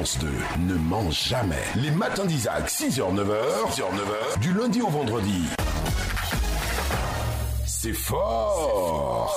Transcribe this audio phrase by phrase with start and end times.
[0.00, 0.28] Fréquence 2
[0.60, 1.62] ne ment jamais.
[1.76, 5.44] Les matins d'Isaac, 6h, 9h, 6h, 9h, du lundi au vendredi.
[7.66, 9.36] C'est fort.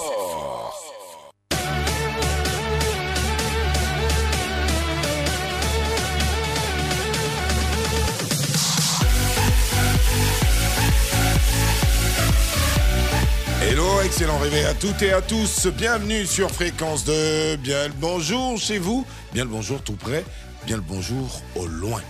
[13.62, 15.68] Hello, excellent réveil à toutes et à tous.
[15.68, 17.58] Bienvenue sur Fréquence 2.
[17.58, 19.06] Bien le bonjour chez vous.
[19.34, 20.24] Bien le bonjour tout près.
[20.66, 22.02] Bien le bonjour au loin.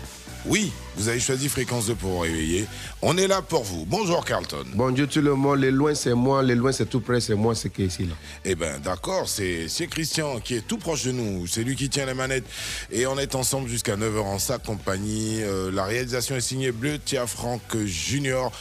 [0.46, 2.68] Oui, vous avez choisi Fréquence 2 pour vous réveiller.
[3.02, 3.86] On est là pour vous.
[3.86, 4.66] Bonjour Carlton.
[4.76, 7.34] Bon Dieu, tout le monde, les loin c'est moi, les loin c'est tout près, c'est
[7.36, 8.14] moi, c'est qui est ici là.
[8.44, 11.48] Eh ben d'accord, c'est c'est Christian qui est tout proche de nous.
[11.48, 12.44] C'est lui qui tient les manettes.
[12.92, 15.42] Et on est ensemble jusqu'à 9h en sa compagnie.
[15.42, 18.52] Euh, la réalisation est signée Bleu Tia Franck Junior.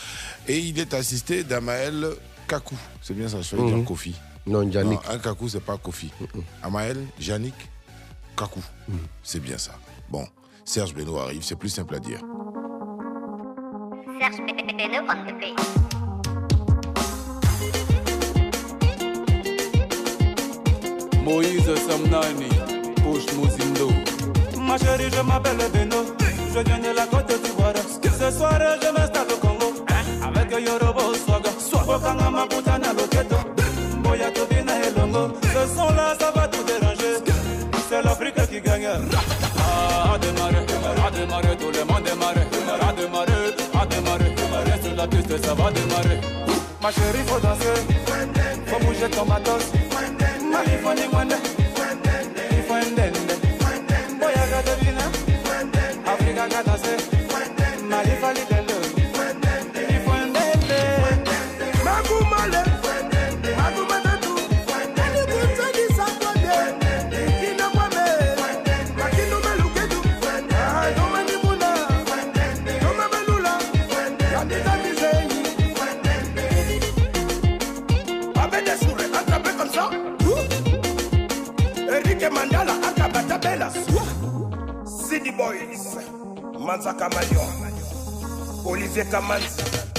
[0.46, 2.06] Et il est assisté d'Amael
[2.46, 2.76] Kakou.
[3.02, 3.74] C'est bien ça, je vais Mhm.
[3.74, 4.14] dire Kofi.
[4.46, 5.00] Non, Yannick.
[5.04, 6.10] Non, un Kakou, c'est pas Kofi.
[6.62, 7.54] Amael, Yannick,
[8.36, 8.62] Kakou.
[8.88, 8.98] Mhm.
[9.24, 9.72] C'est bien ça.
[10.12, 10.26] Bon,
[10.66, 12.20] Serge Beno arrive, c'est plus simple à dire.
[14.20, 15.58] Serge Beno on the beat.
[21.24, 22.50] Moïse Samnani,
[22.96, 23.88] Push Mozindo.
[24.60, 26.04] Ma chérie, je m'appelle Beno.
[26.52, 27.72] Je viens de la côte d'Ivoire.
[28.02, 29.72] Ce soir, je m'installe au Congo.
[29.88, 31.50] Avec Yorobo Swaga.
[31.86, 33.36] Bokanga Maputana Loketo.
[34.02, 35.34] Boya Tobina et Longo.
[35.42, 37.16] Ce son-là, ça va tout déranger.
[37.88, 38.90] C'est l'Afrique qui gagne.
[41.32, 42.46] Démarrer, tout le monde démarrer.
[42.80, 44.34] À démarrer, à démarrer.
[44.70, 46.20] Reste sur la piste, ça va démarrer.
[46.82, 47.80] Ma chérie, faut danser.
[48.66, 49.72] Faut bouger ton matos.
[50.50, 51.34] Mali, faut ni mwende.
[52.50, 53.18] Il faut un dende.
[54.18, 55.04] Boya Gadovina.
[56.06, 56.96] Africa ga danser.
[57.88, 58.51] Mali,
[86.72, 86.94] Mansa
[88.64, 89.04] Olivier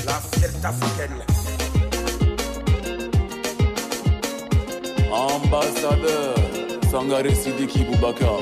[0.07, 1.21] la fierté africaine.
[5.11, 6.33] Ambassadeur
[6.89, 8.39] Sangare Sidiki Boubacar.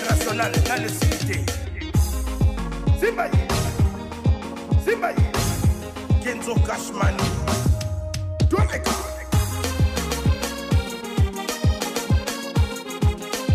[0.00, 1.44] L'international dans le cité.
[3.00, 3.30] Simbaye,
[4.84, 5.14] Simbaye,
[6.22, 7.24] Kenzo Kashmani,
[8.48, 8.90] Douameka.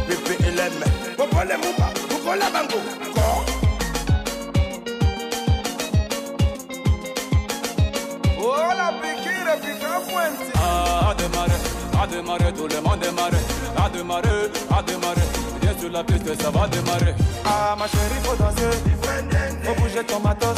[0.07, 0.73] PPLM,
[1.17, 2.45] Popole Mouba, Bukola.
[8.39, 10.51] Oh la piquire, pique un pointe.
[10.55, 11.51] Ah, à démarrer,
[12.01, 13.37] à démarrer, tout le monde démarrer.
[13.77, 15.42] À démarrer, à démarrer.
[15.79, 17.15] Sur la piste, ça va démarrer.
[17.45, 18.77] Ah, ma chérie, faut danser.
[19.63, 20.57] Faut bouger ton matos.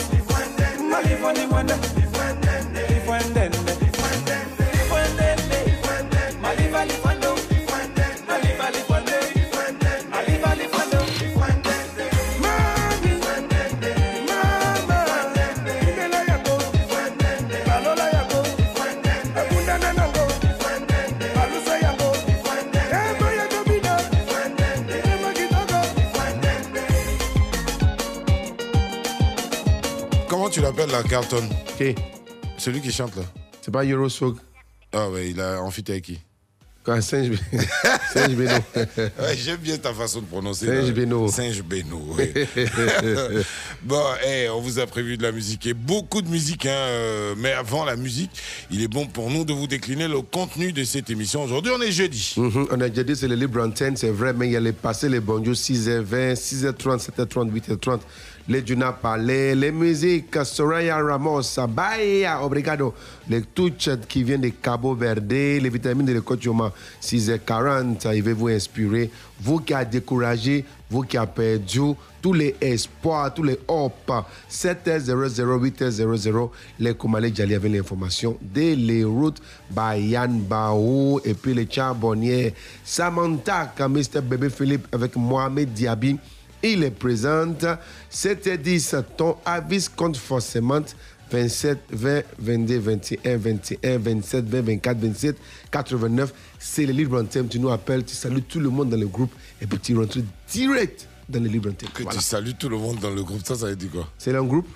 [30.96, 31.44] Là, Carlton
[31.78, 31.96] Qui?
[32.58, 33.24] Celui qui chante là.
[33.62, 34.36] C'est pas Euroswag
[34.94, 36.20] Ah ouais, il a enfité avec qui?
[36.86, 37.32] Quoi, singe,
[38.14, 38.52] singe Beno.
[38.76, 40.68] Ouais, J'aime bien ta façon de prononcer.
[40.68, 40.94] Singe.
[40.94, 41.28] Beno.
[41.28, 42.32] Singe Beno, oui.
[43.82, 46.68] bon, eh, on vous a prévu de la musique et beaucoup de musique.
[46.68, 48.30] Hein, euh, mais avant la musique,
[48.70, 51.44] il est bon pour nous de vous décliner le contenu de cette émission.
[51.44, 52.36] Aujourd'hui, on est jeudi.
[52.38, 54.60] Mhm, On a déjà dit c'est le libre antenne, c'est vrai, mais il y a
[54.60, 58.00] les passés, les bonjours 6h20, 6h30, 7h30, 8h30.
[58.48, 62.94] Les Duna Palais, les musiques, Soraya Ramos, Baya, Obrigado,
[63.28, 66.72] les touches qui viennent de Cabo Verde, les vitamines de l'Ecotioma,
[67.02, 69.10] 6h40, il va vous inspirer.
[69.42, 74.12] Vous qui avez découragé, vous qui avez perdu, tous les espoirs, tous les hopes,
[74.48, 76.50] 7h00, 8h00,
[76.80, 82.54] les Komalé Djali avec l'information des les routes, Bayan Bao, et puis les Charbonniers,
[82.84, 84.22] Samantha, Mr.
[84.22, 86.20] Bébé Philippe avec Mohamed Diaby.
[86.74, 87.46] Il est présent.
[88.12, 90.82] 7h10, ton avis compte forcément
[91.32, 95.36] 27, 20, 22, 21, 21, 27, 20, 24, 27,
[95.72, 96.34] 89.
[96.60, 97.48] C'est le libre anthem.
[97.48, 99.32] Tu nous appelles, tu salues tout le monde dans le groupe
[99.62, 100.18] et puis tu rentres
[100.52, 101.90] direct dans le libre anthem.
[101.94, 102.18] Que Voilà.
[102.18, 103.46] tu salues tout le monde dans le groupe.
[103.46, 104.08] Ça, ça veut dire quoi?
[104.18, 104.68] C'est un groupe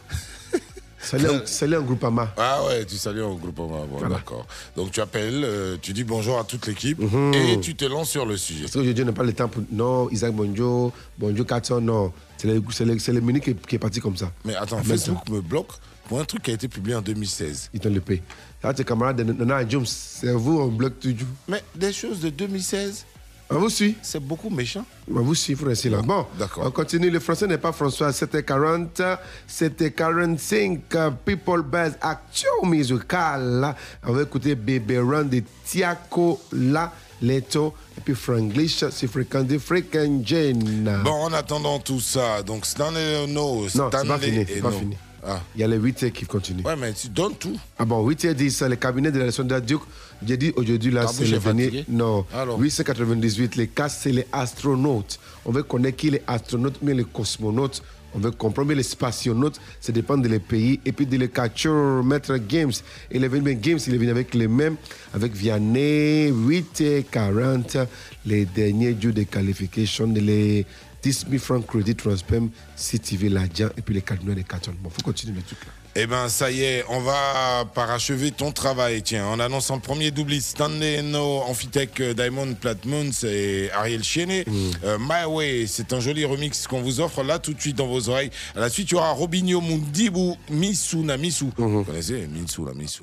[1.02, 2.34] Salut un- salut un groupe Ama.
[2.38, 3.56] Ah ouais, tu salues en groupe.
[3.56, 4.46] Bon, d'accord.
[4.76, 7.34] Donc tu appelles, euh, tu dis bonjour à toute l'équipe Mhm.
[7.34, 8.62] et tu te lances sur le sujet.
[8.64, 9.64] Parce qu'aujourd'hui, on n'a pas le temps pour.
[9.72, 12.12] Non, Isaac Bonjo, Bonjo Katon, non.
[12.38, 14.32] C'est le, le, c'est le menu qui, est- qui est parti comme ça.
[14.46, 15.72] Mais attends, Facebook me bloque
[16.08, 17.70] pour un truc qui a été publié en 2016.
[17.74, 18.22] Ils t'ont le paye.
[18.64, 21.28] Là, tes camarades de Nana Jones, c'est vous, on bloque toujours.
[21.48, 23.06] Mais des choses de 2016,
[23.52, 23.96] On vous suit.
[24.04, 24.86] c'est beaucoup méchant.
[25.12, 26.02] On vous suit, frère, c'est là.
[26.04, 26.64] Bon, d'accord.
[26.68, 27.10] on continue.
[27.10, 28.14] Le français n'est pas François.
[28.14, 29.02] C'était 40,
[29.48, 30.82] c'était 45.
[30.96, 33.76] euh, People Buzz Action Musicale.
[34.06, 36.92] On va écouter Baby Run de Tiako La
[37.22, 37.74] Leto.
[37.98, 41.00] Et puis Franglish, c'est fréquent de Freaking Jane.
[41.04, 44.46] Bon, en attendant tout ça, donc Stanley No, non, c'est Stanley pas fini.
[44.48, 44.78] C'est pas No.
[44.80, 44.98] fini.
[45.26, 45.42] Ah.
[45.56, 46.64] Il y a les 8 qui continuent.
[46.64, 47.58] Ouais, mais tu donnes tout.
[47.78, 49.82] Ah bon, 8h10, le cabinet de l'élection d'Aduc.
[50.26, 51.86] J'ai dit aujourd'hui, là, Ta c'est le dernier.
[51.88, 53.56] Non, Alors 898.
[53.56, 55.20] Les cas, c'est les astronautes.
[55.46, 57.82] On veut connaître qui les astronautes, mais les cosmonautes.
[58.16, 60.80] On veut comprendre les spationautes, ça dépend des pays.
[60.84, 62.72] Et puis de les catcheurs, Maître Games.
[63.12, 64.78] Et les Venus Games, il est venu avec les mêmes,
[65.14, 67.86] avec Vianney, 8h40,
[68.26, 70.66] les derniers jours de qualification, les
[71.04, 72.42] 10 000 francs crédit transfert,
[72.76, 74.74] CTV l'agent, et puis les 4 millions de cartons.
[74.80, 75.72] Bon, faut continuer le truc là.
[75.96, 80.12] Eh ben, ça y est, on va parachever ton travail, tiens, en annonçant le premier
[80.12, 84.46] doubliste Stanley No, Amphitech, euh, Diamond Platmoons et Ariel Chenet.
[84.84, 87.88] Euh, My Way, c'est un joli remix qu'on vous offre là tout de suite dans
[87.88, 88.30] vos oreilles.
[88.56, 91.46] À la suite, il y aura Robinho Mundibu, Misuna Misu.
[91.58, 93.02] Vous connaissez Misu, la Misu.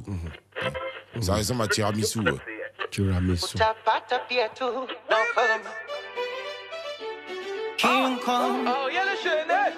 [1.20, 2.20] Ça ressemble à Tiramisu.
[2.20, 2.32] ouais.
[2.92, 3.46] Tiramisu.
[7.76, 8.64] King Kong.
[8.66, 9.72] Oh, yeah, le chenet.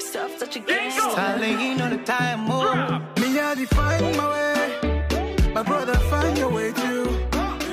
[0.00, 0.90] Stuff such a game.
[0.90, 3.02] Styling on the time move.
[3.20, 5.52] Me I define my way.
[5.54, 7.04] My brother find your way too.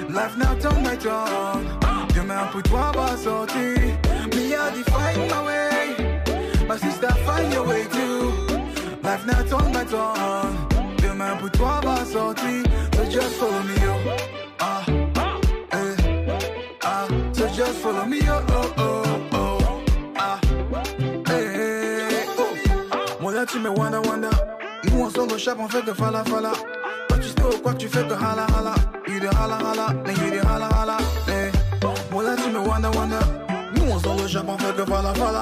[0.09, 1.65] Life now turn my tongue.
[2.13, 3.77] Demain pour toi va sortir.
[4.35, 6.23] Me I define my way.
[6.67, 8.31] My sister find your way too.
[9.03, 10.57] Life now turn my tongue.
[10.97, 12.63] Demain pour toi va sortir.
[12.95, 13.95] So just follow me yo.
[14.59, 14.83] Ah,
[15.71, 15.95] eh,
[16.83, 17.07] ah.
[17.33, 18.18] So just follow me
[25.17, 26.51] Au chap, on fait que fala fala.
[27.07, 28.75] Toi tu au quoi tu fais que hala hala.
[29.07, 30.97] You de hala hala, mais you de hala hala.
[31.27, 31.51] Eh.
[32.11, 33.19] Moi là tu me wanda wanda.
[33.75, 35.41] Nous on sort chap, on fait que fala fala.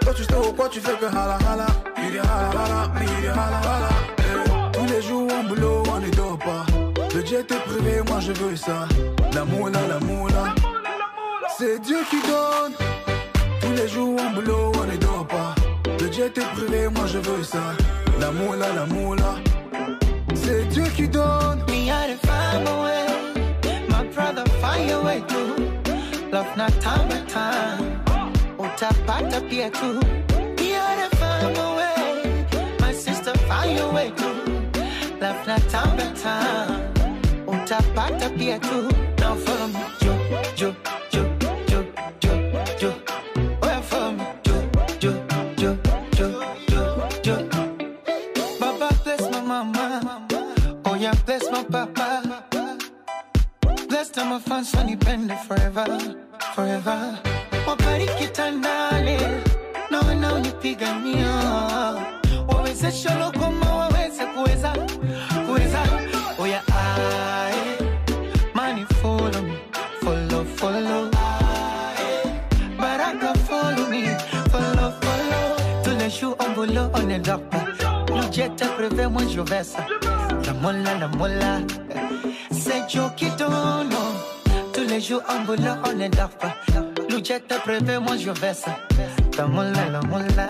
[0.00, 1.66] Toi tu au quoi tu fais que hala hala.
[1.98, 3.88] You de hala hala, mais you de hala hala.
[4.18, 4.72] Eh.
[4.72, 6.64] Tous les jours en boulot, on ne dort pas.
[7.14, 8.88] Le jet est privé, moi je veux ça.
[9.34, 10.54] L'amour là, l'amour là.
[11.58, 12.72] C'est Dieu qui donne.
[13.60, 15.54] Tous les jours en boulot, on ne dort pas.
[16.00, 17.60] Le jet est privé, moi je veux ça.
[18.20, 19.34] L'amour là, l'amour là.
[20.34, 21.60] C'est Dieu qui donne.
[21.68, 23.06] Me I find my way.
[23.88, 25.54] My brother find your way too.
[26.32, 28.00] Love not time by time.
[28.08, 30.00] Oh, Utapata pia tu.
[30.58, 32.46] Me I find my way.
[32.80, 34.34] My sister find your way too.
[35.20, 36.92] Love not time by time.
[37.46, 38.88] Utapata pia tu.
[39.18, 39.61] Now follow
[54.12, 55.86] Bless them my fans funny pende forever,
[56.54, 57.18] forever.
[57.66, 59.18] Wabariki tandale,
[59.90, 61.32] na wanaonipigania.
[62.48, 64.72] Wawezeshe lokoma waweze kuweza.
[66.38, 67.78] Oh yeah, I,
[68.54, 69.56] money follow me,
[70.02, 71.10] follow, follow.
[71.14, 72.40] Aye.
[72.76, 74.04] Baraka follow me,
[74.50, 75.82] follow, follow.
[75.84, 77.38] Tous les jours en boulot, on est là.
[78.08, 79.62] Le jet est privé, moi je vais.
[80.44, 81.60] La mola, la mola.
[82.64, 83.90] C'est Joe qui donne.
[84.88, 86.54] les jours en boulot, on ne dort pas.
[87.10, 88.76] L'oujet te prévé, moi je vais ça.
[89.36, 90.48] Ta moula, la moula.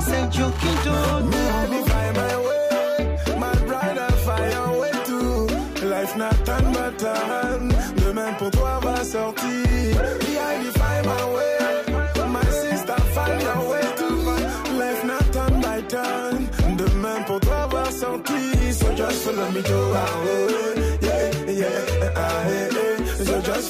[0.00, 1.26] C'est Dieu qui donne.
[1.26, 2.64] Me, I define my way.
[3.38, 5.86] My bride, I find your too.
[5.86, 7.72] Life not turn but turn.
[8.04, 9.53] Demain pour toi va sortir.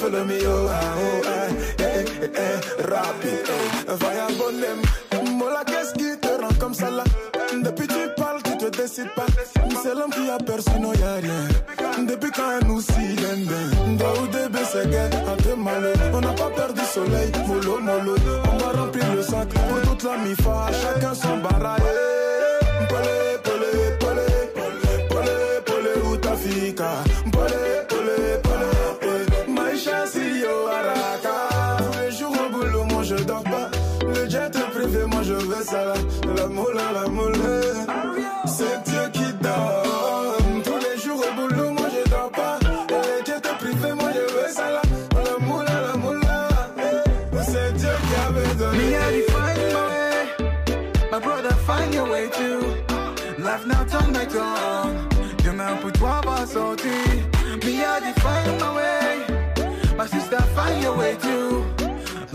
[0.05, 1.23] Follow me, oh, ah, oh,
[1.79, 2.05] eh, eh,
[2.47, 2.57] eh.
[2.91, 3.49] Rapide,
[3.89, 5.31] eh.
[5.31, 7.05] Mola, qu'est-ce qui te rend comme ça là?
[7.63, 9.27] Depuis tu parles, tu te décides pas.
[9.83, 11.21] C'est l'homme qui a perçu, non y'a.
[12.07, 13.99] Depuis quand nous den.
[13.99, 16.11] Toi ou début c'est gay, un peu malheureux.
[16.13, 18.15] On n'a pas perdu soleil, mollo mollo.
[18.53, 20.67] On va remplir le sac pour toute la mi-fa.
[20.83, 22.14] Chacun son baraye.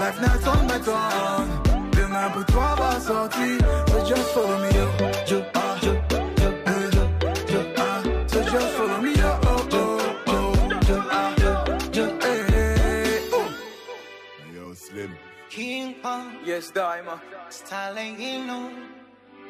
[0.10, 1.92] Life now turn my tongue.
[1.92, 3.60] Demain pour toi va sortir.
[3.90, 4.86] So just follow me, yo.
[5.28, 5.94] Yo, ah, yo,
[6.42, 6.50] yo,
[6.96, 7.04] yo,
[7.54, 8.02] yo, ah.
[8.26, 9.40] So just follow me, yo.
[9.44, 10.54] Oh, oh, oh.
[10.90, 11.52] Yo, ah, yo,
[11.94, 13.50] yo, eh, eh, oh.
[14.56, 15.12] Yo, Slim.
[15.48, 17.20] King Kong, Yes, Daima.
[17.52, 18.72] styling in no.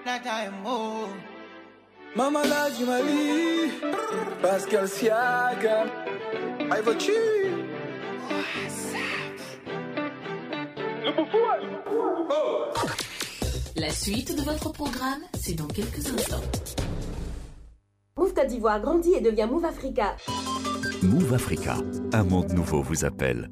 [0.06, 0.25] Not
[0.62, 1.10] move.
[2.16, 3.72] Mama la Jumali.
[4.42, 5.89] Pascal Siakam.
[6.70, 7.00] I vote
[13.75, 16.42] La suite de votre programme, c'est dans quelques instants.
[18.18, 20.16] Move Côte d'Ivoire grandit et devient Move Africa.
[21.01, 21.78] Move Africa,
[22.13, 23.50] un monde nouveau vous appelle.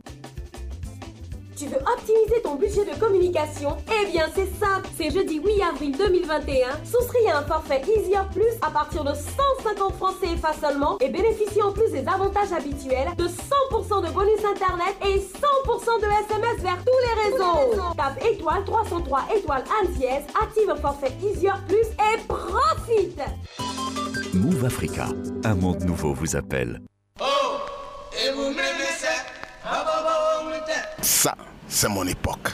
[1.58, 3.78] Tu veux optimiser ton budget de communication?
[3.90, 4.88] Eh bien, c'est simple.
[4.96, 6.68] C'est jeudi 8 avril 2021.
[6.86, 11.60] Souscris à un forfait Easier Plus à partir de 150 francs CFA seulement et bénéficie
[11.64, 16.78] en plus des avantages habituels de 100% de bonus internet et 100% de SMS vers
[16.86, 17.82] tous les réseaux.
[17.98, 23.20] Tape étoile 303 étoile 1 dièse, active un forfait Easier Plus et profite
[24.36, 25.08] Move Africa,
[25.44, 26.82] un monde nouveau vous appelle.
[27.20, 28.52] Et vous
[31.08, 31.38] Ça,
[31.70, 32.50] c'est mon époque.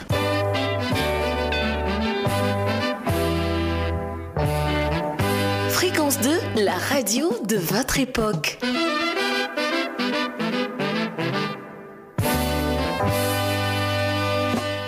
[5.70, 6.30] Fréquence 2,
[6.62, 8.60] la radio de votre époque.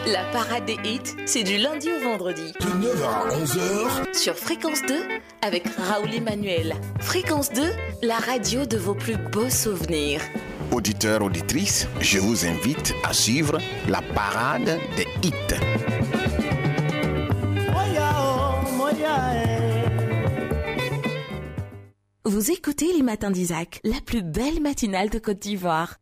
[0.07, 2.53] La parade des hits, c'est du lundi au vendredi.
[2.61, 4.95] De 9h à 11h, Sur Fréquence 2,
[5.43, 6.77] avec Raoul Emmanuel.
[7.01, 7.63] Fréquence 2,
[8.05, 10.21] la radio de vos plus beaux souvenirs.
[10.73, 13.59] Auditeurs, auditrices, je vous invite à suivre
[13.89, 15.33] la parade des hits.
[22.25, 25.97] Vous écoutez les matins d'Isaac, la plus belle matinale de Côte d'Ivoire.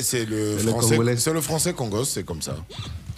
[0.00, 0.88] C'est le C'est le français.
[0.96, 1.16] Congolais.
[1.16, 2.56] C'est le français congos, c'est comme ça.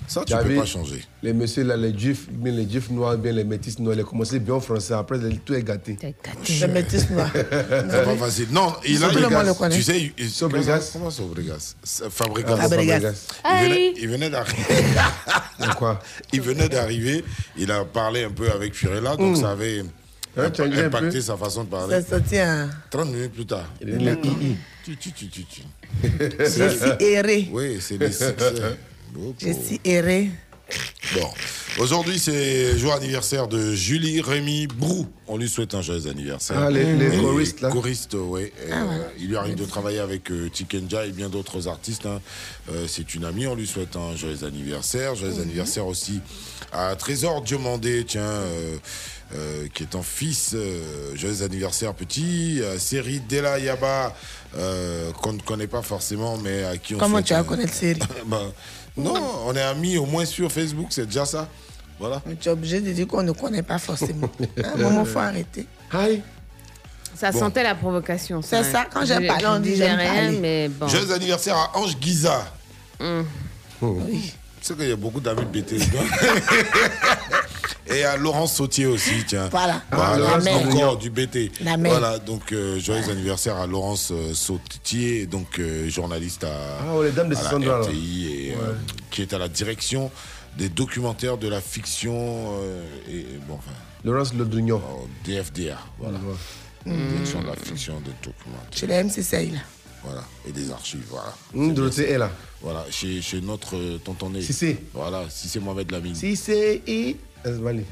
[0.07, 1.03] Ça, tu peux pas changer.
[1.23, 4.07] Les messieurs là, les juifs, bien les juifs noirs, bien les métis noirs, ils ont
[4.07, 5.97] commencé bien en français, après tout est gâté.
[6.03, 7.31] Le métis noir.
[7.33, 8.49] C'est pas facile.
[8.53, 9.71] Non, il a le.
[9.71, 10.91] Tu sais, il- Sobregas.
[10.93, 12.57] Comment Sobregas C'est Fabregas.
[12.59, 13.01] Fabregas.
[13.63, 14.65] Il venait, il venait d'arriver.
[15.79, 15.99] Quoi?
[16.35, 17.25] Il venait d'arriver.
[17.57, 19.41] Il a parlé un peu avec Furella, donc Mm.
[19.41, 19.85] ça avait
[20.37, 22.03] impacté sa façon de parler.
[22.03, 22.69] Ça sortit un.
[22.91, 23.65] 30 minutes plus tard.
[23.81, 24.19] Il est
[24.85, 25.63] Tu, tu, tu, tu, tu.
[26.03, 27.49] Je suis erré.
[27.53, 28.77] Oui, c'est les succès.
[29.41, 30.31] Je suis erré.
[31.15, 31.29] Bon,
[31.79, 35.07] aujourd'hui c'est jour anniversaire de Julie Rémy Brou.
[35.29, 36.57] On lui souhaite un joyeux anniversaire.
[36.59, 37.71] Ah, les- choristes, là.
[37.71, 38.51] choristes, oui.
[38.73, 42.07] Ah, Euh, Il lui arrive de travailler avec euh, Tikenja et bien d'autres artistes.
[42.07, 42.21] hein.
[42.73, 45.15] Euh, c'est une amie, on lui souhaite un joyeux anniversaire.
[45.15, 46.21] Joyeux anniversaire aussi
[46.73, 48.23] à Trésor Diomandé, tiens,
[49.35, 50.53] euh, euh, qui est en fils.
[50.55, 52.63] euh, joyeux anniversaire petit.
[52.75, 54.15] À Série Della Yaba,
[54.57, 57.45] euh, qu'on ne connaît pas forcément, mais à qui on Comment souhaite tu as un-
[57.45, 58.53] connu cette série Ben,
[58.97, 59.15] Non,
[59.47, 61.49] on est amis au moins sur Facebook, c'est déjà ça.
[61.99, 62.21] Voilà.
[62.27, 64.29] Mais tu es obligé de dire qu'on ne connaît pas forcément.
[64.65, 65.67] À un moment, il faut arrêter.
[65.93, 66.23] Aïe.
[67.17, 67.39] Ça Bon.
[67.39, 68.43] sentait la provocation.
[68.43, 70.89] C'est ça, quand j'ai Je- parlé, on dit j'aime rien, mais bon.
[70.89, 72.45] Joyeux anniversaire à Ange Giza.
[73.01, 73.25] Hum.
[73.81, 74.19] Tu
[74.61, 75.77] sais qu'il y a beaucoup d'amis de BT.
[77.87, 79.49] Et à Laurence Sautier aussi, tiens.
[79.51, 79.83] Voilà.
[79.93, 80.67] Voilà, La mère.
[80.69, 81.53] encore du BT.
[81.63, 81.93] La mère.
[81.99, 86.49] Voilà, donc euh, joyeux anniversaire à Laurence euh, Sautier, donc euh, journaliste à,
[86.81, 87.81] Ah, oh, les dames de à la.
[87.81, 88.73] RTI, et, euh,
[89.11, 90.11] qui est à la direction
[90.57, 92.15] des documentaires de la fiction
[92.61, 93.73] euh, et et bon, enfin,
[94.05, 94.81] Laurence Lodrignon.
[94.83, 96.19] oh, DFDR, voilà.
[96.87, 98.69] Direction de la fiction des documentaires.
[98.73, 99.59] Chez les MCCI, là.
[100.05, 101.35] Voilà, et des archives, voilà.
[101.55, 102.31] C'est Dorothée est là.
[102.63, 104.43] Voilà, chez, chez notre euh, tontonné.
[104.43, 104.79] Cissé.
[104.93, 106.15] Voilà, si c'est Mohamed Lamine.
[106.15, 106.37] Si
[107.45, 107.55] c'est I.
[107.55, 107.85] Esbali.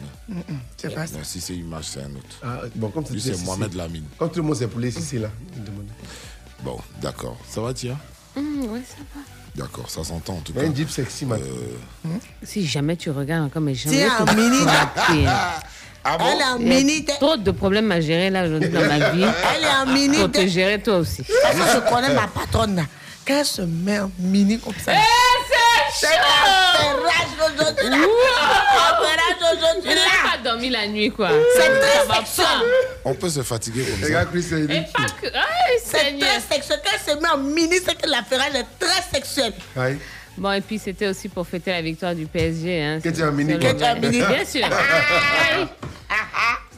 [0.77, 1.19] C'est pas ça.
[1.19, 2.37] Non, si c'est Image, c'est un autre.
[2.43, 3.37] Ah, bon, comme tu Lui, c'est.
[3.45, 4.05] Mohamed Lamine.
[4.19, 5.29] Comme tout le monde, c'est pour les Sissi là.
[6.63, 7.37] Bon, d'accord.
[7.49, 7.97] Ça va, Tia?
[8.37, 9.21] Hum, ouais, ça va.
[9.55, 10.63] D'accord, ça s'entend en tout cas.
[10.63, 11.39] un Jeep sexy, man.
[11.43, 12.09] Euh,
[12.43, 13.97] Si jamais tu regardes encore, mais jamais.
[14.07, 14.59] Tiens, mini.
[16.05, 16.25] Ah bon?
[16.33, 17.05] Elle est en Il y a mini.
[17.05, 19.23] trop de problèmes à gérer là aujourd'hui dans ma vie.
[19.25, 20.17] Elle est en mini.
[20.17, 21.23] Faut te gérer toi aussi.
[21.43, 22.83] Parce que je connais ma patronne là.
[23.27, 24.93] Quand elle se met en mini comme ça.
[24.95, 25.52] c'est
[25.95, 28.07] C'est l'affairage aujourd'hui
[29.53, 30.31] aujourd'hui n'as là.
[30.33, 31.31] pas dormi la nuit quoi.
[31.55, 32.47] C'est Ça très sexuel.
[33.05, 34.07] On peut se fatiguer comme ça.
[34.07, 35.27] Regarde, Chris, c'est Et pas que.
[35.85, 36.81] C'est très sexuel.
[36.85, 39.53] Quand elle se met en mini, c'est que l'affairage est très sexuel.
[39.77, 39.99] Aïe.
[40.37, 42.83] Bon, et puis c'était aussi pour fêter la victoire du PSG.
[42.83, 43.01] Hein.
[43.03, 44.19] Que tu as un mini, Que tu as un mini.
[44.19, 44.67] Bien sûr.
[44.67, 45.67] Oui.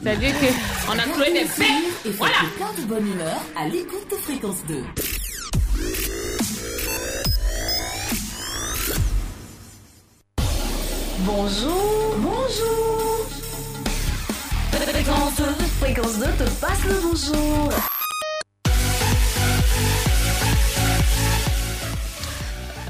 [0.03, 0.33] C'est-à-dire
[0.85, 2.15] qu'on a trouvé des Et bêtes.
[2.17, 2.35] Voilà.
[2.57, 4.83] plein de bonne humeur à l'écoute de Fréquence 2.
[11.19, 13.25] Bonjour, bonjour.
[14.71, 15.43] Fréquence 2,
[15.79, 17.69] Fréquence 2 te passe le bonjour.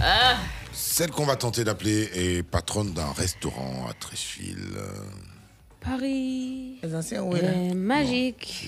[0.02, 0.38] Ah,
[0.72, 4.78] Celle qu'on va tenter d'appeler est patronne d'un restaurant à Trècheville.
[5.82, 6.80] Paris.
[6.84, 8.68] Les anciens, oui est magique.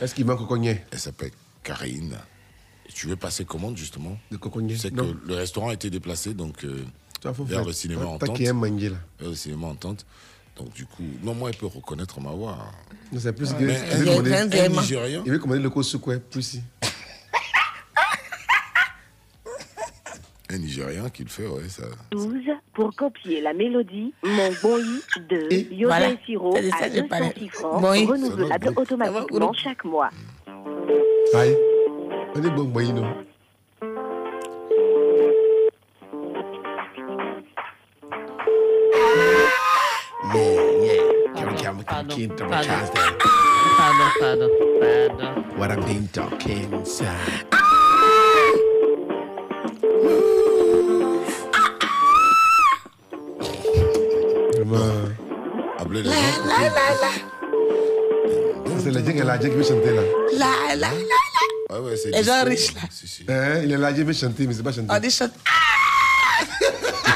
[0.00, 0.84] Est-ce qu'il manque au cognac?
[0.90, 1.30] Elle s'appelle
[1.62, 2.18] Karine.
[2.94, 4.16] Tu veux passer commande justement?
[4.30, 6.84] De Tu sais que le restaurant a été déplacé donc euh,
[7.32, 8.38] vers faire- le cinéma Entente.
[8.38, 10.06] Vers le cinéma Entente.
[10.56, 12.56] Donc du coup, non, moi, elle peut reconnaître ma voix.
[13.16, 13.62] C'est plus que.
[13.62, 14.68] Il un-.
[14.68, 16.62] Nigérien Il veut commander le ouais, plus si.
[20.48, 21.82] Un Nigérien qui le fait, ouais, ça.
[22.12, 22.32] 12
[22.72, 24.84] pour copier la mélodie Mon Boy
[25.28, 27.26] de Yoda Siro C'est de ça à que j'ai parlé.
[27.34, 30.10] 206 francs, renouvelable automatiquement chaque mois.
[31.34, 31.56] Aïe.
[32.34, 33.12] On est bon, boy, non.
[40.34, 41.02] Yeah, yeah.
[41.34, 42.38] Pardon, pardon.
[43.78, 44.50] Pardon, pardon,
[44.80, 45.58] pardon.
[45.58, 46.84] What I've been talking.
[54.52, 55.10] Vraiment.
[55.78, 56.44] Appelez les La, gens.
[56.46, 56.68] la, la,
[57.02, 57.10] la.
[58.82, 60.02] C'est la jungle, la jungle qui veut chanter là.
[60.32, 61.80] La, la, la, la.
[61.80, 62.48] Ouais, ouais, c'est Les gens disco.
[62.50, 62.80] riches là.
[62.90, 63.24] Si, si.
[63.28, 64.88] Hein, il est là, il veut chanter, mais c'est pas chanter.
[64.90, 65.32] On dit chante.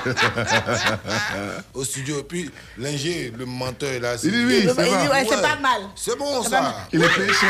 [1.74, 2.20] Au studio.
[2.20, 4.14] Et puis, l'ingé, le menteur, est là.
[4.22, 5.82] Il dit oui, c'est ouais, pas mal.
[5.96, 6.50] C'est bon, mal.
[6.50, 6.76] ça.
[6.92, 7.46] Il est péché.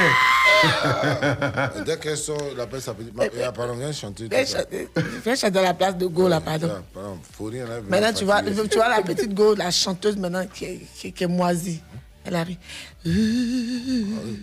[1.79, 3.13] Et Dès qu'elle sort, la ça peut dire.
[3.23, 4.29] Eh, Pardon, viens chanter.
[4.31, 4.89] Viens chanter,
[5.25, 6.71] viens chanter à la place de Go, là, pardon.
[6.73, 7.67] Ah, Pardon, faut rien.
[7.67, 11.13] là, Maintenant, tu vois, tu vois la petite Go, la chanteuse maintenant qui est, qui,
[11.13, 11.83] qui est moisie.
[12.25, 12.57] Elle arrive.
[13.07, 13.09] Ah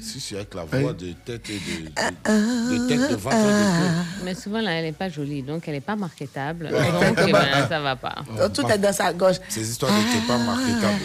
[0.01, 3.39] Si c'est avec la voix de tête et de, de, de tête de ventre et
[3.39, 6.69] de Mais souvent, là, elle n'est pas jolie, donc elle n'est pas marketable.
[6.69, 8.15] Donc, eh ben, ça va pas.
[8.37, 9.35] Donc, tout est dans sa gauche.
[9.49, 11.03] Ces histoires n'étaient pas marketables.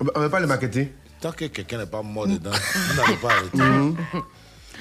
[0.00, 0.92] On ne va pas les marketer.
[1.20, 3.58] Tant que quelqu'un n'est pas mort dedans, vous n'allez pas arrêter.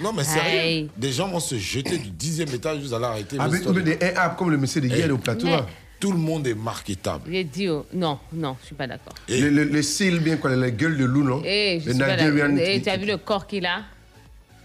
[0.02, 0.90] Non, mais sérieux, Hey.
[0.98, 3.40] des gens vont se jeter du dixième étage, vous allez arrêter.
[3.40, 3.98] Avec des
[4.38, 5.46] comme le monsieur de hier au plateau.
[5.46, 5.64] Mais-.
[6.04, 7.30] Tout le monde est marketable.
[7.32, 9.14] J'ai dit, oh, non, non, je suis pas d'accord.
[9.30, 11.42] Le, le, le cils, bien quoi, la gueule de loup, non?
[11.42, 12.58] Je Le Nigerian.
[12.58, 13.84] Eh, tu as vu le corps qu'il a?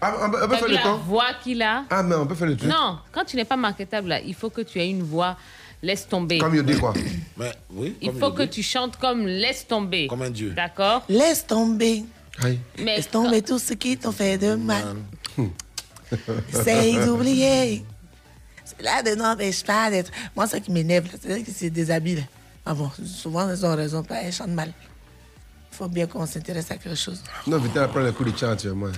[0.01, 1.85] Ah, on peut, on faire vu le la temps voix qu'il a?
[1.89, 2.69] Ah, mais on peut faire le truc.
[2.69, 5.37] Non, quand tu n'es pas marketable, là, il faut que tu aies une voix
[5.81, 6.39] laisse tomber.
[6.39, 6.93] Comme Yodé, quoi.
[7.37, 10.07] Mais oui, Il comme faut que tu chantes comme laisse tomber.
[10.07, 10.49] Comme un dieu.
[10.49, 11.03] D'accord?
[11.07, 12.03] Laisse tomber.
[12.43, 12.59] Aïe.
[12.79, 14.97] Mais Laisse tomber tout ce qui t'ont fait de mal.
[16.51, 17.85] Essaye d'oublier.
[18.79, 20.11] Cela ne n'empêche pas d'être.
[20.35, 22.15] Moi, ce qui m'énerve, là, c'est que c'est des habits.
[22.15, 22.21] là.
[22.65, 24.71] Ah bon, souvent, ils ont raison, pas, elles chantent mal.
[25.71, 27.21] Il faut bien qu'on s'intéresse à quelque chose.
[27.47, 28.89] Non, vite, prendre le coup de chant, tu vois, moi.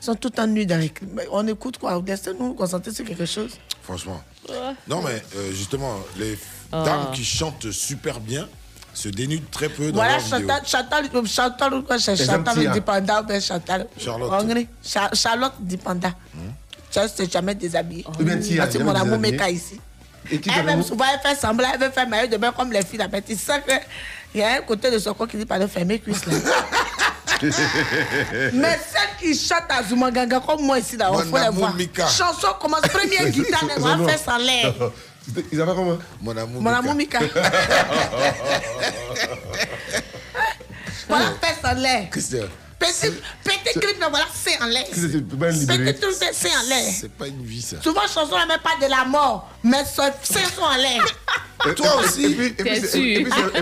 [0.00, 0.92] Ils sont tout en nuit dans les.
[1.14, 2.02] mais On écoute quoi?
[2.06, 3.52] Laissez-nous nous concentrer sur quelque chose?
[3.82, 4.22] Franchement.
[4.88, 6.38] Non, mais euh, justement, les
[6.72, 6.82] Ah.
[6.84, 8.48] dames qui chantent super bien
[8.94, 10.38] se dénudent très peu dans Voilà, leurs vidéos.
[10.48, 12.72] Chantal, Chantal, Chantal, quoi, c'est Les Chantal Antilles, hein.
[12.72, 13.86] Dipanda, Chantal?
[13.98, 14.66] Charlotte.
[15.14, 16.12] Charlotte Dipanda.
[16.90, 18.04] Ça, c'est jamais déshabillé.
[18.18, 19.32] Ou bien Tia, Parce que jamais mon amour déshabillée.
[19.32, 19.80] Meka ici.
[20.30, 22.84] Et Elle même souvent, elle fait semblant, elle veut faire maillot de bain comme les
[22.84, 23.00] filles.
[23.10, 23.62] mais tu sais
[24.32, 26.34] qu'il y a un côté de son corps qui dit pas de fermer cuisse là.
[28.52, 31.74] Mais celles qui chantent à Zoumaganga comme moi ici, là, on faut les amour voir.
[31.74, 32.06] Mika.
[32.06, 34.74] Chanson commence, première guitare, on va faire sans l'air.
[35.52, 35.96] Ils avaient comment?
[36.20, 36.60] Mon amour.
[36.62, 37.18] Mon amour Mika.
[41.08, 42.10] Voilà, fait sans l'air.
[42.10, 42.44] Christian,
[42.80, 43.12] Petit,
[43.44, 44.84] petit clip, mais voilà, c'est en l'air.
[44.90, 45.10] C'est
[46.32, 46.92] c'est en l'air.
[46.98, 47.76] c'est pas une vie, ça.
[47.82, 51.04] Souvent, chanson n'est même pas de la mort, mais c'est sont en l'air.
[51.76, 52.24] Toi aussi.
[52.24, 52.98] Et puis, et puis, T'es c'est-
[53.52, 53.60] un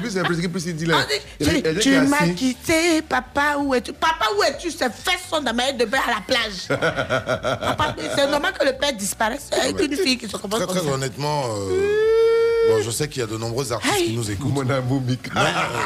[0.86, 0.98] là.
[0.98, 3.92] On dit, a Tu, m'as quitté, papa, où es-tu?
[3.92, 4.70] Papa, où es-tu?
[4.70, 6.68] Ces fesses sont dans ma de bain à la plage.
[6.68, 10.76] Papa, c'est normal que le père disparaisse avec une fille qui se comporte Très, comme
[10.76, 10.94] très ça.
[10.94, 14.52] honnêtement, euh, bon, je sais qu'il y a de nombreux artistes qui nous écoutent.
[14.52, 15.30] Mon amour, Mika.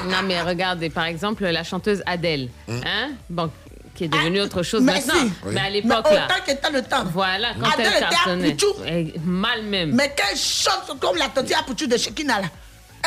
[0.09, 3.51] Non, mais regardez, par exemple, la chanteuse Adèle, hein, bon,
[3.95, 5.09] qui est devenue autre chose merci.
[5.09, 5.31] maintenant.
[5.45, 5.55] Oui.
[5.55, 7.05] Mais à l'époque, autant là, qu'était le temps.
[7.13, 9.95] voilà, quand Adèle elle était à cartonnait, mal même.
[9.95, 12.47] Mais qu'elle chante comme la tante à Pouchou de Shekina, là.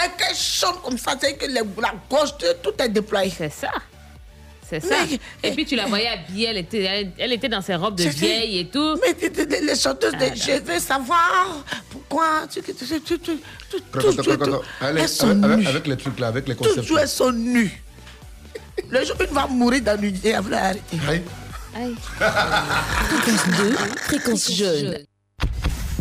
[0.03, 1.61] Et qu'elle chante comme ça, c'est que la
[2.09, 3.31] gauche, tout est déployé.
[3.35, 3.69] C'est ça.
[4.67, 4.95] C'est ça.
[5.09, 7.95] Mais- Et puis tu la voyais habillée, elle était, elle, elle était dans ses robes
[7.95, 8.97] de vieille et tout.
[9.01, 9.15] Mais
[9.61, 12.47] les- chanteuses, de, Ah, je veux savoir pourquoi.
[12.51, 13.31] Tu, tu, tu, tu.
[14.81, 15.67] Allez, Elles sont avec, nues.
[15.67, 16.77] avec les trucs là, avec les concepts.
[16.81, 17.81] Toujours elles sont nues.
[18.89, 20.97] Le jour où une va mourir dans l'unité, elle va arrêter.
[21.07, 21.21] Aïe.
[21.75, 21.95] Aïe.
[23.09, 23.75] Fréquence 2,
[24.07, 24.97] fréquence jeune.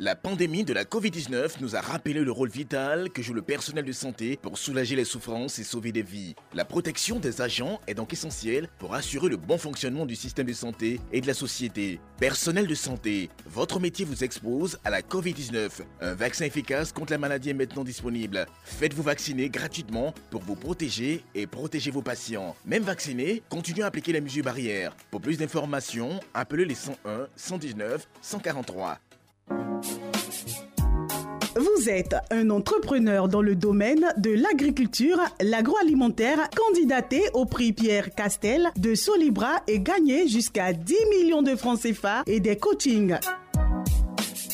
[0.00, 3.84] La pandémie de la Covid-19 nous a rappelé le rôle vital que joue le personnel
[3.84, 6.34] de santé pour soulager les souffrances et sauver des vies.
[6.52, 10.52] La protection des agents est donc essentielle pour assurer le bon fonctionnement du système de
[10.52, 12.00] santé et de la société.
[12.18, 15.82] Personnel de santé, votre métier vous expose à la Covid-19.
[16.00, 18.46] Un vaccin efficace contre la maladie est maintenant disponible.
[18.64, 22.56] Faites-vous vacciner gratuitement pour vous protéger et protéger vos patients.
[22.66, 24.96] Même vaccinés, continuez à appliquer les mesures barrières.
[25.12, 28.98] Pour plus d'informations, appelez les 101 119 143.
[31.56, 38.70] Vous êtes un entrepreneur dans le domaine de l'agriculture, l'agroalimentaire, candidaté au prix Pierre Castel
[38.76, 43.16] de Solibra et gagné jusqu'à 10 millions de francs CFA et des coachings.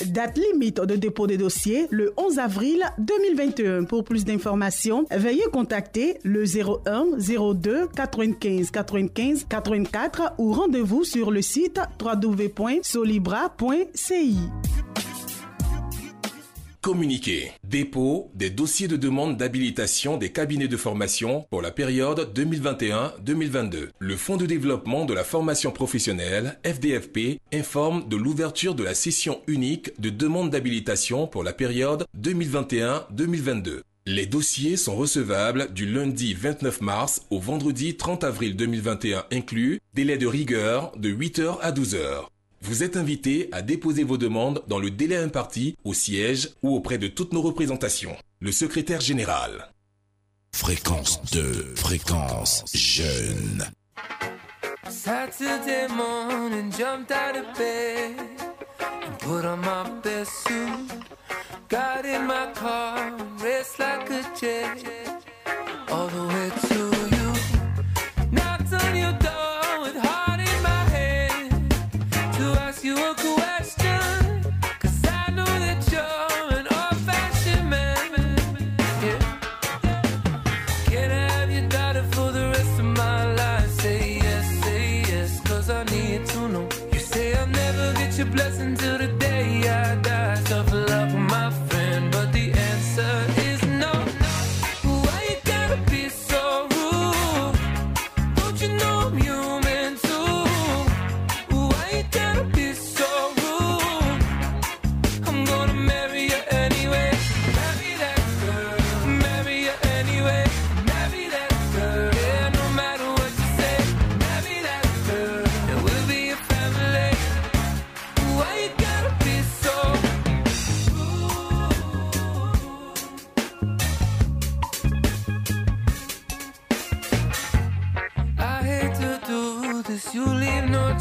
[0.07, 3.85] Date limite de dépôt des dossiers le 11 avril 2021.
[3.85, 7.19] Pour plus d'informations, veuillez contacter le 01
[7.55, 14.39] 02 95 95 84 ou rendez-vous sur le site www.solibra.ci.
[16.83, 17.53] Communiqué.
[17.63, 23.89] Dépôt des dossiers de demande d'habilitation des cabinets de formation pour la période 2021-2022.
[23.99, 29.43] Le Fonds de développement de la formation professionnelle, FDFP, informe de l'ouverture de la session
[29.47, 33.81] unique de demande d'habilitation pour la période 2021-2022.
[34.07, 40.17] Les dossiers sont recevables du lundi 29 mars au vendredi 30 avril 2021 inclus, délai
[40.17, 42.25] de rigueur de 8h à 12h.
[42.63, 46.99] Vous êtes invité à déposer vos demandes dans le délai imparti au siège ou auprès
[46.99, 48.17] de toutes nos représentations.
[48.41, 49.73] Le secrétaire général.
[50.53, 53.65] Fréquence 2, fréquence jeune.
[54.89, 58.17] Saturday morning, jumped out of bed
[59.21, 60.91] put on my best suit.
[61.69, 63.17] Got in my car,
[63.79, 64.23] like a
[65.91, 66.90] all the way to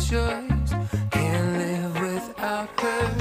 [0.09, 0.73] choice.
[1.11, 3.18] Can't live without her.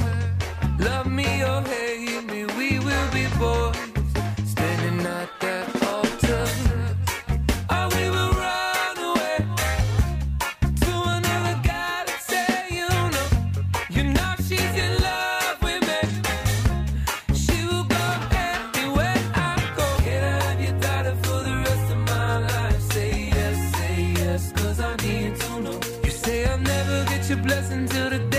[27.43, 28.38] blessing till the day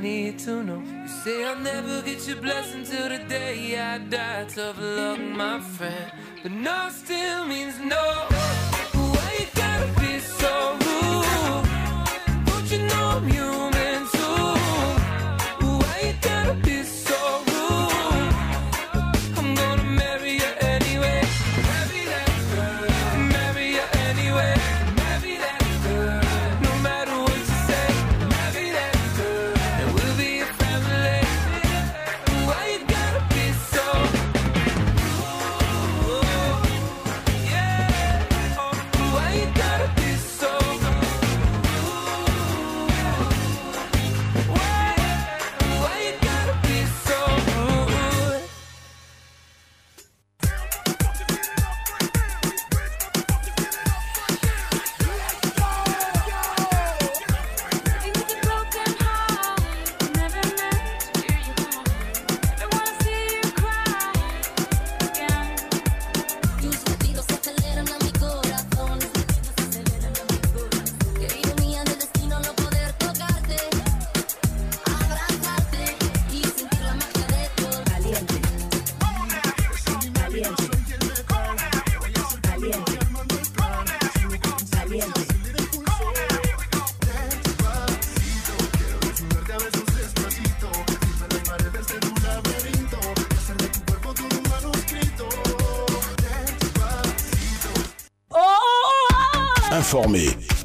[0.00, 0.82] need to know.
[1.02, 4.46] You say I'll never get your blessing till the day I die.
[4.48, 6.09] Tough luck, my friend.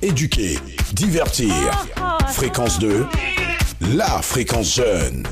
[0.02, 0.60] éduquer,
[0.94, 1.52] divertir.
[1.52, 2.28] Ah, ah, ah.
[2.28, 3.06] Fréquence 2,
[3.96, 5.24] la fréquence jeune.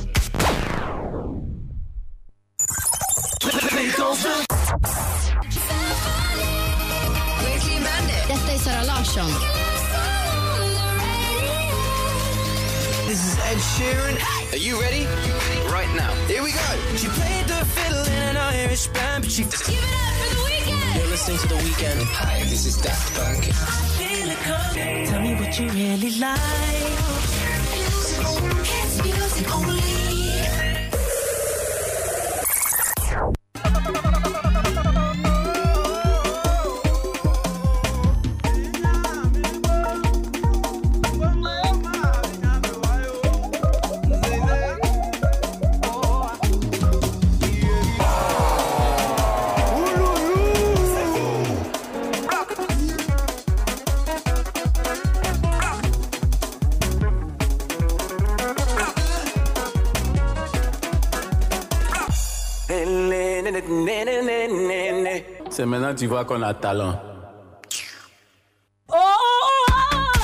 [65.63, 66.99] C'est maintenant tu vois qu'on a talent.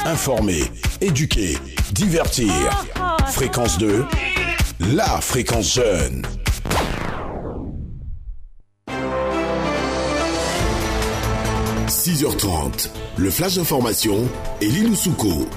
[0.05, 0.63] Informer,
[0.99, 1.57] éduquer,
[1.93, 2.51] divertir.
[3.27, 4.03] Fréquence 2,
[4.91, 6.23] la fréquence jeune.–
[11.87, 14.27] 6h30, le flash d'information
[14.59, 15.47] et Lilou Souko.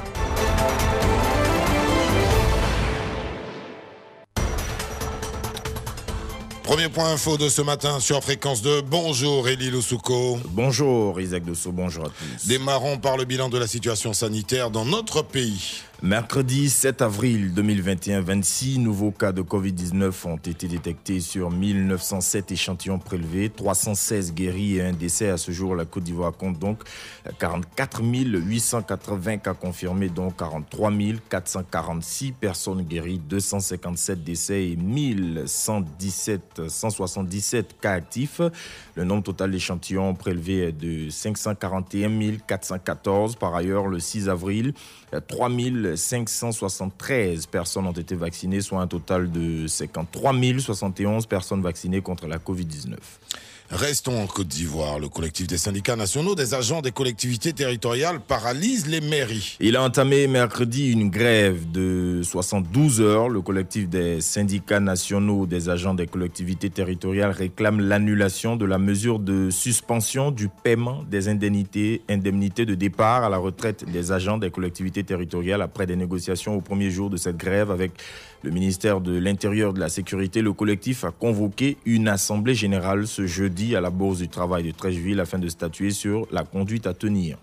[7.03, 8.83] Point info de ce matin sur Fréquence 2.
[8.83, 10.38] Bonjour Elie Loussouko.
[10.51, 12.47] Bonjour Isaac Dosso, bonjour à tous.
[12.47, 15.82] Démarrons par le bilan de la situation sanitaire dans notre pays.
[16.05, 22.99] Mercredi 7 avril 2021, 26 nouveaux cas de Covid-19 ont été détectés sur 1907 échantillons
[22.99, 25.29] prélevés, 316 guéris et un décès.
[25.29, 26.83] À ce jour, la Côte d'Ivoire compte donc
[27.38, 30.91] 44 880 cas confirmés, dont 43
[31.31, 38.41] 446 personnes guéries, 257 décès et 1117, 177 cas actifs.
[38.97, 43.37] Le nombre total d'échantillons prélevés est de 541 414.
[43.37, 44.75] Par ailleurs, le 6 avril,
[45.20, 45.51] 3
[45.96, 52.38] 573 personnes ont été vaccinées, soit un total de 53 071 personnes vaccinées contre la
[52.38, 52.96] Covid-19.
[53.72, 54.98] Restons en Côte d'Ivoire.
[54.98, 59.56] Le collectif des syndicats nationaux des agents des collectivités territoriales paralyse les mairies.
[59.61, 63.30] Il a entamé mercredi une grève de 72 heures.
[63.30, 69.18] Le collectif des syndicats nationaux des agents des collectivités territoriales réclame l'annulation de la mesure
[69.18, 74.50] de suspension du paiement des indemnités, indemnités de départ à la retraite des agents des
[74.50, 77.92] collectivités territoriales après des négociations au premier jour de cette grève avec
[78.42, 80.42] le ministère de l'Intérieur de la Sécurité.
[80.42, 84.70] Le collectif a convoqué une assemblée générale ce jeudi à la Bourse du Travail de
[84.72, 87.38] Trècheville afin de statuer sur la conduite à tenir.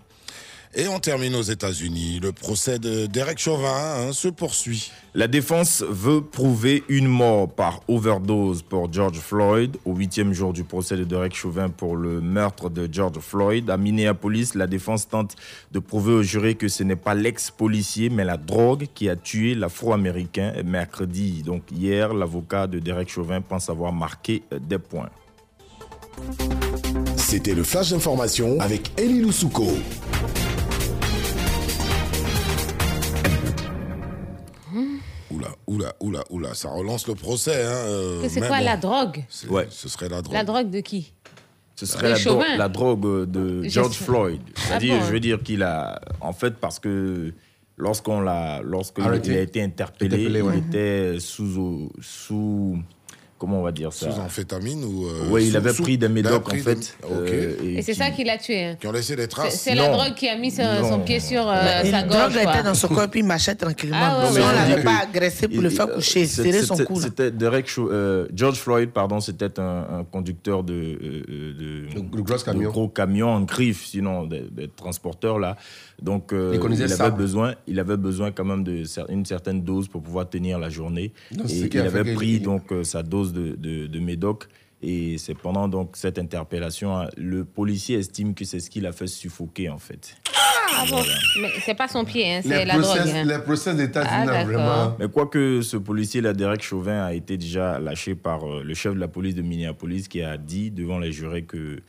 [0.72, 2.20] Et on termine aux États-Unis.
[2.22, 4.92] Le procès de Derek Chauvin hein, se poursuit.
[5.14, 9.78] La défense veut prouver une mort par overdose pour George Floyd.
[9.84, 13.76] Au huitième jour du procès de Derek Chauvin pour le meurtre de George Floyd, à
[13.76, 15.34] Minneapolis, la défense tente
[15.72, 19.56] de prouver au jury que ce n'est pas l'ex-policier, mais la drogue qui a tué
[19.56, 20.52] l'Afro-Américain.
[20.64, 25.10] Mercredi, donc hier, l'avocat de Derek Chauvin pense avoir marqué des points.
[27.16, 29.68] C'était le flash d'information avec Elie Loussouko.
[35.30, 37.64] Oula, oula, oula, oula, ça relance le procès.
[37.64, 39.66] Hein, euh, Que c'est quoi bon, la drogue Ouais.
[39.70, 40.34] Ce serait la drogue.
[40.34, 41.12] La drogue de qui
[41.76, 43.96] Ce serait la, De dro- la drogue de Je George.
[43.96, 44.40] Floyd.
[44.56, 47.32] Ah C'est-à-dire, bon je veux dire qu'il a, en fait, parce que
[47.76, 50.54] lorsqu'on l'a, lorsqu'il a été interpellé, Interpellé, ouais.
[50.58, 52.78] il était sous, sous,
[53.40, 54.12] comment on va dire ça?
[54.12, 55.06] Sous amphétamine ou.
[55.06, 56.74] euh, Oui, il avait sous- pris des il médocs en fait.
[56.76, 58.64] des- euh, Et c'est qui- ça qui l'a tué.
[58.64, 58.76] hein.
[58.80, 59.60] Qui ont laissé des C'est traces?
[59.60, 62.32] c'est la drogue qui a mis son, son pied sur euh, sa une gorge.
[62.34, 62.54] drogue quoi.
[62.54, 63.96] était dans son corps, puis il marchait tranquillement.
[64.00, 66.62] Ah ouais, ouais, on l'avait Il- pas agressé pour le faire il- coucher, c'est- serrer
[66.62, 67.00] son c'était- cou.
[67.00, 71.54] C'était Derek Chau- euh, George Floyd, pardon, c'était un, un conducteur de, euh, euh,
[71.90, 72.60] de, Le gros camion.
[72.62, 75.56] de gros camions en griffe, sinon des, des transporteurs là.
[76.02, 77.04] Donc euh, Il il ça.
[77.04, 80.58] avait besoin, il avait besoin quand même de cer- une certaine dose pour pouvoir tenir
[80.58, 81.12] la journée.
[81.30, 84.46] Donc, c'est et il avait pris il- donc euh, sa dose de, de, de médoc.
[84.82, 88.92] Et c'est pendant donc cette interpellation, hein, le policier estime que c'est ce qui l'a
[88.92, 90.16] fait suffoquer en fait.
[90.72, 91.02] Ah bon
[91.42, 92.84] Mais c'est pas son pied, hein, c'est la drogue.
[92.96, 93.24] process, hein.
[93.24, 94.96] les process des États-Unis, Ah, vraiment.
[94.98, 98.94] Mais quoique ce policier, là, Derek Chauvin, a été déjà lâché par euh, le chef
[98.94, 101.80] de la police de Minneapolis qui a dit devant les jurés que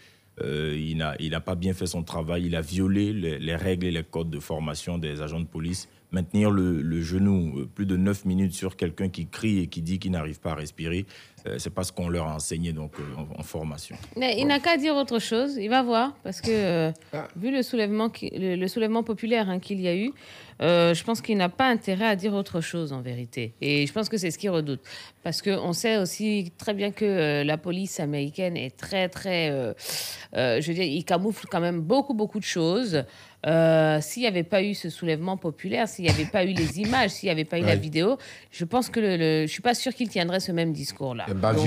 [0.41, 3.55] euh, il n'a il n'a pas bien fait son travail, il a violé les, les
[3.55, 5.87] règles et les codes de formation des agents de police.
[6.13, 9.81] Maintenir le, le genou euh, plus de 9 minutes sur quelqu'un qui crie et qui
[9.81, 12.91] dit qu'il n'arrive pas à respirer, euh, c'est pas ce qu'on leur a enseigné donc,
[12.99, 13.03] euh,
[13.35, 13.95] en, en formation.
[14.17, 17.27] Mais il n'a qu'à dire autre chose, il va voir, parce que euh, Ah.
[17.35, 20.11] vu le soulèvement, qui- le, le soulèvement populaire hein, qu'il y a eu,
[20.61, 23.53] euh, je pense qu'il n'a pas intérêt à dire autre chose en vérité.
[23.61, 24.81] Et je pense que c'est ce qu'il redoute.
[25.23, 29.49] Parce qu'on sait aussi très bien que euh, la police américaine est très, très...
[29.49, 29.73] euh,
[30.35, 33.03] euh, je veux dire, il camoufle quand même beaucoup, beaucoup de choses.
[33.47, 36.79] euh, s'il n'y avait pas eu ce soulèvement populaire, s'il n'y avait pas eu les
[36.79, 38.17] images, s'il n'y avait pas eu la vidéo,
[38.51, 41.25] je pense que le, le- je suis pas sûre qu'il tiendrait ce même discours-là.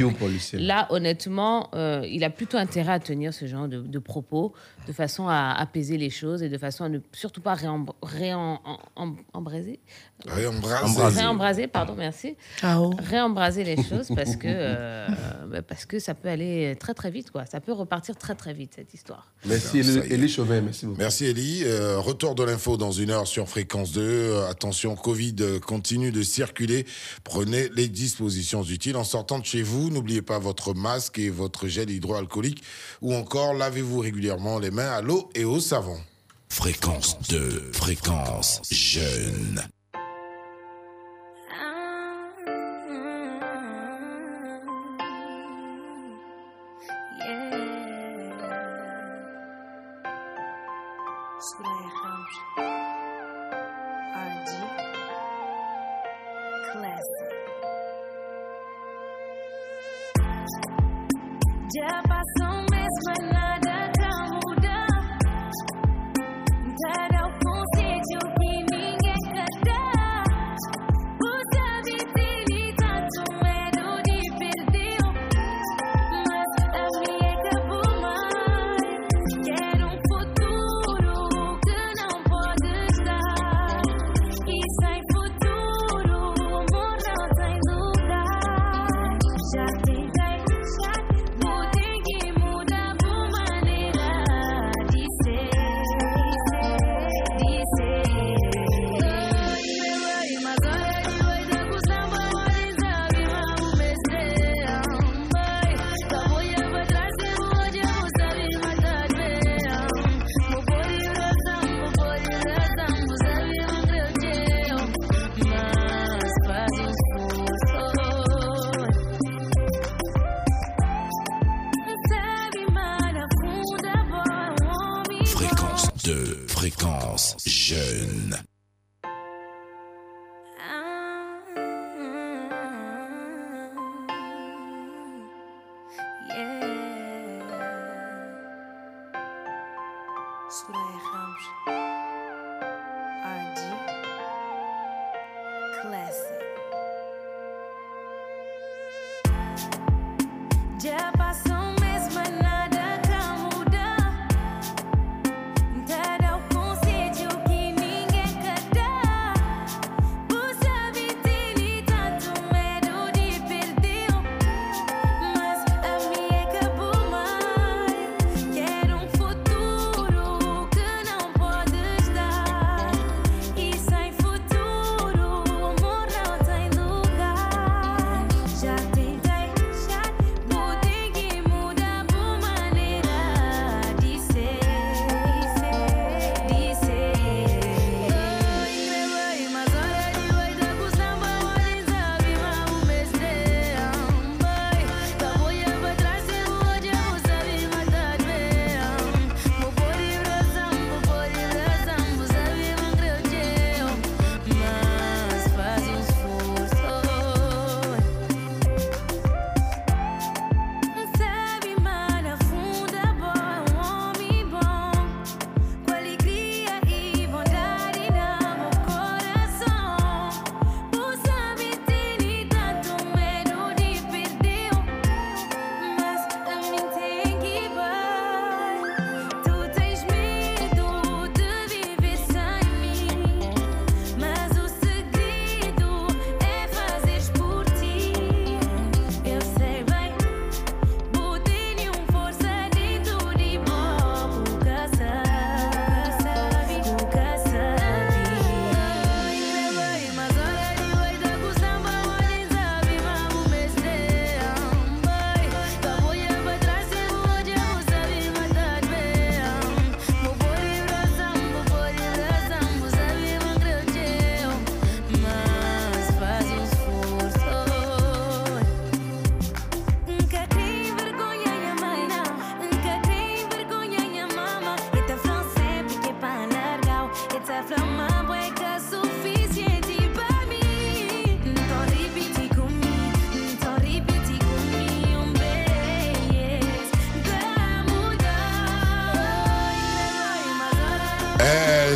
[0.08, 0.18] Donc.
[0.58, 4.52] Là, honnêtement, euh, il a plutôt intérêt à tenir ce genre de, de propos
[4.86, 8.36] de façon à apaiser les choses et de façon à ne surtout pas réem- réem-
[8.64, 9.80] en- en- embraser.
[10.26, 10.84] Réembraser.
[10.84, 11.20] Embraser.
[11.20, 12.36] Réembraser, pardon, merci.
[12.58, 12.94] Ciao.
[12.98, 15.06] Réembraser les choses parce que, euh,
[15.48, 17.44] bah, parce que ça peut aller très très vite, quoi.
[17.46, 19.32] Ça peut repartir très très vite, cette histoire.
[19.44, 19.78] Merci.
[19.78, 20.60] Élie Chauvin.
[20.60, 20.98] Merci beaucoup.
[20.98, 21.62] Merci Elie.
[21.64, 24.00] Euh, retour de l'info dans une heure sur Fréquence 2.
[24.02, 26.86] Euh, attention, Covid continue de circuler.
[27.22, 29.90] Prenez les dispositions utiles en sortant de chez vous.
[29.90, 32.62] N'oubliez pas votre masque et votre gel hydroalcoolique
[33.02, 35.98] ou encore lavez-vous régulièrement les mains à l'eau et au savon.
[36.48, 39.60] Fréquence 2, fréquence jeune.
[51.44, 51.73] Sweet.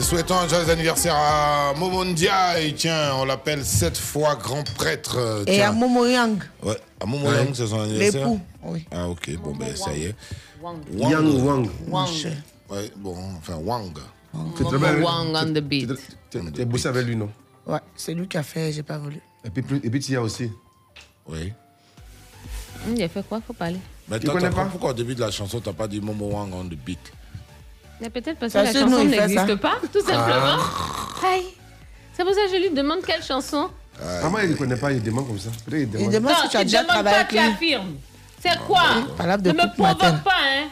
[0.09, 2.61] Souhaitons un joyeux anniversaire à Momondia.
[2.61, 5.43] Et tiens, on l'appelle sept fois grand prêtre.
[5.47, 5.71] Et Tiens.
[5.71, 6.43] à Momo Yang.
[6.63, 8.27] Ouais, à Momo Yang, c'est son anniversaire.
[8.27, 8.87] L'époux, oui.
[8.91, 10.15] Ah, ok, bon, ben ça y est.
[10.95, 11.69] Yang Wang.
[11.89, 12.09] Wang.
[12.71, 13.93] Ouais, bon, enfin, Wang.
[14.57, 15.91] Tu Wang on the beat.
[16.31, 17.31] Tu as bossé avec lui, non?
[17.67, 19.21] Ouais, c'est lui qui a fait, j'ai pas voulu.
[19.45, 20.51] Et puis, plus- et puis tu y as aussi.
[21.29, 21.53] Oui.
[22.87, 23.41] Hum, Il a fait quoi?
[23.47, 23.79] Faut parler.
[24.09, 24.65] Mais Tu toi, connais t'as- pas?
[24.67, 26.99] pourquoi au début de la chanson, t'as pas dit Momo Wang on the beat?
[28.01, 30.63] Mais peut-être parce que la c'est chanson il n'existe pas, tout simplement.
[31.33, 31.45] Aïe.
[32.17, 33.69] C'est pour ça que je lui demande quelle chanson.
[34.23, 35.51] Comment il ne connaît pas, il demande comme ça.
[35.73, 36.13] Il demande.
[36.13, 37.75] demande non, si tu as déjà demandes travaillé pas, avec tu lui.
[37.75, 37.95] affirmes.
[38.41, 40.21] C'est quoi de Ne me provoque matin.
[40.25, 40.69] pas, hein.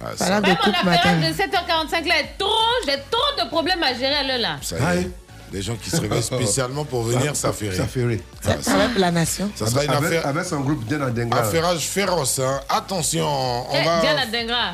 [0.00, 0.90] Ah, Même matin.
[0.92, 2.50] affaire de 7h45 là est trop.
[2.86, 4.56] J'ai trop de problèmes à gérer à l'heure là.
[4.62, 5.10] Ça y est.
[5.50, 7.74] Des gens qui se réveillent spécialement pour venir s'affairer.
[7.74, 8.20] Ça fait rire.
[8.46, 9.50] Ah, ça- Avec la nation.
[9.56, 10.26] Ça sera une avec, affaire.
[10.26, 11.38] avec son groupe Diana Denga.
[11.38, 12.60] Affairage féroce, hein.
[12.68, 14.00] Attention, on Eh, va.
[14.02, 14.72] Diana Dengra.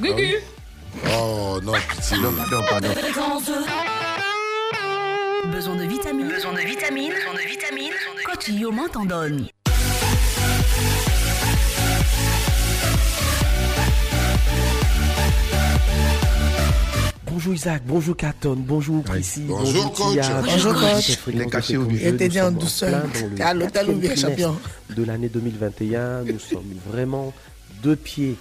[0.00, 0.34] Gugu.
[1.04, 2.16] Oh non, pitié.
[2.18, 2.88] Non, pardon, pardon.
[5.52, 6.28] Besoin de vitamines.
[6.28, 7.12] Besoin de vitamines.
[7.12, 7.92] Besoin de vitamines.
[8.48, 9.46] Yoman t'en donne.
[17.30, 20.12] Bonjour Isaac, bonjour Katon, bonjour Prissy, Bonjour, coach.
[20.12, 20.42] Tia.
[20.42, 21.18] Bonjour, coach.
[21.28, 23.02] Est caché était Jeu, dit nous en douceur.
[23.36, 24.56] T'es à l'hôtel ou bien, champion
[24.90, 27.34] De l'année 2021, nous sommes vraiment
[27.82, 28.36] deux pieds,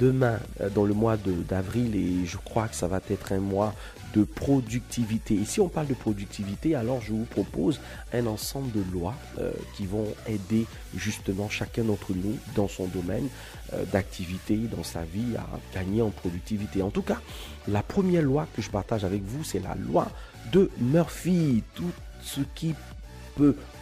[0.00, 3.40] deux mains euh, dans le mois d'avril et je crois que ça va être un
[3.40, 3.74] mois
[4.14, 5.34] de productivité.
[5.34, 7.80] Et si on parle de productivité, alors je vous propose
[8.12, 10.66] un ensemble de lois euh, qui vont aider
[10.96, 13.28] justement chacun d'entre nous dans son domaine
[13.74, 16.82] euh, d'activité, dans sa vie, à gagner en productivité.
[16.82, 17.20] En tout cas,
[17.68, 20.08] la première loi que je partage avec vous, c'est la loi
[20.52, 21.62] de Murphy.
[21.74, 21.90] Tout
[22.22, 22.74] ce qui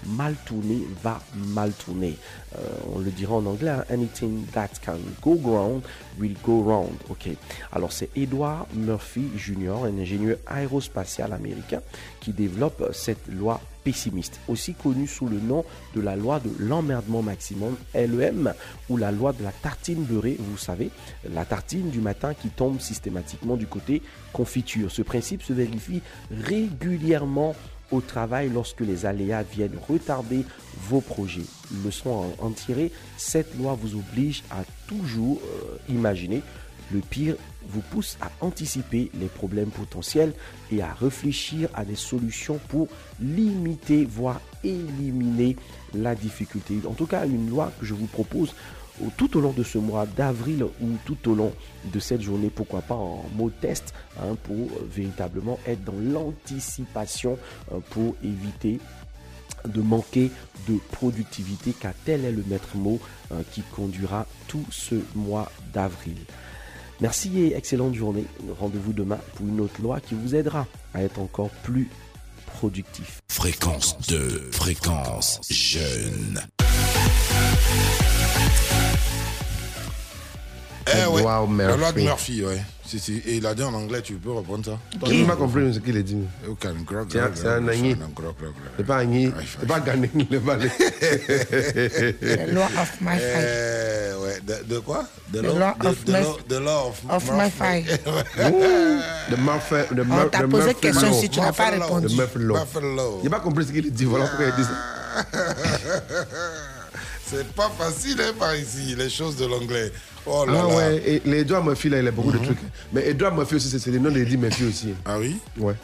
[0.06, 2.16] mal tourner va mal tourner.
[2.56, 2.60] Euh,
[2.94, 5.80] on le dira en anglais, hein, anything that can go wrong
[6.18, 6.90] will go wrong.
[7.08, 7.28] Ok.
[7.72, 11.80] Alors c'est Edward Murphy Jr., un ingénieur aérospatial américain,
[12.20, 17.22] qui développe cette loi pessimiste, aussi connue sous le nom de la loi de l'emmerdement
[17.22, 18.54] maximum, LEM,
[18.88, 20.90] ou la loi de la tartine beurrée, vous savez,
[21.30, 24.00] la tartine du matin qui tombe systématiquement du côté
[24.32, 24.90] confiture.
[24.90, 26.00] Ce principe se vérifie
[26.30, 27.54] régulièrement
[27.94, 30.44] au travail lorsque les aléas viennent retarder
[30.88, 31.46] vos projets.
[31.84, 36.42] Leçon à en tirer, cette loi vous oblige à toujours euh, imaginer
[36.92, 37.36] le pire
[37.66, 40.32] vous pousse à anticiper les problèmes potentiels
[40.70, 42.88] et à réfléchir à des solutions pour
[43.20, 45.56] limiter, voire éliminer
[45.94, 46.76] la difficulté.
[46.86, 48.54] En tout cas, une loi que je vous propose
[49.16, 51.52] tout au long de ce mois d'avril ou tout au long
[51.92, 57.38] de cette journée, pourquoi pas en mode test, hein, pour euh, véritablement être dans l'anticipation
[57.72, 58.78] euh, pour éviter
[59.66, 60.30] de manquer
[60.68, 63.00] de productivité, car tel est le maître mot
[63.32, 66.16] euh, qui conduira tout ce mois d'avril.
[67.00, 68.24] Merci et excellente journée.
[68.60, 71.88] Rendez-vous demain pour une autre loi qui vous aidera à être encore plus
[72.46, 73.20] productif.
[73.28, 76.40] Fréquence 2, fréquence jeune.
[80.86, 82.04] Eh ouais, Edward la loi de Murphy.
[82.04, 82.62] Murphy, ouais.
[82.86, 83.14] Si, si.
[83.26, 84.78] Et il a dit en anglais, tu peux reprendre ça
[85.10, 86.18] Il n'a pas compris ce qu'il a dit.
[87.08, 87.96] C'est un agni.
[88.76, 89.32] C'est pas Agni.
[89.58, 90.68] C'est pas Ghané, le balai.
[92.20, 93.22] The law of my fight.
[93.22, 95.06] Eh, ouais, de, de quoi?
[95.32, 97.86] The law de, of de my- law- the law of, of my fight.
[99.30, 99.94] De Murphy.
[99.94, 101.18] De On t'a posé Murphy question Law.
[101.20, 101.86] si tu n'as pas Murphy Law.
[101.86, 102.06] répondu.
[102.08, 102.54] De Murphy Law.
[102.60, 103.20] Buffalo.
[103.24, 104.04] Il n'a pas compris ce qu'il dit.
[104.04, 105.24] Voilà pourquoi il dit ça.
[107.36, 109.92] C'est pas facile hein, par ici, les choses de l'anglais.
[110.26, 110.62] Oh là Ah là.
[110.68, 110.74] Mhm.
[110.76, 112.58] ouais, et les Edouard Murphy, là, il a beaucoup de trucs.
[112.92, 114.94] Mais Edouard Murphy aussi, c'est le nom d'Eddie Murphy aussi.
[115.04, 115.38] Ah oui?
[115.58, 115.74] Ouais.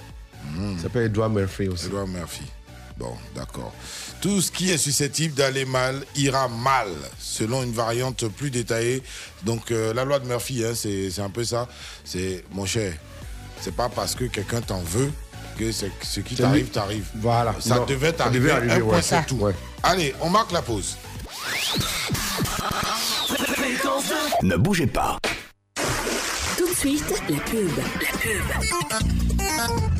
[0.58, 1.86] Il s'appelle Edouard Murphy aussi.
[1.86, 2.44] Edouard Murphy.
[2.96, 3.72] Bon, d'accord.
[4.20, 6.88] Tout ce qui est susceptible d'aller mal ira mal,
[7.18, 9.02] selon une variante plus détaillée.
[9.44, 11.66] Donc, euh, la loi de Murphy, hein, c'est un peu ça.
[12.04, 12.92] C'est, mon cher,
[13.60, 15.10] c'est pas parce que quelqu'un t'en veut
[15.58, 17.04] que ce qui t'arrive, t'arrive.
[17.16, 17.54] Voilà.
[17.60, 18.38] Ça Non, devait ça t'arriver.
[18.38, 19.02] devait arriver, un point, ouais.
[19.02, 19.36] c'est tout.
[19.36, 19.54] Ouais.
[19.82, 20.96] Allez, on marque la pause.
[24.42, 25.18] Ne bougez pas.
[26.56, 27.70] Tout de suite, la pub.
[29.38, 29.99] La pub.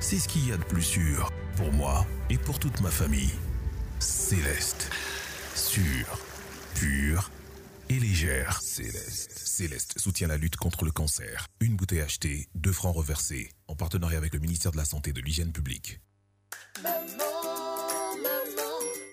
[0.00, 3.32] c'est ce qu'il y a de plus sûr pour moi et pour toute ma famille.
[3.98, 4.90] Céleste.
[5.54, 6.20] Sûre,
[6.74, 7.30] pure
[7.88, 8.60] et légère.
[8.60, 9.32] Céleste.
[9.36, 11.46] Céleste soutient la lutte contre le cancer.
[11.60, 15.12] Une bouteille achetée, deux francs reversés, en partenariat avec le ministère de la Santé et
[15.12, 16.00] de l'Hygiène publique.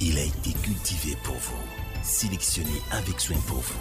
[0.00, 3.80] Il a été cultivé pour vous, sélectionné avec soin pour vous.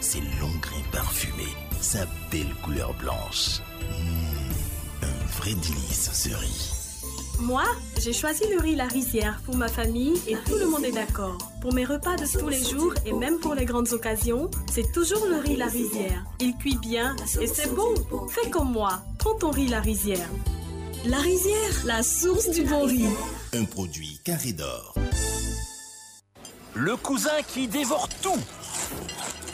[0.00, 3.60] Ses longs grains parfumés, sa belle couleur blanche.
[3.80, 6.70] Mmh, un vrai délice ce riz.
[7.40, 7.64] Moi,
[7.98, 11.38] j'ai choisi le riz La Rizière pour ma famille et tout le monde est d'accord.
[11.62, 15.26] Pour mes repas de tous les jours et même pour les grandes occasions, c'est toujours
[15.26, 16.24] le riz La Rizière.
[16.38, 17.94] Il cuit bien et c'est bon.
[18.28, 20.28] Fais comme moi, prends ton riz La Rizière.
[21.06, 23.06] La Rizière, la source du bon riz.
[23.54, 24.94] Un produit carré d'or.
[26.74, 28.38] Le cousin qui dévore tout.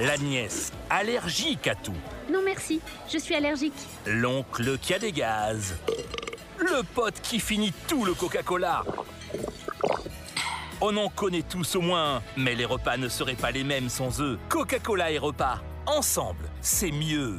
[0.00, 1.94] La nièce, allergique à tout.
[2.32, 3.72] Non merci, je suis allergique.
[4.06, 5.76] L'oncle qui a des gaz.
[6.58, 8.84] Le pote qui finit tout le Coca-Cola.
[10.80, 14.20] On en connaît tous au moins, mais les repas ne seraient pas les mêmes sans
[14.20, 14.38] eux.
[14.50, 17.38] Coca-Cola et repas, ensemble, c'est mieux.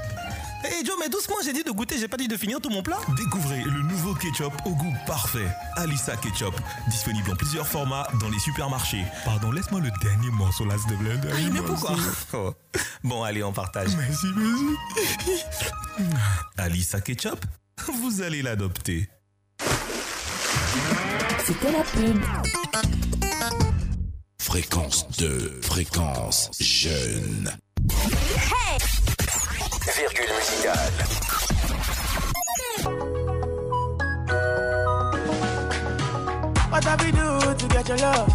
[0.63, 2.83] Hé Joe, mais doucement, j'ai dit de goûter, j'ai pas dit de finir tout mon
[2.83, 2.99] plat.
[3.17, 5.47] Découvrez le nouveau ketchup au goût parfait.
[5.75, 6.53] Alissa Ketchup,
[6.87, 9.03] disponible en plusieurs formats dans les supermarchés.
[9.25, 11.19] Pardon, laisse-moi le dernier morceau là, te plaît.
[11.31, 11.95] Ah, mais pourquoi
[12.33, 12.53] Oh.
[13.03, 13.89] Bon, allez, on partage.
[13.97, 16.07] Merci, merci.
[16.57, 17.43] Alissa Ketchup,
[18.01, 19.09] vous allez l'adopter.
[21.45, 22.21] C'était la pub.
[24.39, 27.51] Fréquence 2, fréquence jeune.
[29.93, 30.91] Virgule musicale.
[36.69, 38.27] What have we do to get your love?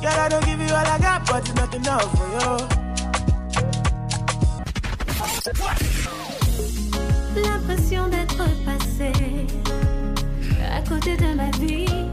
[0.00, 2.66] Girl, I don't give you all I got, but it's not enough for you.
[7.42, 9.12] L'impression d'être passé
[10.72, 12.08] à côté de ma vie.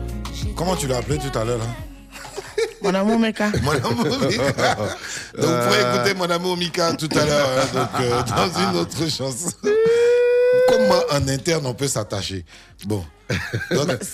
[0.56, 1.66] Comment tu l'as appelé tout à l'heure là?
[2.82, 3.52] Mon amour Meka.
[3.64, 4.76] Mon amour Mika.
[5.38, 8.78] Donc vous pourrez écouter Mon amour Mika tout à l'heure hein, donc, euh, dans une
[8.80, 9.50] autre chanson.
[10.70, 12.46] Comment en interne on peut s'attacher?
[12.86, 13.04] Bon.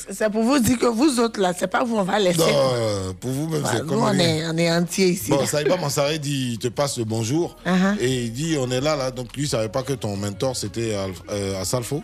[0.10, 2.40] C'est pour vous dire que vous autres là, c'est pas vous, on va laisser.
[2.40, 5.30] non, pour vous-même, c'est comment on est, on est entier ici.
[5.30, 5.46] Bon.
[5.46, 7.98] Saïba Mansaré dit, il te passe le bonjour Uh-huh.
[8.00, 9.12] et il dit on est là là.
[9.12, 12.04] Donc lui, il savait pas que ton mentor c'était à, euh, à Salfo.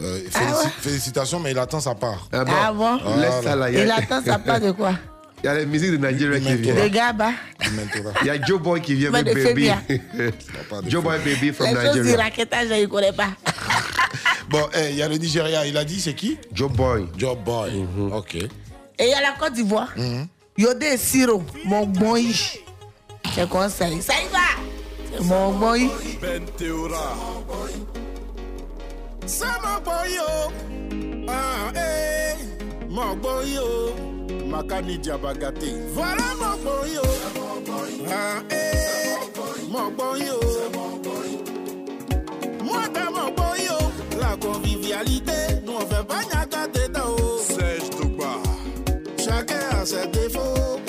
[0.00, 0.70] Euh, félici- Ah ouais?
[0.80, 2.28] Félicitations, mais il attend sa part.
[2.32, 3.16] Ah bon, Ah bon?
[3.20, 3.70] Laisse ça là.
[3.70, 4.92] Il attend sa part de quoi?
[5.42, 6.72] Il y a les musiques de Nigeria qui.
[6.72, 7.32] De Gaba.
[8.20, 9.70] Il y a Joe Boy qui vient avec de Baby.
[10.88, 12.30] Joe Boy Baby from Les choses du Nigeria.
[12.36, 13.30] je ne connais pas.
[14.48, 16.36] Bon, eh, il y a le Nigeria, il a dit c'est qui?
[16.52, 17.06] Joe Boy.
[17.16, 17.86] Joe Boy.
[18.12, 18.34] Ok.
[18.34, 18.48] Et
[19.00, 19.94] il y a la Côte d'Ivoire.
[20.58, 22.34] Yodé Siro, mon boy.
[23.34, 24.02] C'est conseil.
[24.02, 24.12] Ça?
[24.12, 24.38] Y va.
[25.10, 25.88] C'est mon boy.
[26.20, 27.16] Ben Théora.
[29.24, 31.26] C'est mon boy, yo.
[31.28, 32.86] Ah, eh.
[32.90, 33.54] Mon boy,
[34.52, 37.12] makani diabaga te voilà mɔgbɔnyi o
[39.72, 40.42] mɔgbɔnyi o
[42.68, 43.82] mɔta mɔgbɔnyi o
[44.20, 47.38] la convivialité nous on fait pas nyaka teta o oh.
[47.54, 48.32] Serge Togba
[49.24, 50.80] chacun a ses défauts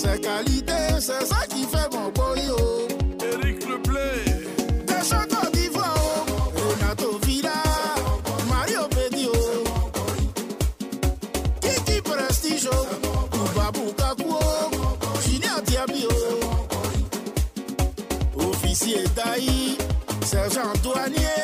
[0.00, 2.25] ses qualités c'est ça qui fait mɔgbɔnyi
[20.54, 21.35] l'argent douanier.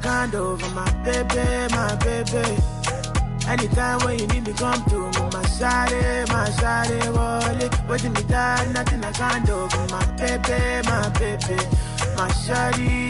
[0.00, 2.56] Can't do for my baby, my baby.
[3.46, 7.88] Anytime when you need me, come to me, my shawty, my shawty, wallet.
[7.88, 11.58] Waiting me down, nothing I can't do for my baby, my baby.
[12.16, 13.01] My shawty,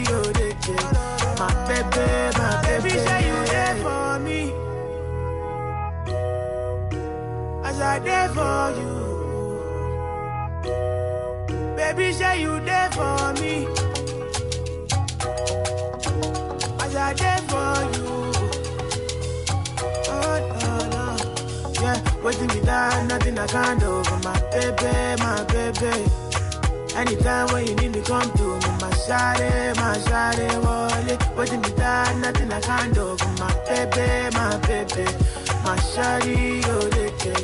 [23.43, 26.09] I can't for my baby, my baby.
[26.95, 31.19] Anytime when you need me, come to me, my shawty, my shawty, wallet.
[31.35, 35.03] Waiting me down, nothing I can't for my baby, my baby.
[35.59, 36.87] My shawty, oh,
[37.19, 37.35] care.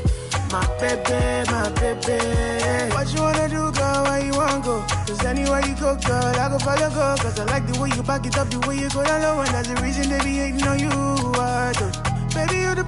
[0.53, 2.95] My baby, my baby.
[2.95, 4.03] What you wanna do, girl?
[4.05, 4.79] Where you wanna go?
[5.05, 7.21] Cause anywhere you go, girl, I go follow, go.
[7.21, 9.41] Cause I like the way you back it up, the way you go down low.
[9.41, 10.89] And that's the reason they be hating on you.
[11.35, 11.91] I do.
[12.33, 12.85] Baby, you the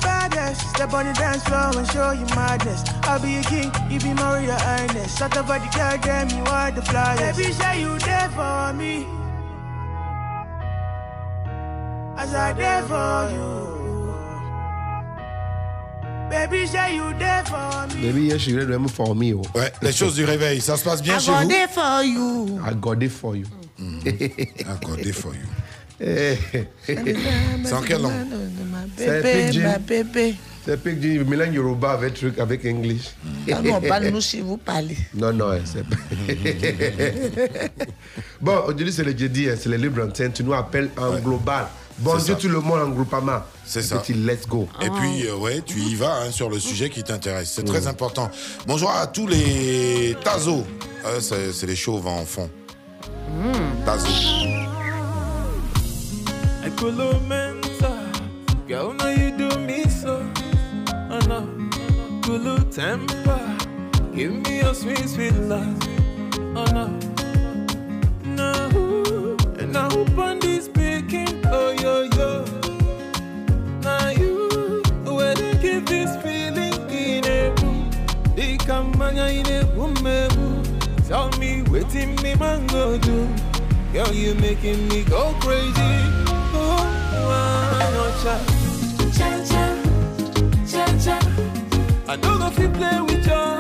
[0.51, 0.69] baddest.
[0.75, 2.83] Step on the dance floor and show you madness.
[3.03, 5.17] I'll be a king, you be Maria Ernest.
[5.17, 7.37] Shut up, the girl, damn, you are the flyest.
[7.37, 9.05] Baby, say you there for me.
[12.17, 13.71] As I there for you.
[16.29, 18.01] Baby, say you there for me.
[18.01, 19.33] Baby, yes, she ready for me.
[19.33, 19.41] Oh.
[19.53, 22.03] Ouais, les choses du réveil, ça se passe bien I chez got vous there for
[22.03, 22.61] you.
[22.65, 23.45] I got it for you.
[23.77, 24.01] Mm.
[24.67, 25.60] Accordé for you.
[26.03, 26.37] Eh.
[27.63, 28.11] C'est en quelle langue
[28.71, 29.61] Ma C'est un bébé, pidgin.
[29.63, 30.35] ma bébé.
[30.65, 33.11] C'est du mélange Yoruba avec truc avec English.
[33.51, 34.97] Ah non, parle-nous si vous parlez.
[35.13, 35.95] Non, non, hein, c'est pas.
[38.41, 40.31] bon, aujourd'hui, c'est le jeudi, hein, c'est le libre antenne.
[40.31, 41.67] Tu nous appelles en global.
[41.97, 43.41] Bonjour tout le monde en groupement.
[43.65, 43.97] C'est ça.
[43.99, 44.67] Petit let's go.
[44.81, 47.51] Et puis, euh, ouais, tu y vas hein, sur le sujet qui t'intéresse.
[47.55, 48.29] C'est très important.
[48.67, 50.65] Bonjour à tous les Tazo.
[51.05, 52.49] Euh, c'est c'est les chauves en fond.
[53.85, 54.07] Tazo.
[56.81, 57.93] Ecolomenta,
[58.67, 60.25] girl, now you do me so.
[61.27, 61.47] no.
[62.23, 63.39] Kulu temper.
[64.15, 65.77] Give me your sweet, sweet love.
[66.55, 66.87] Oh no.
[68.25, 69.37] No.
[69.59, 70.05] And now who
[70.39, 71.45] this speaking?
[71.45, 72.45] Oh yo yo.
[73.81, 74.81] Now you.
[75.05, 77.91] Where they give this feeling in a room.
[78.35, 79.71] They come in a
[80.35, 80.63] room.
[81.07, 83.29] Tell me waiting me man go do.
[83.93, 86.30] Girl, you making me go crazy.
[87.11, 88.37] Cha?
[89.17, 89.63] Cha cha,
[90.71, 91.19] cha cha.
[92.07, 93.57] I know if you play with your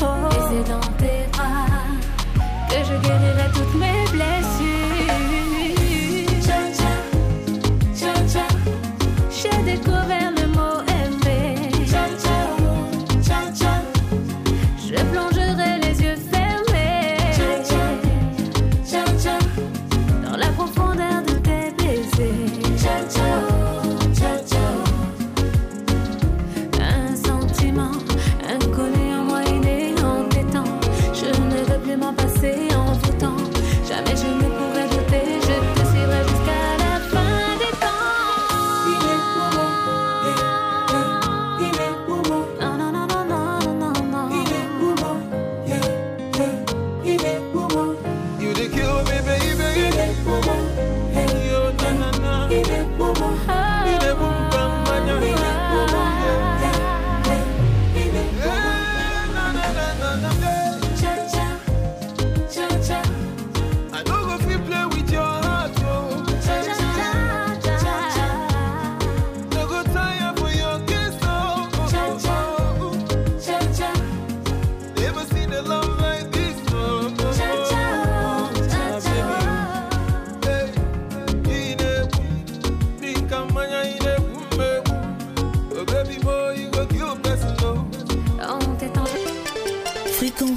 [0.00, 0.33] hold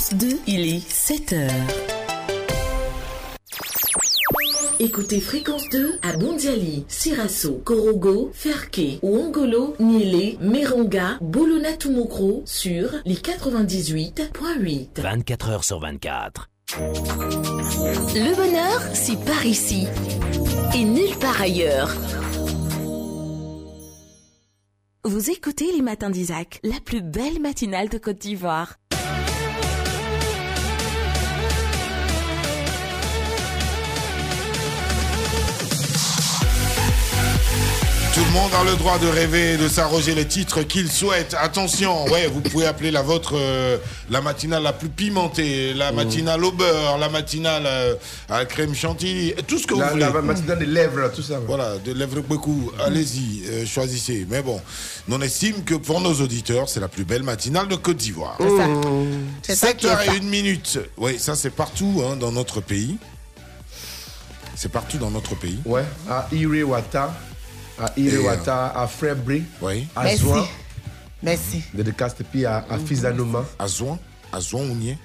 [0.08, 1.52] Fréquence 2, il est 7 heures.
[4.80, 13.16] Écoutez Fréquence 2 à Bondiali, Sirasso, Korogo, Ferke, Ouangolo, Niélé, Meronga, Bolona Tumokro sur les
[13.16, 15.02] 98.8.
[15.02, 16.50] 24 heures sur 24.
[16.78, 19.88] Le bonheur, c'est par ici
[20.74, 21.94] et nulle part ailleurs.
[25.04, 28.76] Vous écoutez les matins d'Isaac, la plus belle matinale de Côte d'Ivoire.
[38.38, 41.36] Monde a le droit de rêver et de s'arroger les titres qu'il souhaite.
[41.40, 43.78] Attention, ouais, vous pouvez appeler la vôtre euh,
[44.12, 47.96] la matinale la plus pimentée, la matinale au beurre, la matinale euh,
[48.30, 50.04] à la crème chantilly, tout ce que La, vous voulez.
[50.14, 51.40] la matinale des lèvres, tout ça.
[51.48, 52.72] Voilà, de lèvres beaucoup.
[52.86, 54.28] Allez-y, euh, choisissez.
[54.30, 54.62] Mais bon,
[55.10, 58.38] on estime que pour nos auditeurs, c'est la plus belle matinale de Côte d'Ivoire.
[58.40, 58.68] C'est ça.
[59.42, 60.16] C'est ça 7 qui est heures et ça.
[60.16, 60.80] une minute.
[60.98, 62.98] Oui, ça c'est partout hein, dans notre pays.
[64.56, 65.60] C'est partout dans notre pays.
[65.66, 67.14] Ouais, à Irewata,
[67.80, 69.44] à Irewata, à Frebri,
[69.96, 70.18] à Merci.
[70.24, 70.48] Zouan,
[71.24, 71.62] Merci.
[71.74, 73.46] de Castepi à, à Fizanoma.
[73.60, 74.00] À Zouan,
[74.32, 74.98] à Zouan Ounier.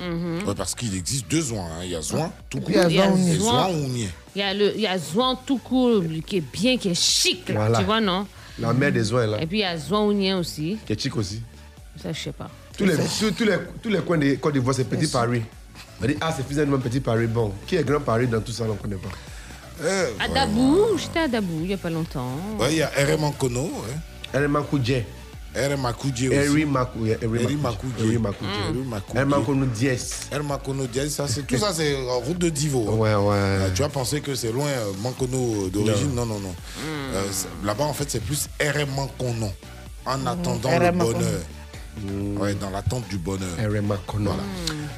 [0.00, 0.44] Mhm.
[0.48, 1.64] Ouais, parce qu'il existe deux Zouan.
[1.66, 1.80] hein.
[1.84, 2.90] Il y a Zouan, tout Il y a court.
[2.92, 3.34] Et Ounier.
[3.36, 4.08] Zouan Ounier.
[4.34, 6.94] Il y a le, il y a Zouan tout court qui est bien, qui est
[6.94, 7.78] chic, là, Voilà.
[7.80, 8.26] tu vois, non?
[8.58, 10.78] La mère des Zouans, là, Et puis il y a Zouan Ounien aussi.
[10.86, 11.42] qui est chic aussi.
[12.02, 12.48] Ça, je sais pas.
[12.78, 15.42] Tous les, tous, tous les, tous les coins de Côte d'Ivoire, c'est Petit Paris.
[16.02, 17.26] On dit, ah, c'est Fizanoma, Petit Paris.
[17.26, 19.08] Bon, qui est Grand Paris dans tout ça, on ne connaît pas.
[20.20, 22.32] À Dabou, j'étais à Dabou il y a pas longtemps.
[22.58, 23.62] Ouais, il y a RM Ankono.
[23.62, 24.38] Ouais.
[24.40, 25.04] RM Makoudje.
[25.54, 26.64] RM Makoudje aussi.
[26.66, 27.18] Makoudje.
[27.22, 27.60] Eri Mm.
[27.60, 28.04] Makoudje.
[28.06, 30.10] Eri Makoudje Diès.
[30.30, 32.86] El Makono Diaz, ça c'est tout ça c'est en route de Divo.
[32.88, 32.94] hein.
[32.94, 33.34] Ouais, ouais.
[33.34, 36.54] Euh, tu vas penser que c'est loin euh, Mankono d'origine, non non non.
[37.14, 39.50] Euh, c'est- Là-bas en fait c'est plus RM Mankono.
[40.06, 40.96] En attendant le RM
[41.98, 42.40] Bonheur.
[42.40, 43.48] Ouais, dans l'attente du bonheur.
[43.58, 44.42] Voilà.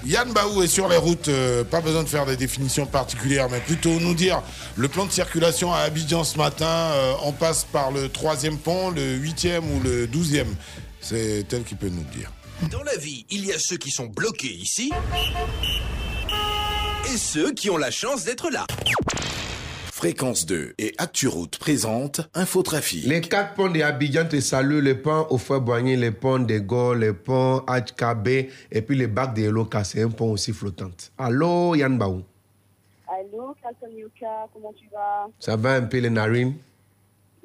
[0.05, 3.61] Yann Baou est sur les routes, euh, pas besoin de faire des définitions particulières, mais
[3.61, 4.43] plutôt nous dire
[4.77, 8.91] le plan de circulation à Abidjan ce matin, euh, on passe par le troisième pont,
[8.91, 10.55] le huitième ou le douzième.
[11.01, 12.31] C'est elle qui peut nous le dire.
[12.71, 14.93] Dans la vie, il y a ceux qui sont bloqués ici
[17.13, 18.67] et ceux qui ont la chance d'être là.
[20.03, 23.05] Fréquence 2 et ActuRoute présente Infotrafic.
[23.07, 26.99] Les quatre ponts d'Abidjan te saluent, les ponts au feu boigné, les ponts de Gaulle,
[26.99, 28.29] les ponts HKB
[28.73, 30.91] et puis les bacs de Eloka, c'est un pont aussi flottant.
[31.17, 32.25] Allô Yann Baou,
[33.07, 35.29] Allô, Carlton Yuka, comment tu vas?
[35.39, 36.57] Ça va un peu les narines?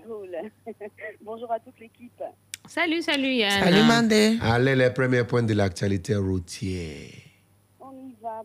[0.03, 0.35] Cool.
[1.21, 2.23] Bonjour à toute l'équipe.
[2.67, 4.41] Salut, salut Yann.
[4.41, 7.26] Allez, les premiers points de l'actualité routière.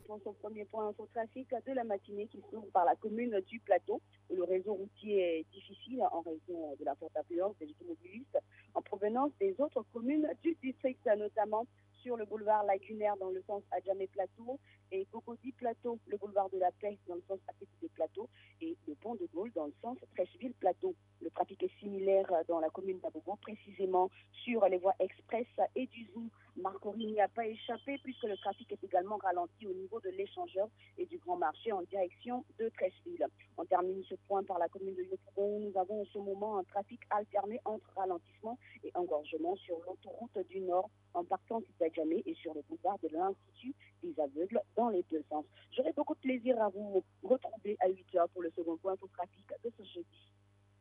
[0.07, 4.01] Pour ce premier point infotrafic de la matinée qui s'ouvre par la commune du Plateau,
[4.31, 8.39] où le réseau routier est difficile en raison de la forte affluence des automobilistes
[8.75, 11.67] en provenance des autres communes du district, notamment
[12.03, 14.59] sur le boulevard Lagunaire dans le sens Adjamé Plateau
[14.93, 18.29] et Cocody Plateau, le boulevard de la Paix dans le sens Apétité Plateau
[18.61, 20.95] et le pont de Gaulle dans le sens Trècheville Plateau.
[21.23, 24.11] Le trafic est similaire dans la commune d'Abobo, précisément
[24.45, 26.25] sur les voies express et du Zoo.
[26.57, 30.69] Marcory n'y a pas échappé puisque le trafic est également ralenti au niveau de l'échangeur
[30.99, 33.27] et du grand marché en direction de Trècheville.
[33.57, 35.61] On termine ce point par la commune de Yopougon.
[35.61, 40.61] Nous avons en ce moment un trafic alterné entre ralentissement et engorgement sur l'autoroute du
[40.61, 45.45] Nord en partant d'Adjamé et sur le boulevard de l'Institut des aveugles les deux sens.
[45.77, 49.45] J'aurai beaucoup de plaisir à vous retrouver à 8 heures pour le second point trafic
[49.65, 50.07] de ce jeudi.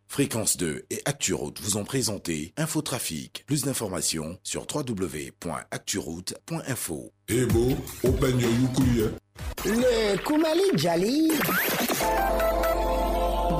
[0.07, 3.45] Fréquence 2 et ActuRoute vous ont présenté Infotrafic.
[3.45, 7.11] Plus d'informations sur www.acturoute.info.
[7.29, 9.11] Yukuli, hein.
[9.65, 11.31] Le Koumali Djali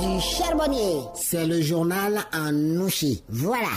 [0.02, 1.04] du charbonnier.
[1.14, 3.24] C'est le journal en Nouchi.
[3.30, 3.70] Voilà.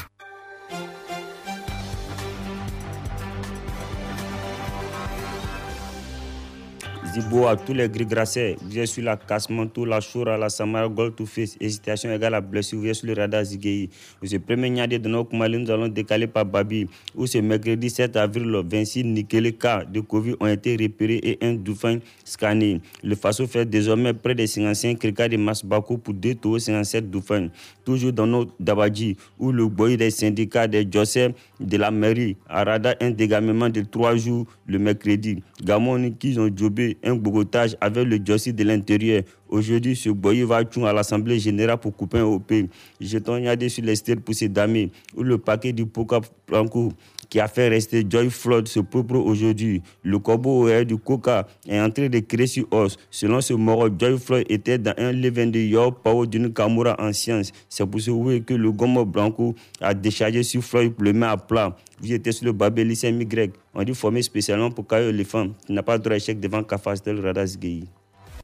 [7.14, 8.56] Zibo à tous les gris grassés.
[8.60, 11.56] Vous êtes sur la Kasmantou, la Choura, la Samara, Gold to Face.
[11.60, 12.80] Hésitation égale à blessure.
[12.80, 13.88] Vous êtes sur le radar Zigei.
[14.20, 15.58] Vous êtes premier Niadé de nos Koumali.
[15.58, 16.88] Nous allons décaler par Babi.
[17.14, 21.52] Où ce mercredi 7 avril, 26 nickelés cas de Covid ont été repérés et un
[21.52, 22.80] dauphin scanné.
[23.04, 27.08] Le FASO fait désormais près de 55 cas de masse Bakou pour 2 tours 57
[27.12, 27.46] dauphins.
[27.84, 31.28] Toujours dans notre Dabadji, où le boy des syndicats des Jossé
[31.60, 35.42] de la mairie a radar un dégagement de 3 jours le mercredi.
[35.62, 39.22] Gamon qui ont jobé un bogotage avec le Jossi de l'intérieur.
[39.48, 42.52] Aujourd'hui, ce boy va à l'Assemblée générale pour couper un OP.
[43.00, 46.92] Jetons Yadé sur les stèles pour ces dames, où le paquet du Poca Franco
[47.28, 49.82] qui a fait rester Joy Floyd ce propre aujourd'hui.
[50.02, 52.96] Le horaire du Coca est en train de créer sur os.
[53.10, 57.12] Selon ce mort, Joy Floyd était dans un levain de York Power d'une Kamura en
[57.12, 57.52] science.
[57.68, 61.76] C'est pour ce que le Gomo Blanco a déchargé sur Floyd le mettre à plat.
[62.00, 63.52] Vous étiez sur le Babé lycée Y.
[63.74, 65.52] On dit formé spécialement pour les femmes.
[65.66, 67.84] qui n'a pas droit à échec devant Kafastel Radas Gay.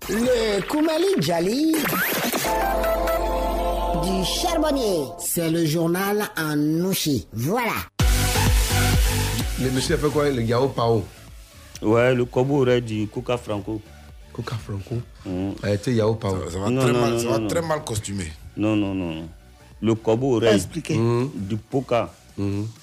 [0.09, 1.75] Le Koumali Djali
[4.03, 5.05] du charbonnier.
[5.19, 7.27] C'est le journal en Nouchi.
[7.33, 7.73] Voilà.
[9.63, 11.05] Le monsieur a fait quoi Le Yao Pao?
[11.83, 13.81] Ouais, le corbeau horaire du Coca Franco.
[14.33, 14.97] Coca Franco?
[15.63, 16.37] A été Yao Pao.
[16.51, 18.25] Ça va, très, mal, ça va très mal costumé.
[18.57, 19.15] Non, non, non.
[19.15, 19.29] non.
[19.83, 20.99] Le corbeau horaire Expliquez.
[21.35, 22.13] du Poca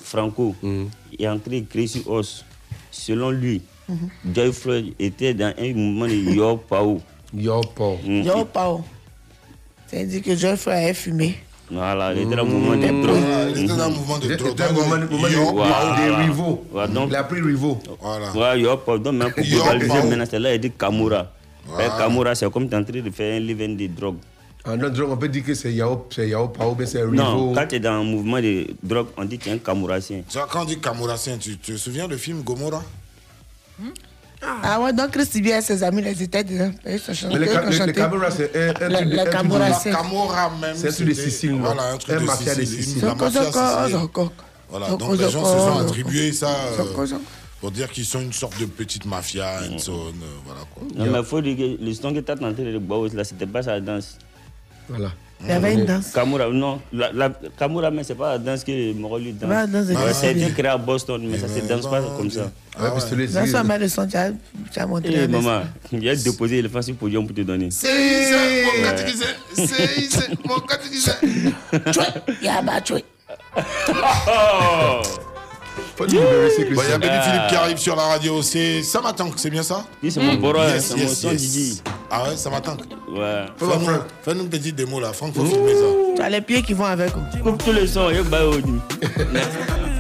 [0.04, 0.56] Franco
[1.18, 2.46] est entré de créer sur os.
[2.92, 3.62] Selon lui,
[4.34, 7.02] Joy Floyd était dans un mouvement de Yo Pao.
[7.34, 7.98] Yo Pao.
[8.06, 8.84] Yo, Pao.
[9.88, 11.36] Ça dit que Joy Frère a fumé.
[11.70, 13.20] Voilà, il était dans un mouvement de drogue.
[13.20, 15.98] Voilà, il était dans un mouvement de drogue.
[15.98, 16.64] Des rivaux.
[16.72, 17.78] Ouais, donc, Il a pris rivaux.
[18.02, 18.32] Voilà.
[18.32, 18.98] Ouais, Yo Pao.
[18.98, 20.08] Donc, même pour globaliser, Pao.
[20.08, 21.32] maintenant, c'est là, il dit Kamura.
[21.80, 24.16] Et Kamura, c'est comme tu es en train de faire un livre de drogue.
[24.66, 27.52] En termes, on peut dire que c'est Yao, c'est Yao Pao, mais c'est Non, rivaux.
[27.54, 29.58] quand tu es dans un mouvement de drogue, on dit que tu es un
[30.40, 32.84] vois, quand on dit Kamourassien, tu tu te souviens du film Gomorrah?
[34.42, 36.72] Ah ouais, donc Christy bien et ses amis, les étaient dedans.
[36.86, 37.94] Ils se chantaient, Mais le, ils Ca- le, le chantaient.
[37.94, 40.76] Camorra, c'est un, truc de- le un truc de- Camorra, La c'est- Camorra même.
[40.76, 43.02] C'est un truc de Sicile, non Voilà, un truc Un de mafia de Sicile.
[43.04, 44.10] La mafia sicilienne.
[44.70, 47.18] Voilà, donc les gens se sont attribués ça euh,
[47.62, 50.84] pour dire qu'ils sont une sorte de petite mafia, une zone, euh, voilà quoi.
[50.96, 53.24] Non, mais il faut dire que le son que tu as tenté de boire, là,
[53.24, 54.18] c'était pas sa danse.
[54.90, 55.12] Voilà.
[55.44, 56.12] Il y avait une danse.
[56.14, 59.50] Kamura, non, la, la, Kamura, mais c'est pas la danse que Moro lui danse.
[59.50, 60.50] la danse de Ouais, danse, ça a été bien.
[60.50, 62.42] créé à Boston, mais ça se danse pas comme ça.
[62.80, 65.14] Ouais, parce que les- Dans son main de son, tu as montré.
[65.14, 65.62] Eh, maman,
[65.92, 67.70] il a déposé le sur podium pour te donner.
[67.72, 67.88] C'est
[68.66, 71.12] mon catéchisé, c'est mon catéchisé.
[72.42, 73.04] Yaba, choué.
[73.86, 73.94] Faut
[76.08, 76.98] il y a.
[76.98, 78.42] Béni Philippe qui arrive sur la radio.
[78.42, 81.42] C'est Samatank, c'est bien ça Oui, c'est mon boro, Yes, c'est mon yes, son yes.
[81.42, 81.82] Didi.
[82.10, 82.80] Ah ouais, Samatank.
[83.10, 83.46] Ouais.
[83.58, 85.14] Fais-nous fais-nous une petite démo là.
[85.14, 85.86] Franck, faut filmer ça.
[86.16, 87.12] Tu as les pieds qui vont avec.
[87.44, 89.97] Coupe tous les sons, il y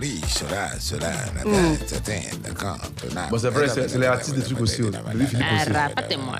[0.00, 1.10] cela, cela,
[2.42, 2.78] d'accord.
[3.30, 4.82] Bon, c'est vrai, c'est les artistes des trucs aussi.
[4.82, 6.16] Lui, Philippe aussi.
[6.18, 6.38] moi,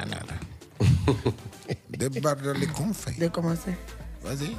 [2.59, 3.13] les confins.
[3.19, 3.77] De commencer.
[4.25, 4.57] Vas-y.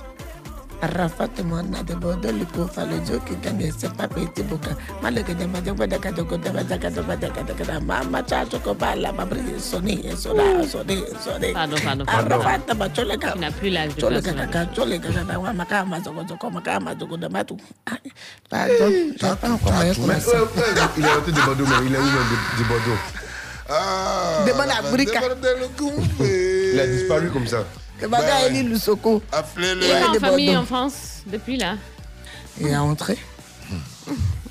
[0.84, 6.26] Arafat mwana de bodo likufa lojo kikani sepa peti buka malege de majo bada kado
[6.26, 11.54] kado bada kado bada kado kado mama chacho ko bala mabri soni sona soni soni
[11.54, 15.54] pardon pardon Arafat machole ka n'a plus l'âge de chole ka chole ka na wa
[15.54, 17.56] makama zoko zoko makama zoko de matu
[19.20, 20.18] pardon ouais, ouais,
[20.98, 23.00] il est rentré de Bordeaux, mais il est où même de, de Bordeaux
[23.70, 25.22] Ah, Demande à Brika.
[26.20, 27.64] Il a disparu comme ça.
[28.02, 29.22] le baga Eli Lusoko.
[29.32, 29.84] appelez-le.
[29.84, 31.76] Il est en de famille en France depuis là.
[32.60, 33.18] il est rentré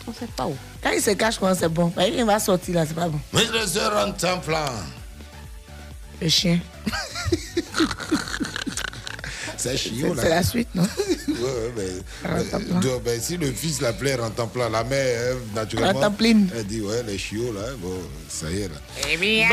[0.09, 0.57] On sait pas où.
[0.83, 1.93] quand il se cache quand c'est bon?
[2.13, 3.21] Il va sortir là c'est pas bon.
[3.33, 4.65] Mais le sœur en temps plein.
[6.21, 6.59] le chien
[9.77, 10.23] C'est chiot, là.
[10.23, 10.83] c'est la suite non?
[10.83, 14.17] Ouais, ouais, mais, euh, donc, ben, si le fils l'appelait
[14.71, 14.99] la mère,
[15.31, 16.49] elle, naturellement, Rentempline.
[16.57, 17.95] elle dit, ouais, les chiots, là, bon,
[18.29, 18.75] ça y est, là.
[19.13, 19.47] Eh bien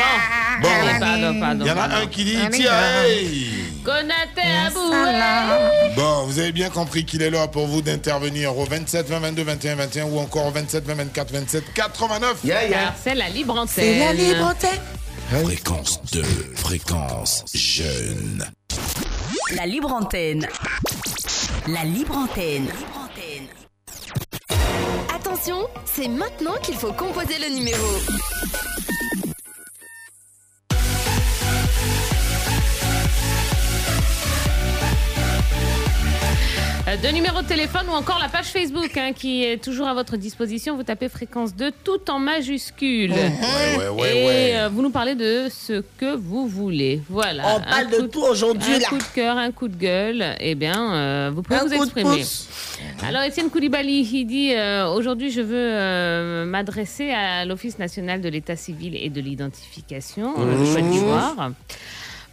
[0.60, 0.68] Bon,
[1.00, 1.64] Pardon, pardon.
[1.64, 1.94] il y en a pardon.
[1.96, 2.72] un qui dit, tiens,
[3.04, 3.48] hey.
[5.96, 9.42] Bon, vous avez bien compris qu'il est l'heure pour vous d'intervenir au 27 20 22
[9.42, 12.36] 21 21 ou encore au 27 20 24 27 89.
[12.46, 13.68] Car c'est la libre antenne.
[13.84, 14.80] c'est la libre antenne
[15.44, 16.22] Fréquence 2,
[16.56, 18.44] fréquence jeune.
[19.56, 20.46] La libre antenne.
[21.66, 22.68] La libre antenne.
[25.14, 27.86] Attention, c'est maintenant qu'il faut composer le numéro.
[36.96, 40.16] De numéro de téléphone ou encore la page Facebook hein, qui est toujours à votre
[40.16, 40.76] disposition.
[40.76, 43.12] Vous tapez fréquence 2 tout en majuscule.
[43.12, 43.32] Ouais,
[43.78, 47.00] ouais, ouais, Et euh, vous nous parlez de ce que vous voulez.
[47.08, 47.44] Voilà.
[47.56, 50.34] On parle de tout aujourd'hui, Un coup de cœur, un coup de gueule.
[50.40, 52.18] Eh bien, euh, vous pouvez Un vous exprimer.
[52.18, 52.48] pouce.
[53.06, 58.28] Alors, Étienne Koulibaly, il dit euh, Aujourd'hui, je veux euh, m'adresser à l'Office national de
[58.28, 60.74] l'état civil et de l'identification, euh, Mmh.
[60.74, 61.50] Côte d'Ivoire.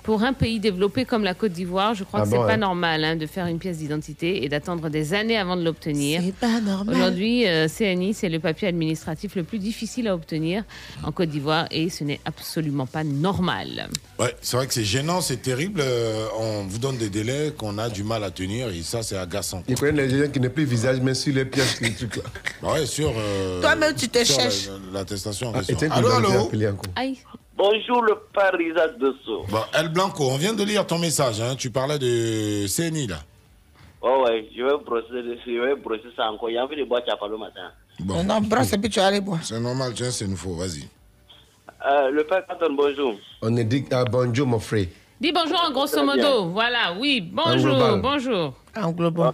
[0.07, 2.55] Pour un pays développé comme la Côte d'Ivoire, je crois Ah que bon, c'est pas
[2.55, 6.21] normal hein, de faire une pièce d'identité et d'attendre des années avant de l'obtenir.
[6.23, 6.95] C'est pas normal.
[6.95, 10.63] Aujourd'hui, euh, CNI, c'est le papier administratif le plus difficile à obtenir
[11.03, 13.89] en Côte d'Ivoire et ce n'est absolument pas normal.
[14.17, 15.81] Ouais, c'est vrai que c'est gênant, c'est terrible.
[15.83, 19.17] euh, on vous donne des délais qu'on a du mal à tenir et ça, c'est
[19.17, 19.61] agaçant.
[19.67, 22.23] Il connaît les gens qui n'ont plus visage, mais sur les pièces, les trucs là.
[22.61, 23.11] Bah ouais, sur.
[23.13, 24.69] euh, Toi-même, tu te cherches.
[24.93, 25.75] L'attestation en Ah, question.
[25.75, 26.49] Étienne Allô, allô.
[26.95, 27.17] Aïe.
[27.57, 29.43] Bonjour le père Isaac de Sceaux.
[29.49, 31.41] Bon, El Blanco, on vient de lire ton message.
[31.41, 31.55] Hein.
[31.57, 33.17] Tu parlais de CNI, là.
[33.99, 36.51] Oh ouais, je vais brosser, je vais brosser ça encore.
[36.51, 37.71] Il y a envie de boire chapa le matin.
[37.99, 38.23] Bon.
[38.23, 39.39] Non, brosse et puis tu vas aller boire.
[39.43, 40.53] C'est normal, tiens, c'est nouveau.
[40.53, 40.87] Vas-y.
[41.89, 43.15] Euh, le père Canton, bonjour.
[43.41, 44.85] On est dit ah, bonjour, mon frère.
[45.19, 46.49] Dis bonjour en grosso modo.
[46.49, 48.01] Voilà, oui, En bonjour, global.
[48.01, 48.53] bonjour.
[48.75, 49.33] En global.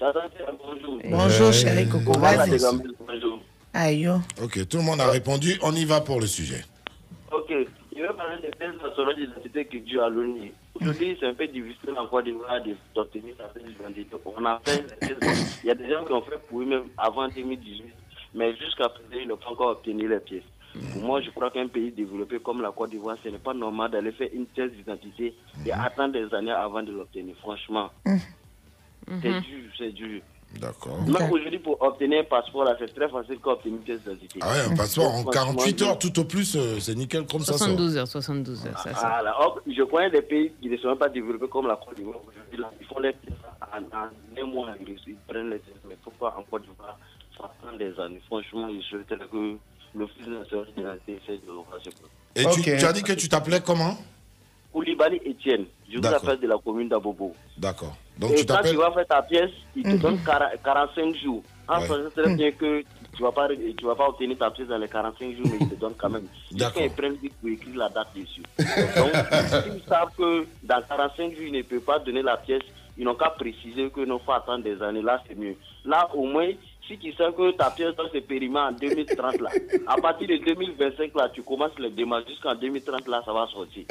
[0.00, 0.98] Bonjour.
[1.10, 2.12] Bonjour, chérie Coco.
[2.20, 2.50] Vas-y.
[2.50, 3.40] bonjour.
[3.74, 4.20] Aïe, yo.
[4.40, 5.58] Ok, tout le monde a répondu.
[5.62, 6.64] On y va pour le sujet.
[7.30, 7.52] Ok,
[7.94, 10.52] je vais parler des pièces nationales d'identité qui durent à l'ONU.
[10.80, 12.60] Aujourd'hui, c'est un peu difficile en Côte d'Ivoire
[12.94, 14.16] d'obtenir sa pièce d'identité.
[14.24, 14.86] On a fait,
[15.62, 17.84] il y a des gens qui ont fait pour eux-mêmes avant 2018,
[18.34, 20.42] mais jusqu'à présent, ils n'ont pas encore obtenu les pièces.
[20.92, 23.90] Pour moi, je crois qu'un pays développé comme la Côte d'Ivoire, ce n'est pas normal
[23.90, 25.34] d'aller faire une pièce d'identité
[25.66, 27.34] et attendre des années avant de l'obtenir.
[27.40, 30.22] Franchement, c'est dur, c'est dur.
[30.56, 31.02] D'accord.
[31.06, 34.38] Même aujourd'hui, pour obtenir un passeport, là, c'est très facile qu'obtenir une pièce d'identité.
[34.42, 37.26] Ah ouais, un passeport en Donc, 48 franchement, heures tout au plus, euh, c'est nickel
[37.26, 37.68] comme ça sort.
[37.68, 39.08] 72 heures, 72 heures, ça, ça.
[39.08, 39.40] Voilà.
[39.40, 42.18] Or, je connais des pays qui ne sont même pas développés comme la Côte d'Ivoire.
[42.26, 45.84] Aujourd'hui, là, ils font les tests en, en un mois, ils, prennent les tests.
[45.86, 46.98] Mais pourquoi en Côte d'Ivoire,
[47.36, 48.22] ça prend des années?
[48.26, 49.56] Franchement, je souhaiterais que
[49.94, 52.42] l'Office national de l'identité essaie de le.
[52.42, 53.96] Et tu, tu as dit que tu t'appelais comment?
[54.78, 57.34] Koulibaly Etienne, je vous appelle de la commune d'Abobo.
[57.56, 57.96] D'accord.
[58.16, 61.42] Donc Et tu quand tu vas faire ta pièce, il te donne 40 45 jours.
[61.66, 61.86] En Ouais.
[61.88, 62.82] sachant très bien que
[63.16, 65.68] tu vas pas tu vas pas obtenir ta pièce dans les 45 jours, mais il
[65.68, 66.28] te donne quand même.
[66.52, 66.80] D'accord.
[66.82, 68.42] Ils prennent vite pour écrire la date dessus.
[68.56, 69.10] Donc,
[69.64, 72.62] s'ils savent que dans 45 jours, ils ne peuvent pas donner la pièce,
[72.96, 75.02] ils n'ont qu'à préciser que non, faut attendre des années.
[75.02, 75.56] Là, c'est mieux.
[75.84, 76.50] Là, au moins,
[76.88, 79.50] si tu sais que ta pièce doit se périmer en 2030, là,
[79.86, 83.84] à partir de 2025, là, tu commences les démarches jusqu'en 2030, là, ça va sortir.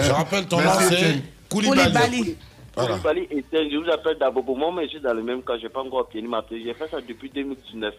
[0.00, 1.22] Je rappelle ton nom, c'est.
[1.50, 1.82] Koulibaly.
[1.84, 2.36] Koulibaly.
[2.74, 2.94] Voilà.
[2.94, 4.44] Koulibaly je vous appelle d'abord.
[4.44, 5.58] Pour moi, mais je suis dans le même cas.
[5.58, 6.60] Je n'ai pas encore obtenu ma pièce.
[6.64, 7.94] J'ai fait ça depuis 2019.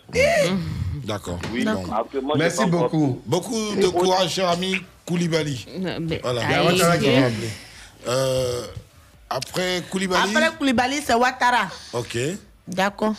[1.06, 1.40] D'accord.
[1.54, 3.22] Oui, donc, après, moi, j'ai Merci beaucoup.
[3.26, 4.76] Beaucoup de courage, cher ami
[5.06, 5.68] Koulibaly.
[6.24, 6.42] Voilà.
[8.08, 8.62] Euh,
[9.30, 10.36] après Koulibaly.
[10.36, 11.68] Après Koulibaly, c'est Ouattara.
[11.94, 12.18] Ok.
[12.68, 13.14] D'accord.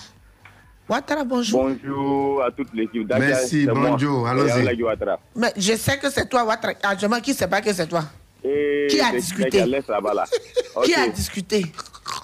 [0.90, 1.62] Ouattara, bonjour.
[1.62, 3.06] Bonjour à toute l'équipe.
[3.06, 4.84] Dakia, Merci, bonjour, allons-y.
[5.36, 6.74] Mais je sais que c'est toi, Ouattara.
[6.82, 8.02] Ah, je qui ne sait pas que c'est toi?
[8.42, 9.64] Et Qui a discuté?
[9.66, 9.78] Là.
[10.82, 11.66] Qui a discuté?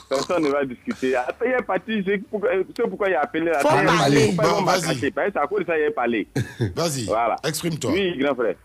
[0.08, 1.14] Personne ne va discuter.
[1.14, 2.02] Après, il est parti.
[2.04, 3.84] C'est pourquoi, c'est pourquoi il a appelé la Faut télé?
[3.86, 4.32] parler.
[4.32, 4.98] Bon, vas-y.
[4.98, 6.26] c'est à cause de ça qu'il est parlé.
[6.74, 7.04] Vas-y.
[7.04, 7.36] Voilà.
[7.46, 7.92] Exprime-toi.
[7.92, 8.56] Oui, grand frère.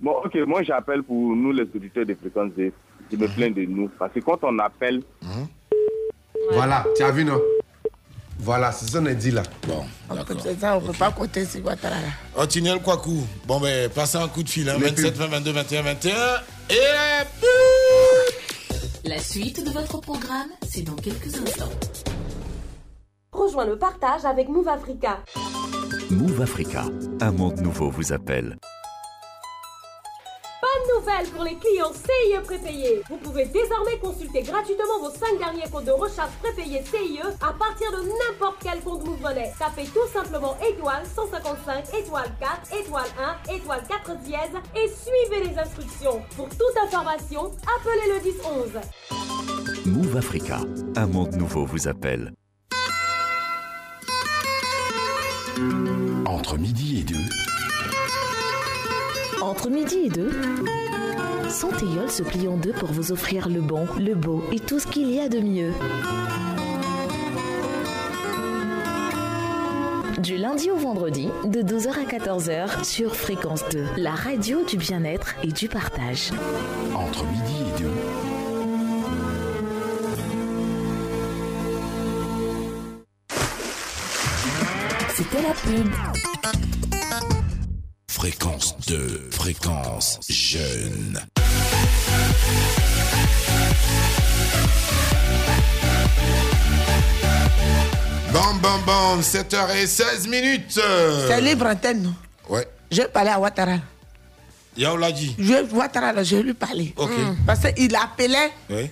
[0.00, 2.52] Bon, ok, moi j'appelle pour nous les auditeurs de fréquence.
[2.56, 3.90] Je me plains de nous.
[3.98, 5.02] Parce que quand on appelle,
[6.52, 7.38] Voilà, tu as vu, non?
[8.38, 9.42] Voilà, c'est ce qu'on a dit là.
[9.68, 9.84] Bon,
[10.26, 11.94] Comme c'est ça, on ne peut pas compter sur Ouattara.
[11.94, 12.08] là.
[12.42, 13.20] Otiniel Kwaku.
[13.46, 14.68] Bon, ben, passez un coup de fil.
[14.68, 16.12] Hein, Les 27 20 22 21 21.
[16.70, 16.74] Et.
[19.04, 21.70] La suite de votre programme, c'est dans quelques instants.
[23.32, 25.18] Rejoins le partage avec Move Africa.
[26.10, 26.84] Move Africa,
[27.20, 28.56] un monde nouveau vous appelle.
[30.72, 33.02] Bonne nouvelle pour les clients CIE prépayés.
[33.08, 37.90] Vous pouvez désormais consulter gratuitement vos 5 derniers comptes de recharge prépayés CIE à partir
[37.92, 39.52] de n'importe quel compte Move Money.
[39.58, 43.08] Tapez tout simplement étoile 155 étoile 4 étoile
[43.50, 46.22] 1 étoile 4 dièse et suivez les instructions.
[46.36, 48.70] Pour toute information, appelez le 1011.
[49.86, 50.60] Move Africa,
[50.96, 52.32] un monde nouveau vous appelle.
[56.26, 57.28] Entre midi et deux,
[59.42, 60.30] Entre midi et deux,
[61.48, 64.86] Santéol se plie en deux pour vous offrir le bon, le beau et tout ce
[64.86, 65.72] qu'il y a de mieux.
[70.18, 75.34] Du lundi au vendredi, de 12h à 14h sur Fréquence 2, la radio du bien-être
[75.42, 76.30] et du partage.
[76.94, 77.90] entre midi et deux,
[85.16, 85.88] C'était la pub.
[88.22, 91.20] Fréquence 2, fréquence jeune.
[98.32, 100.80] Bam, bam, bam, 7h16 minutes.
[101.26, 102.14] C'est libre antenne, non?
[102.48, 102.66] Ouais.
[102.92, 103.78] Je vais parler à Ouattara.
[104.76, 105.34] Yao l'a dit.
[105.36, 106.94] Je vais Ouattara, là, je vais lui parler.
[106.96, 107.10] Ok.
[107.44, 108.88] Parce qu'il appelait, Oui.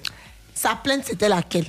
[0.54, 1.66] sa plainte, c'était laquelle?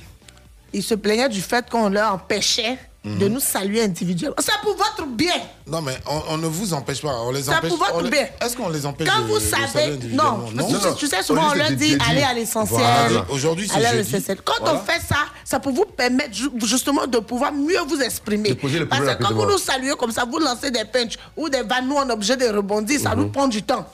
[0.72, 4.36] Il se plaignait du fait qu'on leur empêchait de nous saluer individuellement.
[4.38, 5.32] C'est pour votre bien.
[5.66, 7.08] Non, mais on, on ne vous empêche pas.
[7.22, 7.70] On les C'est empêche.
[7.70, 8.26] pour votre on les- bien.
[8.40, 10.38] Est-ce qu'on les empêche Quand de- vous de saluer savez, individuellement?
[10.54, 12.78] non, parce que tu sais, souvent on leur dit allez à l'essentiel.
[12.78, 13.26] Voilà.
[13.30, 14.36] Aujourd'hui, c'est.
[14.44, 14.78] Quand Voilà.
[14.80, 18.54] on fait ça, ça peut vous permettre ju- justement de pouvoir mieux vous exprimer.
[18.54, 21.88] Parce que quand vous nous saluez comme ça, vous lancez des punchs ou des vannes,
[21.88, 23.84] nous on est obligé de rebondir, ça nous prend du temps.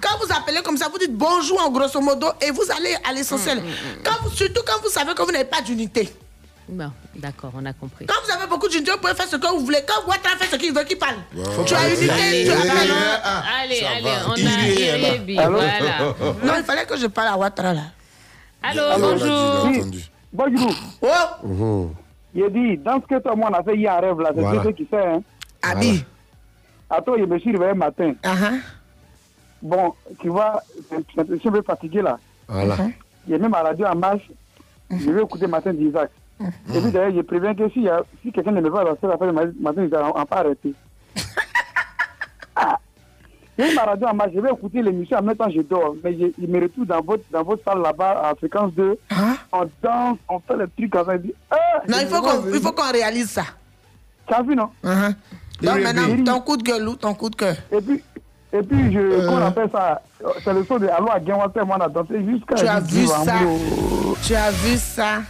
[0.00, 3.12] Quand vous appelez comme ça, vous dites bonjour en grosso modo et vous allez à
[3.12, 3.62] l'essentiel.
[4.04, 6.12] Quand vous- Surtout quand vous savez que vous n'avez pas d'unité.
[6.68, 8.06] Bon, d'accord, on a compris.
[8.06, 9.80] Quand vous avez beaucoup d'unité, vous pouvez faire ce que vous voulez.
[9.86, 11.16] Quand Ouattara fait ce qu'il veut, qu'il parle.
[11.36, 11.64] Wow.
[11.66, 12.90] Tu as unité, Allez, tu as allez, parlé.
[13.62, 14.10] Allez, Ça allez, va.
[14.30, 14.96] on Il a.
[15.08, 16.14] Irébi, voilà.
[16.42, 17.82] Non, il fallait que je parle à Ouattara là.
[18.62, 19.68] Allô, Allô, bonjour.
[19.72, 20.04] il a.
[20.32, 20.74] Bonjour.
[21.02, 21.90] Oh,
[22.34, 24.40] Il dit, dans ce que toi, moi, on a fait hier un rêve là, c'est
[24.40, 24.62] Voilà.
[24.62, 25.04] Dieu qui sait.
[25.04, 25.22] Hein.
[25.62, 26.02] Abi.
[26.88, 28.14] Attends, je me suis réveillé matin.
[28.24, 28.60] Uh-huh.
[29.62, 32.18] Bon, tu vois, je suis un peu fatigué là.
[32.48, 32.76] Voilà.
[33.28, 34.30] J'ai mis ma radio en marche.
[34.90, 36.10] Je vais écouter Matin d'Isaac.
[36.40, 37.86] Et puis d'ailleurs, je préviens que si,
[38.22, 40.74] si quelqu'un ne me va lancer la fin de Matin on va pas arrêter.
[42.56, 42.78] Ah.
[43.58, 45.94] J'ai ma radio en marche, je vais écouter l'émission en même temps je dors.
[46.04, 48.96] Mais je, je me retrouve dans votre, dans votre salle là-bas à fréquence 2.
[49.52, 51.12] On danse, on fait les trucs comme ça.
[51.16, 51.56] je dis, Ah,
[51.88, 53.42] Non, il faut qu'on il faut qu'on réalise ça.
[54.28, 54.70] Tu as vu, non?
[54.84, 55.14] Uh-huh.
[55.62, 55.82] Donc Irébi.
[55.84, 58.02] maintenant, ton coup de gueule ou ton coup de cœur Et puis,
[58.52, 61.76] et puis je, qu'on appelle ça, euh, c'est le son de Allo à Genwater, moi,
[61.78, 62.54] on a dansé jusqu'à.
[62.54, 63.34] Tu as vu ça.
[64.22, 65.22] Tu as vu ça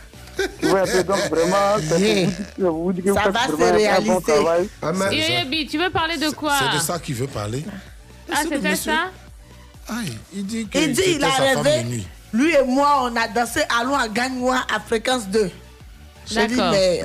[0.62, 2.28] Ouais, c'est donc vraiment, c'est Yeah.
[2.58, 4.10] vous que vous Ça va se réaliser.
[4.10, 4.68] bon travail.
[4.82, 6.54] Ah, mais- Irébi, tu veux parler de quoi?
[6.58, 7.64] C'est de ça qu'il veut parler.
[8.32, 9.10] Ah, c'était ça?
[9.88, 11.84] Aïe, il dit que Il dit, il a sa femme de rêvé.
[11.84, 12.06] nuit.
[12.32, 15.50] Lui et moi, on a dansé Allons à Gagnois à fréquence 2.
[16.26, 16.70] Je dis, D'accord.
[16.72, 17.02] mais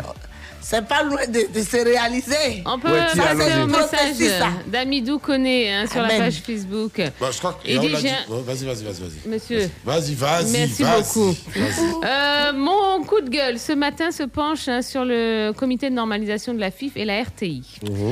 [0.70, 2.64] c'est pas loin de, de se réaliser.
[2.66, 4.48] On peut Ouais, passer au message Prophétie, ça.
[4.68, 6.20] d'Amidou Koné hein, sur la Amen.
[6.20, 7.02] page Facebook.
[7.20, 9.30] Bah, je crois que Il dit, l'a un- Ouais, Vas-y, vas-y, vas-y, vas-y.
[9.30, 9.70] Monsieur.
[9.84, 10.52] Vas-y, vas-y.
[10.52, 11.36] Merci vas-y, beaucoup.
[11.56, 12.06] vas-y.
[12.06, 16.54] Euh, mon coup de gueule ce matin se penche hein, sur le comité de normalisation
[16.54, 17.64] de la FIF et la RTI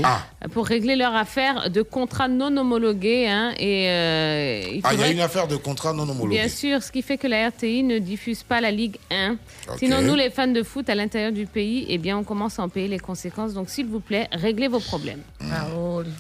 [0.04, 0.22] Ah,
[0.52, 3.28] pour régler leur affaire de contrats non homologués.
[3.28, 6.40] hein, et, euh, il Ah, il y a une affaire de contrat non homologué.
[6.40, 9.34] Bien sûr, ce qui fait que la RTI ne diffuse pas la Ligue 1.
[9.70, 9.80] Ok.
[9.80, 12.64] Sinon, nous, les fans de foot à l'intérieur du pays, eh bien, on commence à
[12.64, 13.54] en payer les conséquences.
[13.54, 15.22] Donc, s'il vous plaît, réglez vos problèmes.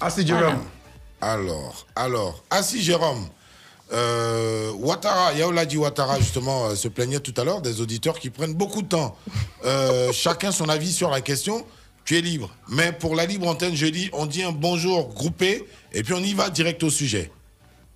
[0.02, 0.62] Ah, c'est Jérôme.
[1.20, 3.28] Alors, alors, ah si Jérôme,
[3.91, 8.20] euh, Ouattara, Yao l'a dit Ouattara justement euh, se plaignait tout à l'heure des auditeurs
[8.20, 9.18] qui prennent beaucoup de temps.
[9.66, 11.66] Euh, chacun son avis sur la question.
[12.06, 12.49] Tu es libre.
[12.70, 16.20] Mais pour la libre antenne, je dis, on dit un bonjour groupé et puis on
[16.20, 17.32] y va direct au sujet.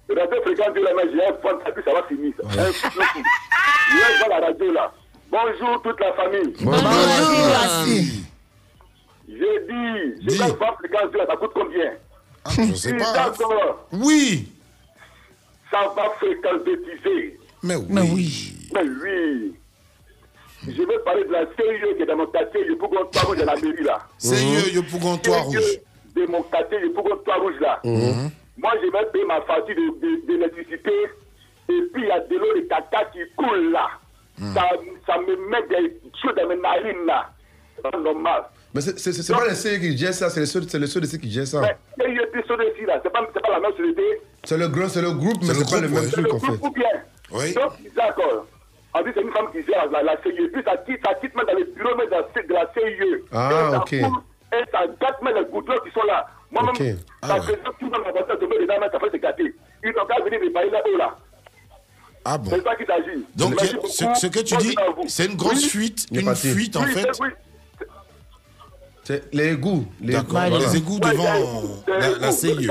[0.10, 2.34] La ça va finir.
[4.30, 4.94] la radio là.
[5.32, 6.54] Bonjour toute la famille.
[6.62, 8.24] Bonjour, Assis.
[9.28, 11.94] J'ai dit, je vais voir Fréquence 2 là, ça coûte combien?
[12.44, 13.34] Ah, je sais pas.
[13.94, 14.52] Oui.
[15.72, 17.40] ça va fréquentiser.
[17.64, 17.86] Mais oui.
[17.92, 18.54] Mais oui.
[18.74, 19.54] Mais oui.
[20.68, 23.38] Je vais parler de la CIE qui est dans mon quartier, le Pougon Toit Rouge
[23.38, 24.00] de la mairie là.
[24.18, 25.80] C'est mieux, yo pour toi rouge.
[26.16, 27.80] De mon quartier, le Pougon Toit Rouge là.
[27.84, 28.30] Mhm.
[28.58, 30.92] Moi, je vais payer ma facture de- de- d'électricité.
[31.70, 33.88] Et puis, il y a de l'eau de caca qui coule là.
[34.54, 34.64] Ça,
[35.06, 37.30] ça me met des choses dans mes narines là.
[37.76, 38.44] C'est pas normal.
[38.74, 38.98] Mais c'est-
[39.34, 41.46] pas les qui gèrent ça, c'est les ceux c'est les ceux de ceux qui gèrent
[41.48, 41.62] ça.
[41.62, 41.78] Mais
[42.34, 43.00] des choses ici là.
[43.04, 44.22] C'est pas, pas la même société.
[44.44, 44.68] C'est le
[45.02, 46.12] le groupe, mais C'est le pas le groupe, même ouais.
[46.12, 46.68] truc en groupe fait.
[46.68, 46.90] ou bien?
[47.32, 47.54] Oui.
[47.54, 48.46] Donc, d'accord.
[48.94, 50.50] En plus, c'est une femme qui gère la, la CIE.
[50.52, 53.24] Puis, ça quitte, ça quitte même dans les bureaux même de la, de la CIE.
[53.32, 53.90] Ah, ok.
[53.90, 54.20] coule,
[54.52, 56.28] Et ça gâte même les qui sont là.
[56.52, 56.82] Moi-même, Ok.
[57.22, 57.42] Ah ça ouais.
[57.42, 59.54] fait tout dans ma voiture, de me dedans, mais ça fait se gâter.
[59.84, 61.16] Ils n'ont qu'à venir me parler là-haut là.
[62.24, 62.52] Ah bon.
[62.52, 63.26] C'est ça qu'il s'agit.
[63.36, 64.76] Donc, ce, que tu dis,
[65.08, 65.70] c'est une grosse Oui.
[65.70, 67.08] fuite, une fuite en Oui, fait.
[69.34, 69.86] Les égouts.
[70.02, 70.36] Les égouts.
[70.60, 71.64] Les égouts Ouais, devant
[72.22, 72.68] la, CIE.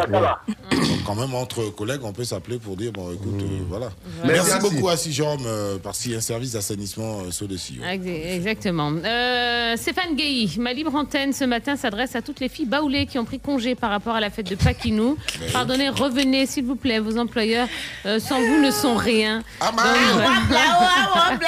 [1.05, 3.89] quand même, entre collègues, on peut s'appeler pour dire bon, écoute, euh, voilà.
[4.25, 7.47] Merci, Merci beaucoup, Assis Jérôme, euh, parce qu'il y a un service d'assainissement euh, sur.
[7.51, 8.93] Ex- Exactement.
[9.05, 13.19] Euh, Stéphane Guéhy, ma libre antenne ce matin s'adresse à toutes les filles baoulées qui
[13.19, 15.17] ont pris congé par rapport à la fête de Paquinou.
[15.53, 17.69] Pardonnez, revenez s'il vous plaît, vos employeurs
[18.07, 19.43] euh, sans vous ne sont rien.
[19.61, 21.43] Ah, Donc,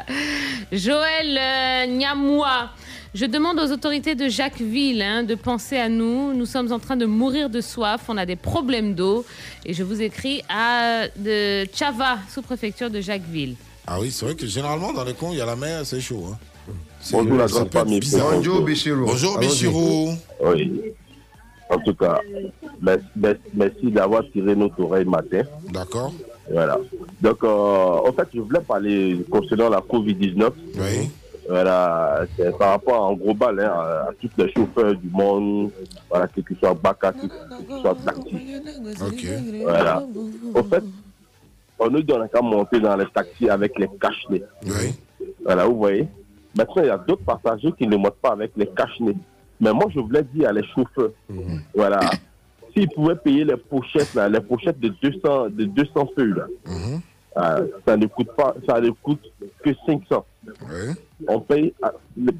[0.72, 2.70] Joël euh, Niamoua.
[3.12, 6.32] Je demande aux autorités de Jacquesville hein, de penser à nous.
[6.32, 8.02] Nous sommes en train de mourir de soif.
[8.08, 9.24] On a des problèmes d'eau.
[9.66, 13.56] Et je vous écris à de Chava, sous-préfecture de Jacquesville.
[13.84, 16.00] Ah oui, c'est vrai que généralement, dans les cons, il y a la mer, c'est
[16.00, 16.24] chaud.
[16.32, 16.38] Hein.
[17.10, 18.00] Bonjour la grande famille.
[18.12, 19.06] Bonjour, Bichirou.
[19.06, 19.38] Bonjour.
[19.38, 20.10] Bichirou.
[20.44, 20.80] Oui.
[21.68, 22.20] En tout cas,
[22.80, 25.42] merci d'avoir tiré notre oreille matin.
[25.72, 26.12] D'accord.
[26.48, 26.78] Voilà.
[27.20, 30.50] Donc, euh, en fait, je voulais parler concernant la Covid-19.
[30.76, 31.10] Oui.
[31.50, 35.70] Voilà, c'est par rapport en global hein, à, à tous les chauffeurs du monde,
[36.08, 38.36] voilà, que ce soit Baka, que ce soit taxi.
[39.64, 40.02] Voilà.
[40.54, 40.84] Au fait,
[41.78, 44.44] on nous donne qu'à monter dans les taxis avec les cache-nez.
[45.44, 46.06] Voilà, vous voyez.
[46.56, 49.16] Maintenant, il y a d'autres passagers qui ne montent pas avec les cache-nez.
[49.60, 51.10] Mais moi, je voulais dire à les chauffeurs,
[51.74, 51.98] voilà,
[52.72, 56.46] s'ils pouvaient payer les pochettes, là, les pochettes de 200, de 200 feuilles, là,
[57.36, 59.22] euh, ça ne coûte pas, ça ne coûte
[59.64, 60.24] que 500.
[61.28, 61.92] On paye, à-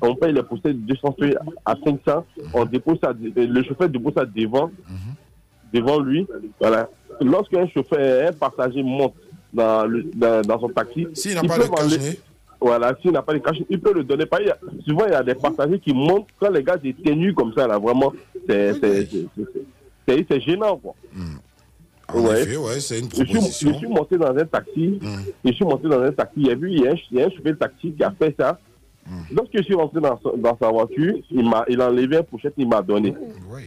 [0.02, 2.24] on paye les pochettes de 200 feuilles à 500.
[2.54, 4.70] On dépose ça, le chauffeur dépose ça devant,
[5.72, 6.26] devant lui.
[6.58, 6.88] Voilà.
[7.20, 9.14] Lorsqu'un chauffeur, un passager monte
[9.52, 11.68] dans, le, dans, dans son taxi, S'il n'a il pas peut de
[11.98, 12.20] cache-nez.
[12.62, 14.26] Voilà, s'il n'a pas de cache, il peut le donner.
[14.26, 14.38] Pas,
[14.86, 17.78] souvent, il y a des passagers qui montent quand les gars détenus comme ça, là,
[17.78, 18.12] vraiment,
[18.46, 19.62] c'est c'est- c'est- c'est-
[20.06, 20.94] c'est- c'est gênant, quoi.
[22.14, 22.42] En Ouais.
[22.42, 23.72] effet, ouais, c'est une Je suis, proposition.
[23.72, 24.98] je suis monté dans un taxi.
[25.44, 26.34] Je suis monté dans un taxi.
[26.38, 27.92] Il y a vu, il y a un, il y a un chauffeur de taxi
[27.92, 28.58] qui a fait ça.
[29.32, 32.22] Lorsque je suis rentré dans, sa- dans sa voiture, il m'a, il a enlevé un
[32.22, 33.14] pochette, il m'a donné.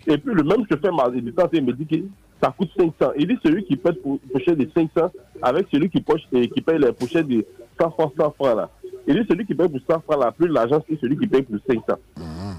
[0.08, 1.18] Et puis le même chauffeur m'a est
[1.54, 1.96] il me dit que
[2.42, 3.12] ça coûte 500.
[3.18, 5.12] Il dit celui qui paye pour pochette de 500
[5.42, 7.46] avec celui qui, poche, et qui paye les pochettes de
[7.82, 8.70] 100 francs, 100 francs là.
[9.06, 11.42] Il dit celui qui paye pour 100 francs là, plus l'agence que celui qui paye
[11.42, 11.82] pour 500.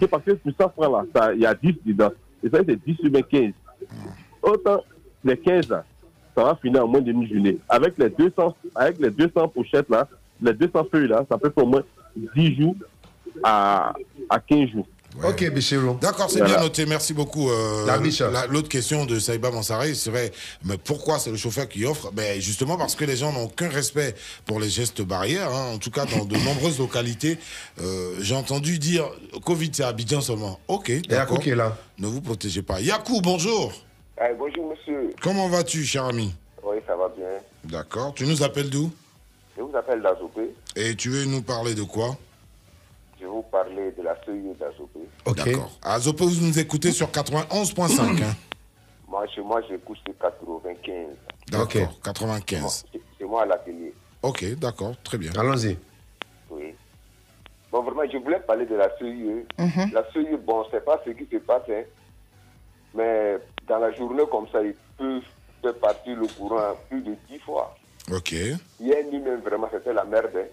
[0.00, 2.10] C'est parce que pour 100 francs là, il y a 10 dedans.
[2.42, 3.52] Et ça, c'est 10 ou bien 15.
[4.42, 4.82] Autant
[5.24, 5.84] les 15 là,
[6.36, 7.58] ça va finir en moins d'une journée.
[7.68, 10.08] Avec les 200, avec les 200 pochettes là,
[10.42, 11.82] les 200 feuilles là, ça peut faire au moins
[12.36, 12.74] 10 jours
[13.42, 13.94] à,
[14.28, 14.86] à 15 jours.
[15.24, 15.96] Ok, Bichiro.
[16.02, 16.54] D'accord, c'est Voilà.
[16.54, 16.86] bien noté.
[16.86, 17.48] Merci beaucoup.
[17.48, 20.32] euh, La L'autre question de Saïba Mansaré serait
[20.64, 22.10] mais pourquoi c'est le chauffeur qui offre?
[22.12, 25.54] Ben, Justement parce que les gens n'ont aucun respect pour les gestes barrières.
[25.54, 25.74] hein.
[25.74, 27.38] En tout cas, dans de nombreuses localités,
[27.80, 29.04] euh, j'ai entendu dire
[29.44, 30.58] Covid, c'est à Abidjan seulement.
[30.66, 31.38] Ok, d'accord.
[31.38, 31.76] qui est là.
[32.00, 32.80] Ne vous protégez pas.
[32.80, 33.72] Yakou, bonjour.
[34.38, 35.10] Bonjour monsieur.
[35.22, 37.26] Comment vas-tu, cher ami Oui, ça va bien.
[37.64, 38.14] D'accord.
[38.14, 38.90] Tu nous appelles d'où
[39.56, 40.50] Je vous appelle d'Azopé.
[40.76, 42.16] Et tu veux nous parler de quoi
[43.18, 45.00] Je vais vous parler de la CE d'Azopé.
[45.26, 45.70] D'accord.
[45.82, 48.22] À Zopo, vous nous écoutez sur 91.5.
[48.22, 48.34] hein.
[49.08, 51.06] Moi, chez moi, j'écoute sur 95.
[51.48, 52.84] D'accord, 95.
[52.92, 53.92] C'est c'est moi à l'atelier.
[54.22, 55.30] Ok, d'accord, très bien.
[55.36, 55.76] Allons-y.
[56.50, 56.74] Oui.
[57.70, 59.44] Bon, vraiment, je voulais parler de la CIE.
[59.58, 59.92] Mhm.
[59.92, 61.82] La CIE, bon, c'est pas ce qui se passe, hein.
[62.94, 63.38] Mais
[63.68, 65.20] dans la journée comme ça, ils peuvent
[65.62, 67.76] faire partir le courant plus de 10 fois.
[68.12, 68.32] Ok.
[68.32, 70.30] Hier nuit même, vraiment, c'était la merde.
[70.36, 70.44] hein.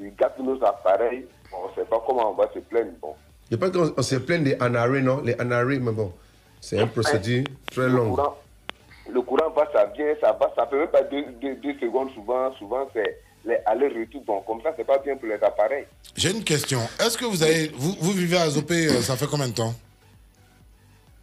[0.00, 1.26] Ils gâtent nos appareils.
[1.50, 2.90] Bon, on ne sait pas comment on va se plaindre.
[3.00, 3.14] Bon.
[3.50, 5.20] Je pense qu'on on se plaint des anarrhées, non?
[5.22, 6.12] Les anarrhées, mais bon,
[6.60, 8.16] c'est une procédure très Le longue.
[8.16, 8.36] courant,
[9.10, 12.10] le courant va, ça vient, ça va, ça peut même pas deux, deux, deux secondes
[12.14, 12.52] souvent.
[12.54, 14.22] Souvent, c'est les allers-retours.
[14.24, 15.84] Bon, comme ça, c'est pas bien pour les appareils.
[16.16, 16.80] J'ai une question.
[17.00, 19.74] Est-ce que vous avez, vous, vous vivez à Zopé, euh, ça fait combien de temps?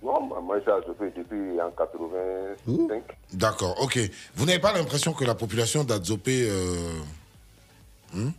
[0.01, 3.03] Non, moi, ça, je fais depuis en 85.
[3.33, 3.99] D'accord, ok.
[4.35, 6.47] Vous n'avez pas l'impression que la population d'Adzopé...
[6.49, 6.99] euh,
[8.13, 8.29] hmm?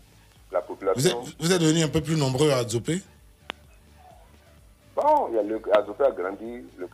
[0.52, 1.24] La vous, êtes, population.
[1.38, 3.00] vous êtes devenu un peu plus nombreux à Adzopé
[4.96, 6.88] Bon, il y a le Azopé a grandi, le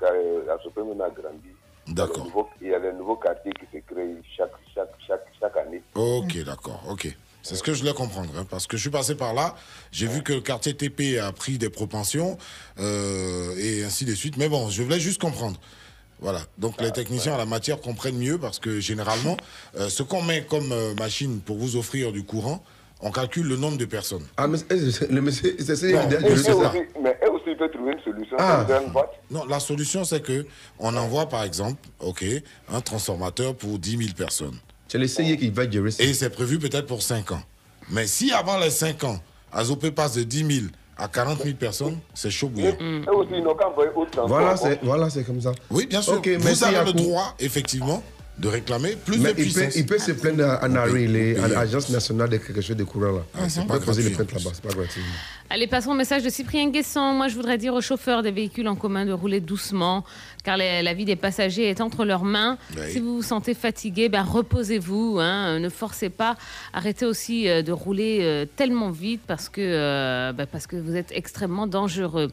[0.50, 1.48] Azopé même a grandi.
[1.88, 2.26] D'accord.
[2.26, 4.50] Il y a des nouveaux- Il y a des nouveaux quartiers qui se créent chaque,
[4.74, 5.82] chaque, chaque, chaque année.
[5.94, 7.16] Ok, d'accord, ok.
[7.46, 9.54] C'est ce que je voulais comprendre, hein, parce que je suis passé par là,
[9.92, 12.38] j'ai vu que le quartier TP a pris des propensions,
[12.80, 14.36] euh, et ainsi de suite.
[14.36, 15.56] Mais bon, je voulais juste comprendre.
[16.20, 19.36] Voilà, donc les techniciens à la matière comprennent mieux, parce que généralement,
[19.78, 22.64] euh, ce qu'on met comme euh, machine pour vous offrir du courant,
[23.00, 24.26] on calcule le nombre de personnes.
[24.38, 25.86] Ah, mais c'est- le monsieur, c'est ça.
[27.00, 28.36] Mais eux aussi, peuvent trouver une solution.
[28.40, 28.66] Ah.
[29.30, 30.46] Non, la solution, c'est que
[30.80, 32.24] on envoie, par exemple, ok,
[32.72, 34.58] un transformateur pour 10 000 personnes.
[34.96, 36.02] C'est l'essayer qui va gérer ça.
[36.02, 37.42] Et c'est prévu peut-être pour 5 ans.
[37.90, 39.20] Mais si avant les 5 ans,
[39.52, 40.66] Azopé passe de 10 000
[40.96, 42.74] à 40 000 personnes, c'est chaud bouillant.
[44.26, 45.52] Voilà, c'est voilà, c'est comme ça.
[45.70, 46.14] Oui, bien sûr.
[46.14, 48.02] Ok, Vous avez le droit, effectivement,
[48.38, 49.76] de réclamer plus Mais de il peut, puissance.
[49.76, 51.34] il peut se plaindre à peut- peut payer.
[51.34, 53.48] l'agence nationale de quelque chose de courant là.
[53.48, 55.00] c'est il pas peut poser les plaintes là-bas, c'est pas gratuit.
[55.48, 57.12] Allez, passons au message de Cyprien Guesson.
[57.12, 60.04] Moi, je voudrais dire aux chauffeurs des véhicules en commun de rouler doucement,
[60.44, 62.58] car les- la vie des passagers est entre leurs mains.
[62.76, 62.82] Oui.
[62.90, 65.18] Si vous vous sentez fatigué, ben, reposez-vous.
[65.20, 65.58] hein.
[65.60, 66.36] Ne forcez pas.
[66.72, 70.96] Arrêtez aussi euh, de rouler euh, tellement vite parce que, euh, ben, parce que vous
[70.96, 72.30] êtes extrêmement dangereux.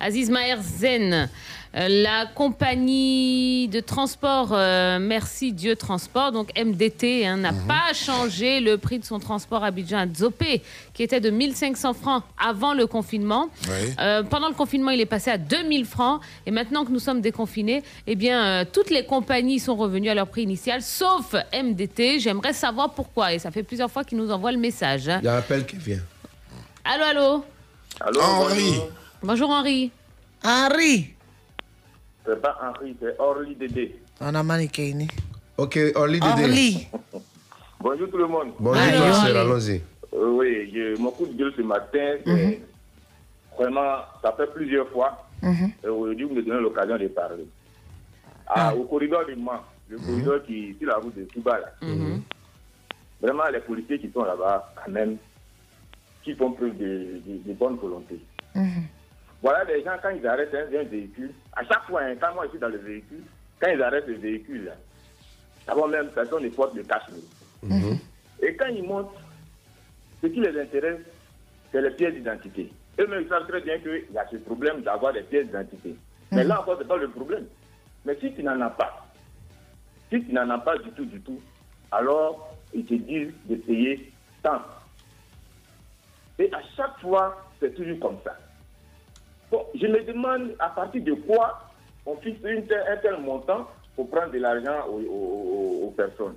[0.00, 1.28] Aziz Maher Zen,
[1.74, 8.60] euh, la compagnie de transport, euh, merci Dieu Transport, donc MDT, hein, n'a pas changé
[8.60, 10.62] le prix de son transport à Abidjan à Dzopé,
[10.94, 13.48] qui était de 1500 francs avant le confinement.
[13.68, 13.92] Oui.
[14.00, 16.20] Euh, pendant le confinement, il est passé à 2000 francs.
[16.46, 20.14] Et maintenant que nous sommes déconfinés, eh bien, euh, toutes les compagnies sont revenues à
[20.14, 22.20] leur prix initial, sauf MDT.
[22.20, 23.34] J'aimerais savoir pourquoi.
[23.34, 25.08] Et ça fait plusieurs fois qu'ils nous envoient le message.
[25.08, 25.18] hein.
[25.22, 26.00] Il y a un appel qui vient.
[26.84, 27.44] Allô, allô
[28.00, 28.62] Allô, Henri.
[28.62, 28.88] Bonjour
[29.22, 29.90] Henri.
[30.44, 31.14] Henri.
[32.24, 33.96] C'est pas Henri, c'est Orly Dédé.
[34.20, 34.94] On a maniqué.
[35.56, 36.42] Ok, Orly Dédé.
[36.42, 36.88] Orly.
[37.80, 38.52] Bonjour tout le monde.
[38.58, 38.80] Bonjour,
[39.36, 39.82] allons-y.
[40.14, 42.60] Euh, oui, je- mon coup de gueule ce matin, c'est
[43.58, 45.26] vraiment, ça fait plusieurs fois.
[45.84, 47.46] Et aujourd'hui, vous me donnez l'occasion de parler.
[48.46, 51.72] Ah, Au corridor du Mans, le corridor qui sur la route de Touba, là.
[53.20, 55.16] Vraiment, les policiers qui sont là-bas, quand même,
[56.22, 58.18] qui font preuve de, de- de bonne volonté.
[59.42, 62.44] Voilà, les gens, quand ils arrêtent un, un véhicule, à chaque fois, hein, quand moi
[62.46, 63.22] je suis dans le véhicule,
[63.60, 64.72] quand ils arrêtent le véhicule,
[65.66, 67.02] d'abord même, ça donne des portes de cache
[68.42, 69.14] Et quand ils montent,
[70.20, 71.00] ce qui les intéresse,
[71.70, 72.72] c'est les pièces d'identité.
[72.98, 75.94] Eux-mêmes, ils savent très bien qu'il y a ce problème d'avoir des pièces d'identité.
[76.32, 77.46] Mais là encore, ce n'est pas le problème.
[78.04, 79.06] Mais si tu n'en as pas,
[80.10, 81.40] si tu n'en as pas du tout, du tout,
[81.92, 84.12] alors ils te disent de payer
[84.42, 84.62] tant.
[86.38, 88.36] Et à chaque fois, c'est toujours comme ça.
[89.50, 91.60] Bon, je me demande à partir de quoi
[92.06, 96.34] on fixe une un tel montant pour prendre de l'argent aux, aux- aux- aux personnes.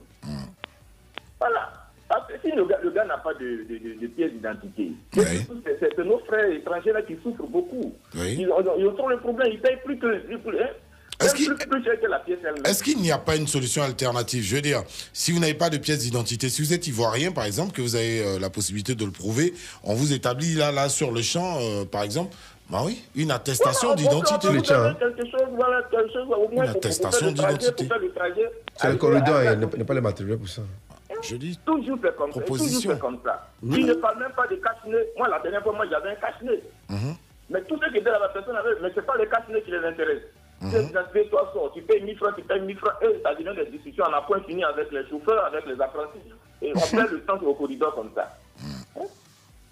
[1.39, 1.73] Voilà.
[2.07, 6.19] Parce que si le gars, n'a pas de, de, de- de pièce d'identité, c'est nos
[6.19, 7.93] frères étrangers là qui souffrent beaucoup.
[8.15, 8.35] Oui.
[8.39, 10.67] Ils, ont, ils ont le problème, ils payent plus que, plus, plus, hein.
[11.23, 14.43] Est-ce qu'il n'y a pas une solution alternative?
[14.43, 14.81] Je veux dire,
[15.13, 17.95] si vous n'avez pas de pièce d'identité, si vous êtes ivoirien, par exemple, que vous
[17.95, 21.59] avez euh, la possibilité de le prouver, on vous établit là, là, sur le champ,
[21.61, 22.35] euh, par exemple,
[22.71, 24.47] bah oui, une attestation d'identité.
[24.47, 24.59] Une
[26.61, 27.89] attestation d'identité.
[28.77, 30.61] C'est le corridor, il n'y a pas les matériaux pour ça.
[31.21, 31.59] Je dis.
[31.65, 32.39] Toujours fait comme ça.
[32.39, 32.79] Proposition.
[32.79, 33.47] Toujours fait comme ça.
[33.61, 35.05] Il ne parle même pas de cache-nez.
[35.17, 36.63] Moi, la dernière fois, moi, j'avais un cache-nez.
[36.89, 37.15] Mhm.
[37.49, 39.61] Mais tout ce qui était là, la personne avait, mais ce n'est pas le cache-nez
[39.63, 40.23] qui les intéresse.
[40.71, 41.73] C'est d'identité, toi, sors.
[41.73, 42.93] Tu payes 1000 francs, tu payes 1000 francs.
[43.01, 44.05] Et ça devient des discussions.
[44.07, 46.19] On a point fini avec les chauffeurs, avec les apprentis.
[46.61, 48.29] Et on perd le temps au corridor comme ça.
[48.61, 49.03] Mhm.
[49.03, 49.07] Hein?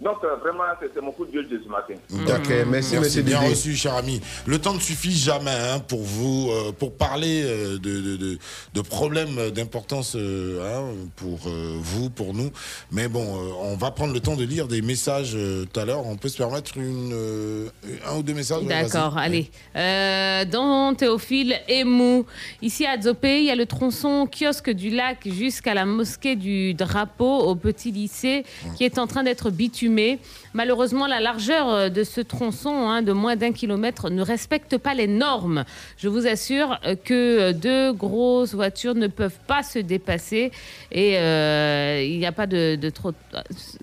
[0.01, 1.93] Donc, euh, vraiment, c'est mon coup de gueule de ce matin.
[2.25, 3.49] D'accord, merci, monsieur bien Didier.
[3.53, 4.21] reçu, cher ami.
[4.45, 8.37] Le temps ne suffit jamais hein, pour vous, euh, pour parler euh, de, de, de,
[8.73, 12.49] de problèmes d'importance euh, hein, pour euh, vous, pour nous.
[12.93, 15.83] Mais bon, euh, on va prendre le temps de lire des messages euh, tout à
[15.83, 16.05] l'heure.
[16.07, 17.67] On peut se permettre une, euh,
[18.07, 19.51] un ou deux messages ouais, D'accord, allez.
[19.75, 22.25] Euh, dans Théophile Emou,
[22.61, 26.73] ici à Dzopé, il y a le tronçon kiosque du lac jusqu'à la mosquée du
[26.73, 28.45] drapeau au petit lycée
[28.77, 30.19] qui est en train d'être bitumé assumé
[30.53, 34.93] Malheureusement, la largeur euh, de ce tronçon hein, de moins d'un kilomètre ne respecte pas
[34.93, 35.63] les normes.
[35.97, 40.51] Je vous assure euh, que deux grosses voitures ne peuvent pas se dépasser
[40.91, 43.11] et euh, il n'y a pas de, de trop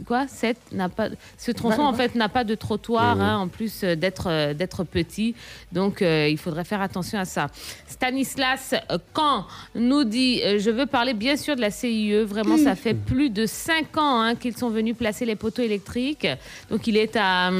[0.06, 3.82] quoi Sept n'a pas ce tronçon en fait n'a pas de trottoir hein, en plus
[3.84, 5.34] euh, d'être euh, d'être petit.
[5.72, 7.48] Donc euh, il faudrait faire attention à ça.
[7.86, 12.56] Stanislas euh, Quand nous dit euh, je veux parler bien sûr de la CIE vraiment
[12.56, 16.26] ça fait plus de cinq ans hein, qu'ils sont venus placer les poteaux électriques
[16.70, 17.50] donc il est à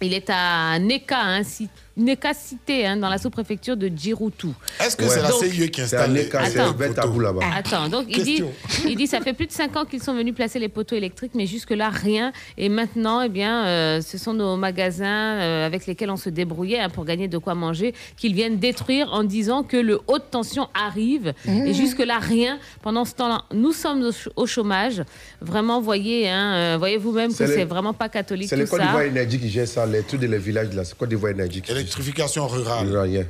[0.00, 4.54] il est à Neka, hein, si- Neka cité, hein, dans la sous-préfecture de Djiroutou.
[4.80, 7.40] Est-ce que c'est la CIE qui installe les, les Tabou là-bas.
[7.54, 8.42] Attends, donc il dit,
[8.86, 11.32] il dit ça fait plus de 5 ans qu'ils sont venus placer les poteaux électriques,
[11.34, 12.32] mais jusque-là rien.
[12.56, 15.06] Et maintenant, eh bien, euh, ce sont nos magasins
[15.40, 19.12] euh, avec lesquels on se débrouillait hein, pour gagner de quoi manger qu'ils viennent détruire
[19.12, 21.34] en disant que le haute tension arrive.
[21.46, 21.66] Mmh.
[21.66, 22.58] Et jusque-là rien.
[22.82, 25.02] Pendant ce temps-là, nous sommes au, ch- au chômage.
[25.40, 28.80] Vraiment, voyez, hein, euh, voyez vous-même que C'est vraiment pas catholique C'est tout le Côte
[28.80, 31.32] d'Ivoire Énergie qui gère ça, les trucs de les villages de la c'est Côte d'Ivoire
[31.32, 31.60] Énergie.
[31.60, 32.86] qui- Électrification rurale.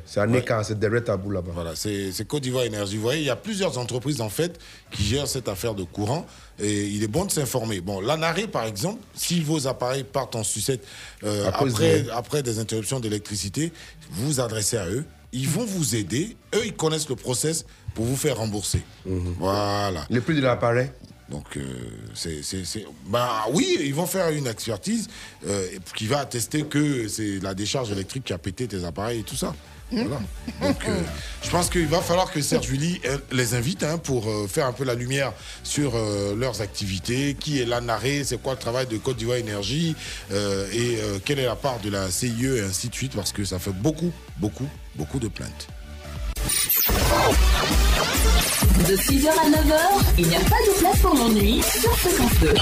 [0.07, 1.51] C'est à Neka, c'est derrière Tabou là-bas.
[1.55, 2.97] Voilà, c'est Côte d'Ivoire Énergie.
[2.97, 4.59] Vous voyez, il y a plusieurs entreprises en fait
[4.91, 6.27] qui gèrent cette affaire de courant
[6.61, 7.81] et il est bon de s'informer.
[7.81, 10.85] Bon, l'ANARE par exemple, si vos appareils partent en sucette
[11.25, 13.73] euh, après, des- après des interruptions d'électricité,
[14.11, 15.05] vous vous adressez à eux.
[15.35, 16.37] Ils vont vous aider.
[16.55, 17.65] Eux, ils connaissent le process
[17.95, 18.83] pour vous faire rembourser.
[19.07, 20.05] Voilà.
[20.11, 20.91] Le prix de l'appareil
[21.29, 21.63] Donc, euh,
[22.15, 22.43] c'est,
[23.07, 25.09] bah oui, ils vont faire une expertise
[25.47, 25.67] euh,
[25.97, 29.37] qui va attester que c'est la décharge électrique qui a pété tes appareils et tout
[29.37, 29.55] ça.
[29.91, 30.21] Voilà.
[30.63, 31.03] Donc, euh,
[31.43, 32.99] je pense qu'il va falloir que Serge Julie
[33.31, 35.35] les invite hein, pour faire un peu la lumière
[35.65, 35.93] sur
[36.35, 39.95] leurs activités, qui est l'ANARE, c'est quoi le travail de Côte d'Ivoire Énergie
[40.31, 43.59] et quelle est la part de la CIE et ainsi de suite, parce que ça
[43.59, 45.69] fait beaucoup, beaucoup, beaucoup de plaintes.
[48.89, 49.79] De 6h à 9h,
[50.19, 52.55] il n'y a pas de place pour l'ennui sur Fréquence 2.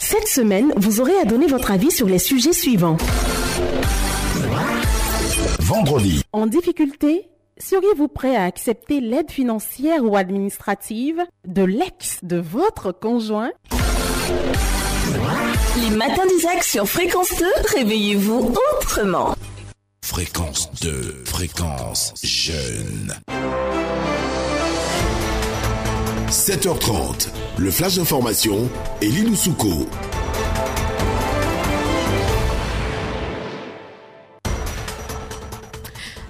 [0.00, 2.96] Cette semaine, vous aurez à donner votre avis sur les sujets suivants.
[5.60, 7.28] Vendredi, En difficulté,
[7.58, 13.52] seriez-vous prêt à accepter l'aide financière ou administrative de l'ex de votre conjoint?
[15.82, 17.46] Les matins d'Isaac sur Fréquence 2,
[17.76, 19.34] réveillez-vous autrement.
[20.10, 23.14] Fréquence 2, fréquence jeune.
[26.28, 27.28] 7h30,
[27.58, 28.68] le flash d'information,
[29.00, 29.86] Elie Souko.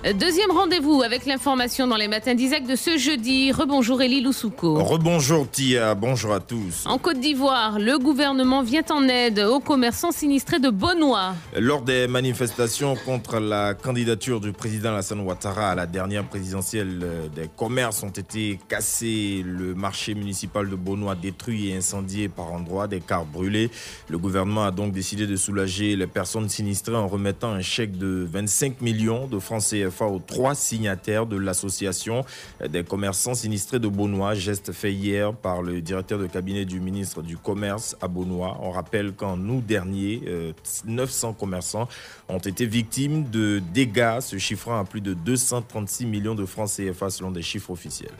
[0.03, 3.53] Deuxième rendez-vous avec l'information dans les matins d'Isaac de ce jeudi.
[3.53, 4.83] Rebonjour Elie Loussouko.
[4.83, 6.87] Rebonjour Tia, bonjour à tous.
[6.87, 11.35] En Côte d'Ivoire, le gouvernement vient en aide aux commerçants sinistrés de Beaunois.
[11.55, 17.29] Lors des manifestations contre la candidature du président Alassane Ouattara à la dernière présidentielle, euh,
[17.29, 22.89] des commerces ont été cassés, le marché municipal de Beaunois détruit et incendié par endroits,
[22.89, 23.71] des cars brûlés.
[24.09, 28.27] Le gouvernement a donc décidé de soulager les personnes sinistrées en remettant un chèque de
[28.33, 32.25] 25 millions de francs CFA aux trois signataires de l'association
[32.69, 37.23] des commerçants sinistrés de Beaunois, geste fait hier par le directeur de cabinet du ministre
[37.23, 38.59] du Commerce à Beaunois.
[38.63, 40.53] On rappelle qu'en août dernier, euh,
[40.85, 41.89] 900 commerçants
[42.29, 47.11] ont été victimes de dégâts se chiffrant à plus de 236 millions de francs CFA
[47.11, 48.11] selon des chiffres officiels.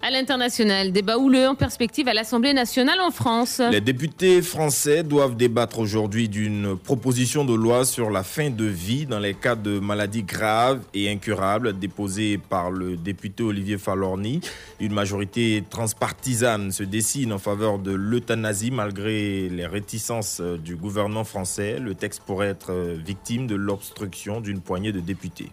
[0.00, 3.60] À l'international, débat houleux en perspective à l'Assemblée nationale en France.
[3.72, 9.06] Les députés français doivent débattre aujourd'hui d'une proposition de loi sur la fin de vie
[9.06, 14.40] dans les cas de maladies graves et incurables déposée par le député Olivier Falorni.
[14.78, 21.78] Une majorité transpartisane se dessine en faveur de l'euthanasie malgré les réticences du gouvernement français.
[21.80, 22.72] Le texte pourrait être
[23.04, 25.50] victime de l'obstruction d'une poignée de députés.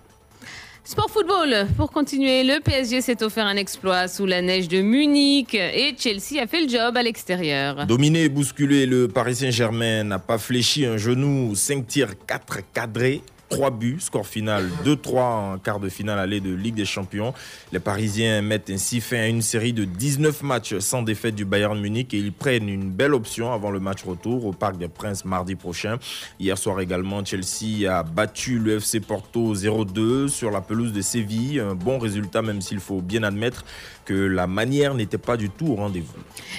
[0.88, 5.56] Sport football, pour continuer, le PSG s'est offert un exploit sous la neige de Munich
[5.56, 7.88] et Chelsea a fait le job à l'extérieur.
[7.88, 13.24] Dominé et bousculé, le Paris Saint-Germain n'a pas fléchi un genou, 5 tirs, 4 cadrés.
[13.50, 17.34] 3 buts, score final 2-3 en quart de finale aller de Ligue des Champions.
[17.72, 21.80] Les Parisiens mettent ainsi fin à une série de 19 matchs sans défaite du Bayern
[21.80, 25.26] Munich et ils prennent une belle option avant le match retour au Parc des Princes
[25.26, 25.98] mardi prochain.
[26.40, 31.60] Hier soir également, Chelsea a battu le FC Porto 0-2 sur la pelouse de Séville.
[31.60, 33.64] Un bon résultat même s'il faut bien admettre
[34.06, 36.14] que la manière n'était pas du tout au rendez-vous.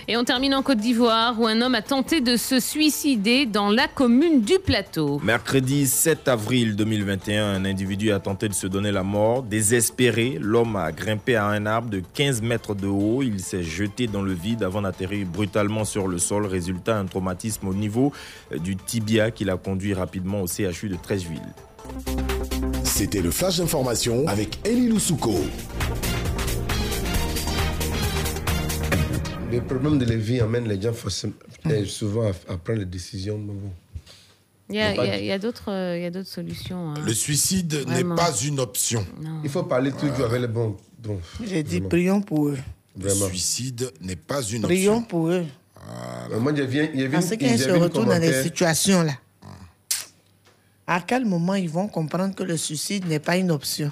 [0.08, 3.70] Et on termine en Côte d'Ivoire où un homme a tenté de se suicider dans
[3.70, 5.20] la commune du Plateau.
[5.22, 9.42] Mercredi 7 avril 2021, un individu a tenté de se donner la mort.
[9.42, 13.22] Désespéré, l'homme a grimpé à un arbre de 15 mètres de haut.
[13.22, 16.46] Il s'est jeté dans le vide avant d'atterrir brutalement sur le sol.
[16.46, 18.12] Résultat, un traumatisme au niveau
[18.52, 21.40] euh, du tibia qui l'a conduit rapidement au CHU de Trècheville.
[22.82, 25.34] C'était le flash d'information avec Elie Loussouko.
[29.50, 31.34] Les problèmes de la vie amènent les gens forcément,
[31.86, 33.38] souvent à, à prendre des décisions.
[33.38, 33.70] mais bon.
[34.68, 36.90] Il y a, d'autres solutions.
[36.90, 36.94] hein.
[37.04, 38.16] Le suicide n'est Vraiment.
[38.16, 39.06] pas une option.
[39.44, 40.76] Il faut parler toujours avec les bons.
[40.98, 41.20] bons.
[41.44, 41.88] J'ai dit Vraiment.
[41.88, 42.58] prions pour eux.
[43.00, 45.06] Le suicide n'est pas une Prions option.
[45.06, 45.44] pour eux.
[46.32, 49.12] Euh, Moi, je viens, je viens, Parce qu'ils se retrouvent dans des situations là.
[50.88, 53.90] À quel moment ils vont comprendre que le suicide n'est pas une option?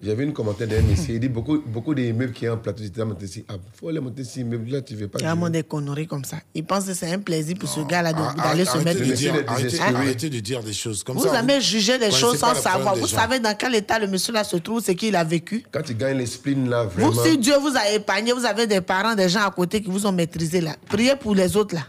[0.00, 3.00] J'avais une commentaire d'un monsieur, il dit beaucoup, beaucoup d'immeubles qui sont en plateau, j'étais
[3.00, 3.44] à monter ici.
[3.48, 5.18] Ah, faut les monter ici, immeubles là, tu veux pas.
[5.18, 6.36] Il y a vraiment des conneries comme ça.
[6.54, 9.80] Ils pensent que c'est un plaisir pour ce gars-là d'aller se mettre de dire- arrêtez-
[9.80, 11.40] arrêtez de dire des choses comme Vous ça.
[11.40, 12.94] avez jugé des choses sans savoir.
[12.94, 13.16] Vous des gens.
[13.16, 15.64] savez dans quel état le monsieur là se trouve, ce qu'il a vécu?
[15.72, 17.10] Quand tu gagnes les spleen là, vraiment.
[17.10, 19.90] Vous, si Dieu vous a épargné, vous avez des parents, des gens à côté qui
[19.90, 20.76] vous ont maîtrisé là.
[20.88, 21.82] Priez pour les autres là.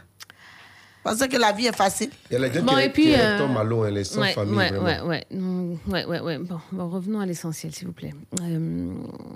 [1.10, 2.10] Pensez que la vie est facile.
[2.30, 3.92] Il y a les gens Bon, qui, et puis, qui euh, tombent à l'eau, hein,
[3.92, 4.56] les sans ouais, famille.
[4.56, 5.08] ouais, vraiment.
[5.08, 5.46] ouais, ouais,
[5.88, 6.38] ouais, ouais, ouais.
[6.40, 8.14] Bon, bon, revenons à l'essentiel, s'il vous plaît.
[8.42, 8.92] Euh,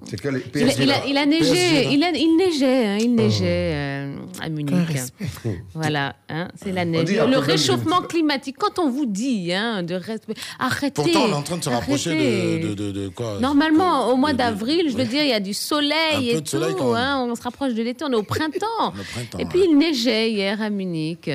[0.10, 1.04] C'est que les il, a, PSG, il a- là.
[1.08, 3.04] il a neigé, il, a- il neigeait, hein, Oh.
[3.04, 4.74] il neigeait euh, à Munich.
[5.74, 7.06] Voilà, hein, c'est la On neige.
[7.06, 10.92] dit Le, de- réchauffement climatique, quand on vous dit hein, de respect, arrêtez.
[11.02, 13.40] Pourtant, on est en train de se rapprocher de, de, de, de quoi?
[13.40, 16.34] Normalement, au mois d'avril, je veux dire, il y a du soleil Un peu et
[16.36, 16.46] de tout.
[16.48, 16.96] soleil quand même.
[17.04, 18.94] hein, on se rapproche de l'été, on est au printemps.
[18.96, 21.30] Le printemps, et puis il neigeait hier à Munich.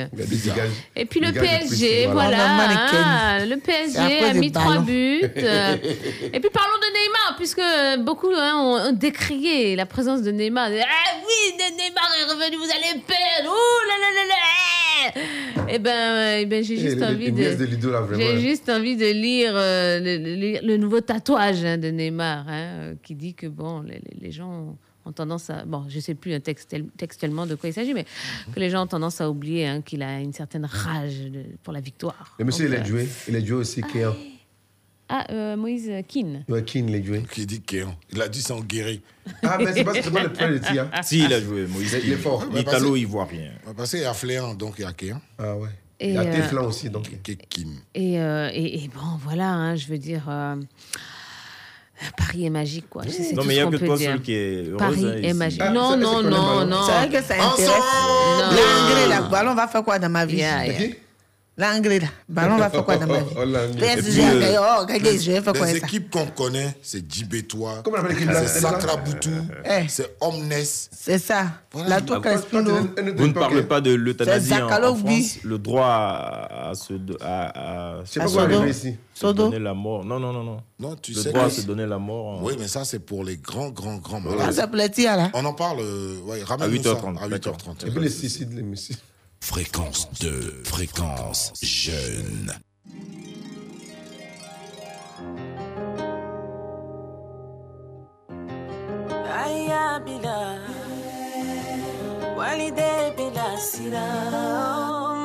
[0.96, 3.44] Et puis le PSG, voilà.
[3.46, 5.22] le PSG a mis trois buts.
[5.36, 7.60] et puis parlons de Neymar, puisque
[8.04, 8.54] beaucoup hein,
[8.88, 10.66] ont, décrié la présence de Neymar.
[10.66, 13.50] Ah oui, Neymar est revenu, vous allez perdre.
[13.50, 14.34] Ouh là là là là.
[15.70, 17.42] Eh ben, eh ben j'ai juste envie de.
[18.18, 22.66] J'ai juste envie de lire euh, le, le- le nouveau tatouage hein, de Neymar, hein,
[22.80, 24.76] euh, qui dit que bon, les, les- les gens
[25.08, 25.64] ont tendance à.
[25.64, 28.04] Bon, je sais plus textuel- textuellement de quoi il s'agit, mais
[28.54, 31.72] que les gens ont tendance à oublier hein, qu'il a une certaine rage de- pour
[31.72, 32.36] la victoire.
[32.38, 33.08] Le monsieur, Donc, il a euh, joué.
[33.28, 34.14] Il a joué aussi, Kéan.
[35.10, 36.44] Ah, euh, Moïse Keane.
[36.48, 37.22] Ouais, Keane, il a joué.
[37.30, 39.00] Qui dit Kéan Il a dit sans guérir.
[39.42, 40.90] Ah, mais c'est parce que c'est pas le frère de Tia.
[41.02, 41.96] Si, il a joué, Moïse.
[42.04, 42.44] Il est fort.
[42.52, 45.20] Ouais, parce qu'il y a Fléan, donc il y a Kéan.
[45.38, 45.70] Ah ouais.
[46.00, 47.10] Et, Il y a euh, Teflan aussi, donc.
[47.48, 47.72] Kim.
[47.94, 50.26] Et, euh, et, et bon, voilà, hein, je veux dire.
[50.28, 50.56] euh,
[52.16, 53.02] Paris est magique, quoi.
[53.02, 54.10] Non, mais il ce y a que toi dire.
[54.10, 54.78] seul qui est heureuse.
[54.78, 55.34] Paris hein, est ici.
[55.34, 55.62] magique.
[55.64, 56.76] Ah, non, non, non, non.
[56.86, 57.68] C'est vrai que ça intéresse.
[57.68, 58.50] Non.
[58.50, 60.88] L'engrais, la balle, on va faire quoi dans ma vie Yeah, yeah.
[61.58, 62.06] L'anglais, là.
[62.28, 63.24] Ballon va faire quoi dans ma vie?
[63.36, 68.00] Oh, oh, regarde, je vais faire quoi Les équipes qu'on connaît, c'est Djibétois, Comment on
[68.00, 68.46] appelle l'équipe là?
[68.46, 69.30] C'est Sakraboutou,
[69.64, 69.88] Eh.
[69.88, 70.52] c'est Omnes.
[70.62, 71.46] C'est ça.
[71.74, 71.98] La.
[72.00, 74.68] Vous ne parlez pas de l'euthanasie en.
[74.68, 78.96] France, le droit à, se, à, à, C'est pas quoi arriver ici.
[79.14, 79.44] se Sodo.
[79.44, 80.04] donner la mort.
[80.04, 80.60] Non, non, non, non.
[80.78, 82.40] Non, tu le droit à se donner la mort.
[82.42, 85.30] Oui, mais ça, c'est pour les grands, grands, grands Ah, malades.
[85.34, 87.86] On en parle, euh, ouais, ramène À 8h30, À 8h30.
[87.86, 88.94] Et puis les suicides, les messieurs.
[89.50, 92.52] Fréquence 2, fréquence jeune.
[99.44, 100.60] Aya bila
[102.36, 104.08] walide bila sira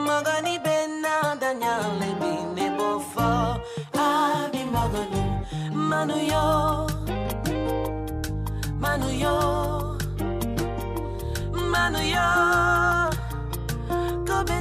[0.08, 3.60] magani bena danyale bine bofo
[3.94, 5.24] abi magani
[5.90, 6.48] manu yo
[8.80, 9.38] manu yo
[11.72, 12.28] manu yo
[14.28, 14.58] kobe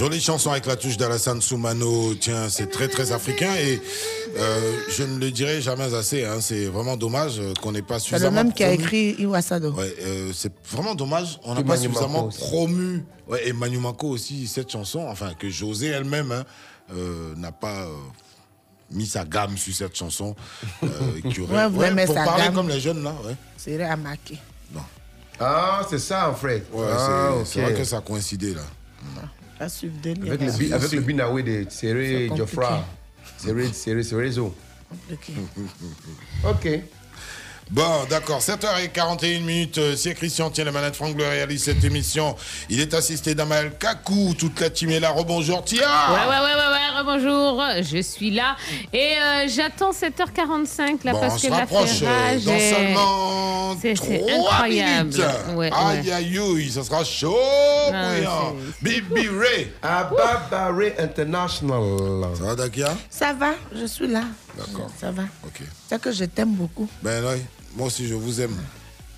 [0.00, 2.14] Jolie chanson avec la touche d'Alassane Soumano.
[2.14, 3.82] Tiens, c'est très très africain et
[4.38, 6.24] euh, je ne le dirai jamais assez.
[6.24, 6.40] hein.
[6.40, 8.44] C'est vraiment dommage euh, qu'on n'ait pas C'est le suffisamment.
[8.44, 9.72] même qui a écrit Iwasado.
[9.72, 11.38] Ouais, euh, c'est vraiment dommage.
[11.44, 13.04] On n'a pas Manu suffisamment promu.
[13.28, 16.44] Ouais, et Manu Manko aussi cette chanson, enfin que José elle-même hein,
[16.94, 17.82] euh, n'a pas.
[17.82, 17.88] euh,
[18.92, 20.34] mis sa gamme sur cette chanson.
[20.82, 20.88] euh,
[21.30, 22.54] qui aurait, Ouais, aimez pour parler gamme.
[22.54, 23.36] comme les jeunes là, ouais.
[23.58, 24.38] C'est à marquer.
[25.38, 26.64] Ah, c'est ça, en fait.
[26.72, 27.66] Ouais, ah, c'est- ok.
[27.70, 28.62] vrai que ça a coïncidé là.
[29.60, 30.30] À suivre Denis.
[30.30, 32.30] Avec le, avec le Binawe de Serré.
[32.34, 32.84] Geoffra.
[33.36, 34.30] Serré, Serré, Serré.
[36.44, 36.66] Ok.
[37.70, 39.78] Bon, d'accord, 7h41 minutes.
[39.78, 42.34] euh, Si Christian tient la manette, Franck Bleu réalise cette émission.
[42.68, 45.10] Il est assisté d'Amael Kakou, toute la team est là.
[45.10, 45.80] Rebonjour, Tia
[46.10, 48.56] Ouais, ouais, ouais, ouais, ouais, bonjour, je suis là.
[48.92, 55.10] Et euh, j'attends 7h45 là parce que rapproche euh, dans seulement c'est- c'est 3 incroyable.
[55.10, 55.24] minutes.
[55.54, 56.12] Ouais, aïe, ouais.
[56.12, 57.36] aïe, aïe, ça sera chaud,
[57.92, 58.56] Ah, bouillant.
[58.82, 59.72] Bibi Ray.
[59.80, 61.80] Ababa Ray International.
[62.36, 62.96] Ça va, Dakia?
[63.08, 64.24] Ça va, je suis là.
[64.58, 64.90] D'accord.
[65.00, 65.22] Ça va.
[65.44, 65.60] Ok.
[65.88, 66.88] C'est que je t'aime beaucoup.
[67.02, 67.30] Ben là,
[67.76, 68.56] moi aussi, je vous aime.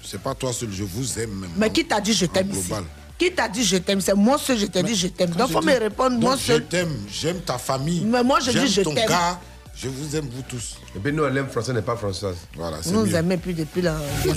[0.04, 1.50] C'est pas toi seul, je vous aime même.
[1.56, 2.84] Mais qui t'a dit je t'aime ici global.
[3.18, 4.00] Qui t'a dit je t'aime?
[4.00, 5.30] C'est moi seul, je t'ai dit je t'aime.
[5.30, 6.66] Donc, je faut dis- me répondre, moi donc, Je seul.
[6.66, 8.00] t'aime, j'aime ta famille.
[8.04, 9.08] Mais moi, je dis j'aime je ton t'aime.
[9.08, 9.40] gars,
[9.76, 10.76] je vous aime vous tous.
[10.96, 12.36] Et bien, nous, elle aime français, n'est pas française.
[12.56, 13.14] Voilà, c'est nous mieux.
[13.14, 13.94] aimez plus depuis la.
[14.24, 14.32] De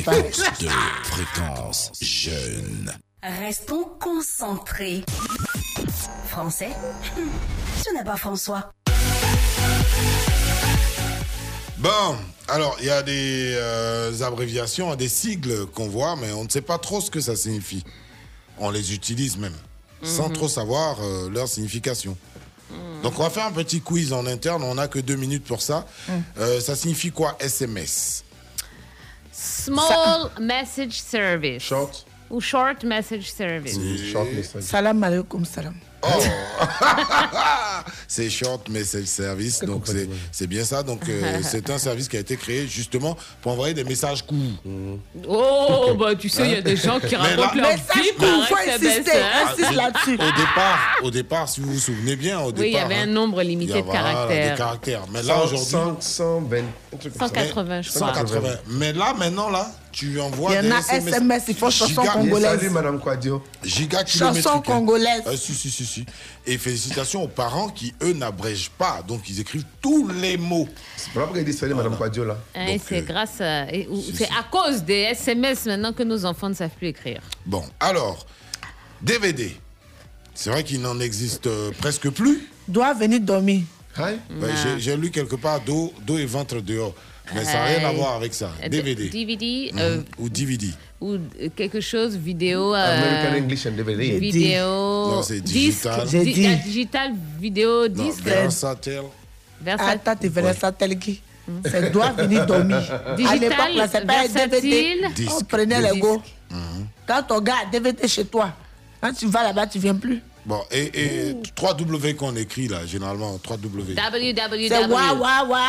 [1.03, 2.93] fréquence jeune.
[3.41, 5.03] Restons concentrés.
[6.29, 6.69] Français?
[7.83, 8.71] Ce n'est pas François.
[11.77, 12.15] Bon,
[12.47, 16.61] alors il y a des euh, abréviations, des sigles qu'on voit, mais on ne sait
[16.61, 17.84] pas trop ce que ça signifie.
[18.59, 19.55] On les utilise même,
[20.03, 20.34] sans Mhm.
[20.34, 22.17] trop savoir euh, leur signification.
[23.03, 25.61] Donc on va faire un petit quiz en interne, on n'a que deux minutes pour
[25.61, 25.85] ça.
[26.39, 28.23] Euh, ça signifie quoi SMS
[29.31, 31.61] Small Message Service.
[31.63, 32.05] Short.
[32.30, 33.77] Ou Short Message Service?
[34.61, 35.76] Salam alaikum salam.
[38.07, 40.84] C'est Short Message Service, donc c'est- c'est bien ça.
[40.84, 44.38] Donc euh, c'est un service qui a été créé justement pour envoyer des messages courts.
[45.27, 48.03] Oh, bah tu sais, il y a des gens qui Mais racontent là- leur Message
[48.03, 49.47] vie court, faut insister, hein?
[49.52, 50.14] insiste là-dessus.
[50.14, 52.85] Au départ, au départ, si vous vous souvenez bien, au Oui, il y départ.
[52.85, 54.52] avait un hein, nombre limité de voilà, caractères.
[54.52, 55.02] des caractères.
[55.11, 55.57] Mais là aujourd'hui.
[56.02, 56.57] 120.
[56.93, 57.35] un truc comme ça.
[57.35, 58.07] 180, je crois.
[58.14, 58.49] 180.
[58.69, 61.07] Mais là maintenant là, tu envoies Il y en des a SMS.
[61.15, 62.59] SMS, il faut chanson Giga- congolaise.
[62.59, 63.41] Salut, Madame Quadio.
[63.63, 64.61] Giga Chanson kilométrique, hein.
[64.61, 65.22] congolaise.
[65.26, 66.05] Ah, si, si, si, si.
[66.45, 69.01] Et félicitations aux parents qui, eux, n'abrègent pas.
[69.07, 70.67] Donc, ils écrivent tous les mots.
[70.97, 72.38] C'est pas pourquoi il dit salut, Madame Quadio, là.
[72.55, 73.67] Hein, c'est grâce à.
[73.89, 77.22] ou- C'est à cause des SMS maintenant que nos enfants ne savent plus écrire.
[77.45, 78.26] Bon, alors,
[79.01, 79.55] DVD.
[80.34, 82.49] C'est vrai qu'il n'en existe euh, presque plus.
[82.67, 83.61] Doit venir dormir.
[83.97, 84.17] Ben,
[84.61, 86.93] j'ai- J'ai lu quelque part dos, dos et ventre dehors.
[87.34, 87.95] Mais ça n'a rien à Aïe.
[87.95, 88.52] voir avec ça.
[88.64, 89.10] Euh, DVD.
[89.10, 89.80] DVD Mhm.
[89.80, 90.68] euh, Ou DVD.
[91.02, 91.18] ou euh,
[91.56, 92.73] quelque chose vidéo.
[92.76, 94.19] euh, American English and DVD.
[94.19, 94.65] Vidéo.
[94.68, 96.07] Non, c'est disque, digital.
[96.10, 96.45] J'ai di- dit.
[96.47, 98.22] euh, digital, vidéo, Non, disque.
[98.23, 99.02] Versatel.
[99.61, 101.22] Versa- Attends, tu verras ça tel qui.
[101.69, 102.81] Ça doit venir dormir.
[103.15, 104.47] Digital, à l'époque, là, c'est pas un DVD.
[104.47, 105.06] versatile.
[105.06, 105.47] On Disque.
[105.47, 106.02] prenait les Disque.
[106.02, 106.22] go.
[107.07, 108.52] Quand ton gars a DVD chez toi,
[109.02, 110.22] quand tu vas là-bas, tu viens plus.
[110.45, 113.95] Bon, et, et 3W qu'on écrit là, généralement, 3W.
[113.95, 114.68] www.
[114.68, 115.60] C'est wa, wa, wa.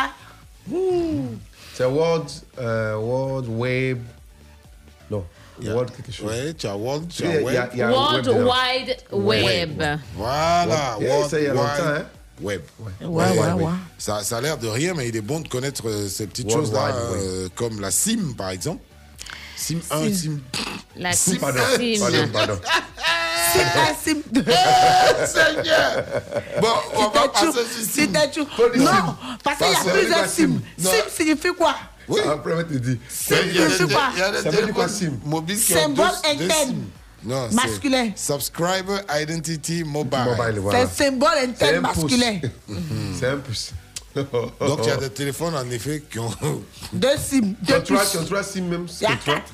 [1.73, 2.29] C'est World,
[2.59, 3.99] euh, World Web.
[5.11, 5.23] Non,
[5.59, 6.27] Il y a- World quelque chose.
[6.27, 7.69] Ouais, tu as World, tu as il y a- Web.
[7.75, 8.47] y a World web.
[8.47, 9.99] Wide Web.
[10.15, 12.05] Voilà, Ouais, World ça, il y a Wide longtemps, hein.
[12.41, 12.61] Web.
[13.01, 13.71] Ouais, ouais, ouais.
[13.97, 16.51] Ça, ça a l'air de rien, mais il est bon de connaître euh, ces petites
[16.51, 16.95] choses-là, Web.
[17.15, 18.81] euh, comme la SIM, par exemple.
[19.57, 20.41] SIM 1, SIM...
[20.95, 21.33] La SIM.
[21.33, 21.39] SIM.
[21.39, 21.99] Pardon, SIM.
[21.99, 22.59] pardon, pardon.
[24.03, 24.41] Sim de.
[25.25, 26.03] Seigneur
[26.61, 28.11] Bon, on va passer sur SIM.
[28.77, 30.61] Non, parce qu'il y a plusieurs sim.
[30.77, 31.75] Sim signifie quoi?
[32.07, 32.21] Oui.
[32.25, 32.97] Après, on te dire.
[33.09, 34.11] Sim signifie quoi?
[34.17, 35.19] Ça veut dire quoi, SIM?
[35.57, 36.83] Symbole interne.
[37.23, 38.11] Non, Masculin.
[38.15, 40.35] Subscriber Identity Mobile.
[40.37, 42.39] Mobile, C'est un symbole C'est interne masculin.
[43.19, 43.71] C'est un pouce.
[44.59, 46.31] Donc il y a des téléphones en effet qui ont.
[46.93, 48.25] Deux sim, deux trois, puces.
[48.25, 48.87] trois SIM même.
[48.99, 49.51] Il y a quatre.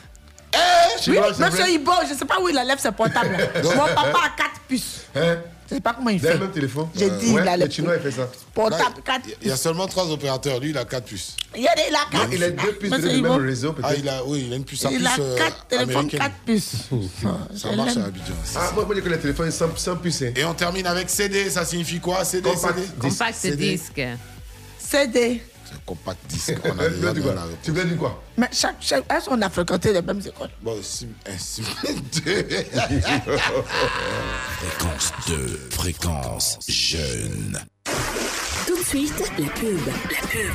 [1.01, 1.67] Tu Oui, vois, monsieur.
[1.69, 3.35] Ibo, je ne sais pas où il enlève ses portables.
[3.63, 5.01] Mon papa a quatre puces.
[5.15, 5.37] Hein?
[5.67, 6.39] Je ne sais pas comment il Vous avez fait.
[6.39, 6.87] le même téléphone?
[6.95, 8.29] J'ai dit, ouais, il a le chinois, il fait ça.
[8.53, 9.25] portables, quatre.
[9.41, 10.59] Il y a seulement trois opérateurs.
[10.59, 11.35] Lui, il a quatre puces.
[11.55, 12.31] Il y a des là, quatre.
[12.31, 13.89] Il a deux puces du même réseau, peut-être.
[13.91, 14.85] Ah, il a, oui, il a une puce.
[14.91, 16.19] Il puce, a euh, quatre téléphones, américaine.
[16.19, 16.71] quatre puces.
[17.55, 18.33] Ça Je marche à Abidjan.
[18.55, 20.21] Ah, moi, moi, j'ai que les téléphones sans, sans puce.
[20.21, 20.33] hein.
[20.35, 21.49] Et on termine avec CD.
[21.49, 22.23] Ça signifie quoi?
[22.23, 22.87] CD, Compact CD.
[22.99, 23.71] Compact CD.
[23.71, 24.01] disque.
[24.93, 25.41] CD.
[25.65, 26.53] C'est compact disque.
[26.63, 28.23] On a Tu veux déjà dire quoi la Tu voulais dire quoi?
[28.37, 30.51] Mais chaque, chaque, est-ce qu'on a fréquenté les mêmes écoles?
[30.61, 31.63] Bon, sim, un sim.
[34.59, 37.59] Fréquence 2, fréquence jeune.
[38.67, 39.79] Tout de suite, la pub.
[40.11, 40.51] La pub.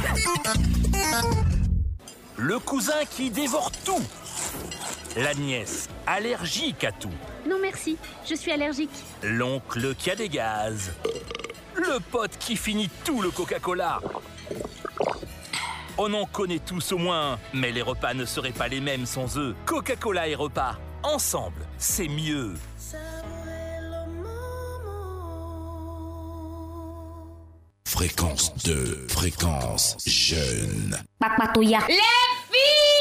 [2.37, 4.05] Le cousin qui dévore tout.
[5.17, 7.11] La nièce, allergique à tout.
[7.49, 8.91] Non merci, je suis allergique.
[9.25, 10.93] L'oncle qui a des gaz.
[11.79, 14.01] Le pote qui finit tout le Coca-Cola.
[15.97, 19.07] On en connaît tous au moins, un, mais les repas ne seraient pas les mêmes
[19.07, 19.55] sans eux.
[19.65, 22.55] Coca-Cola et repas, ensemble, c'est mieux.
[27.87, 30.97] Fréquence 2, fréquence jeune.
[31.89, 32.99] Les filles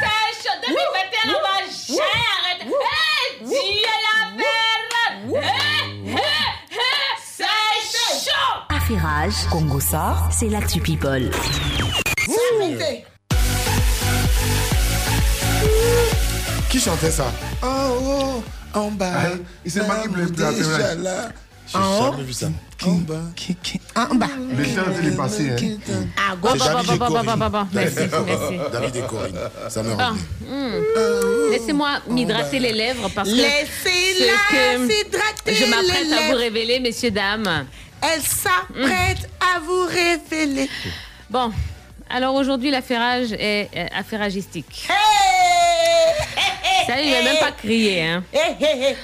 [0.00, 6.16] C'est chaud 2021 on va gérer Eh, dis la perre Eh, eh,
[6.70, 8.56] eh, C'est chaud
[9.30, 11.30] Affairage, Congo sort, c'est l'actu people.
[16.68, 17.32] Qui chantait ça?
[17.62, 17.66] Oh,
[18.74, 19.06] oh, en bas.
[19.16, 19.28] Ah,
[19.64, 21.28] il s'est marqué le plus Déjà là.
[21.66, 22.46] J'ai En haut jamais vu ça.
[22.84, 23.14] En bas.
[23.94, 24.26] En bas.
[24.56, 25.50] Le temps est passé.
[25.50, 26.36] Hein.
[26.40, 27.66] Bon, bon.
[27.72, 28.58] Merci, merci.
[28.72, 29.38] David et Corinne.
[29.68, 30.20] Ça me Ah, revient.
[30.48, 31.50] hmm.
[31.52, 37.66] Laissez-moi m'hydrater les lèvres parce que Laissez-la s'hydrater je m'apprête à vous révéler, messieurs, dames.
[38.02, 40.68] Elle s'apprête à vous révéler.
[41.28, 41.52] Bon,
[42.08, 44.88] alors aujourd'hui, l'affairage est euh, affairagistique.
[46.86, 48.02] Ça, il même pas crier.
[48.02, 48.24] Hein.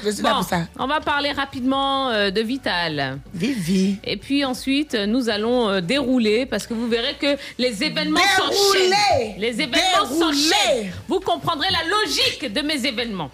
[0.04, 0.62] Je suis là Bon, pour ça.
[0.78, 3.18] on va parler rapidement euh, de Vital.
[3.32, 3.98] Vivi.
[4.02, 8.18] Et puis ensuite, euh, nous allons euh, dérouler parce que vous verrez que les événements
[8.38, 8.56] Dérouler.
[8.90, 9.34] s'enchaînent.
[9.38, 10.18] Les événements Dérouler.
[10.18, 10.92] s'enchaînent.
[11.06, 13.30] Vous comprendrez la logique de mes événements.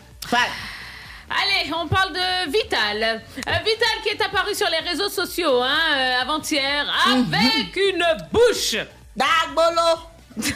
[1.41, 3.03] Allez, on parle de Vital.
[3.03, 3.19] Euh,
[3.65, 8.77] Vital qui est apparu sur les réseaux sociaux hein, euh, avant-hier avec une bouche.
[9.17, 10.01] Dagbolo.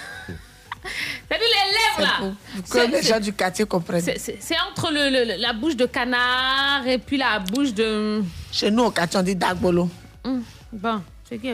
[1.28, 2.30] T'as vu les lèvres là?
[2.70, 4.02] Connaissez les gens du quartier comprennent.
[4.02, 4.38] C'est-
[4.70, 8.22] entre le- le- la bouche de canard et puis la bouche de.
[8.52, 9.88] Chez nous, au quartier, on dit Dagbolo.
[10.24, 11.50] Hum, Bon, c'est qui?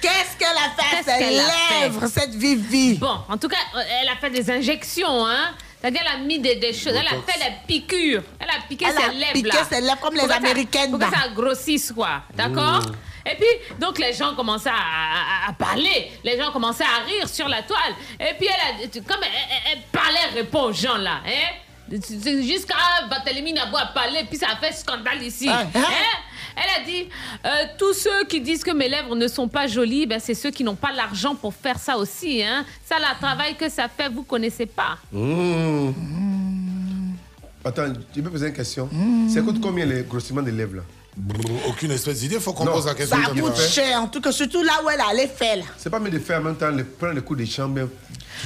[0.00, 1.80] Qu'est-ce qu'elle a fait ses qu'elle a fait?
[1.80, 2.94] lèvres, cette Vivi?
[2.98, 3.56] Bon, en tout cas,
[4.00, 5.50] elle a fait des injections, hein.
[5.82, 6.94] C'est-à-dire, elle a mis des, des choses.
[6.94, 8.22] Elle a fait des piqûres.
[8.38, 9.32] Elle a piqué Elle ses a lèvres.
[9.32, 9.64] piqué là.
[9.68, 11.10] ses lèvres comme les ça- Américaines, Pour que là.
[11.10, 12.22] ça grossisse, quoi.
[12.32, 12.82] D'accord
[13.26, 16.12] Et puis, donc, les gens commençaient à, à- à parler.
[16.22, 17.94] Les gens commençaient à rire sur la toile.
[18.20, 21.20] Et puis, elle a, comme elle, elle- elle parlait, elle répond aux gens, là.
[21.26, 21.56] Hein
[22.42, 22.74] Jusqu'à
[23.10, 25.48] Barthélemy Nabo a parlé, puis ça a fait scandale ici.
[25.50, 25.80] Ah, hein?
[26.56, 27.08] Elle a dit
[27.44, 27.48] euh,
[27.78, 30.64] tous ceux qui disent que mes lèvres ne sont pas jolies, ben, c'est ceux qui
[30.64, 32.42] n'ont pas l'argent pour faire ça aussi.
[32.42, 32.64] Hein.
[32.84, 34.98] Ça, le travail que ça fait, vous connaissez pas.
[35.12, 35.90] Mmh.
[37.64, 38.88] Attends, tu peux poser une question
[39.28, 40.82] Ça coûte combien les grossiments des lèvres là?
[41.68, 43.18] Aucune espèce d'idée, faut qu'on pose la question.
[43.22, 45.62] Ça coûte cher, en tout cas, surtout là où elle allait faire.
[45.76, 47.88] C'est pas mieux de faire en même temps, le, prendre le coup des chambres.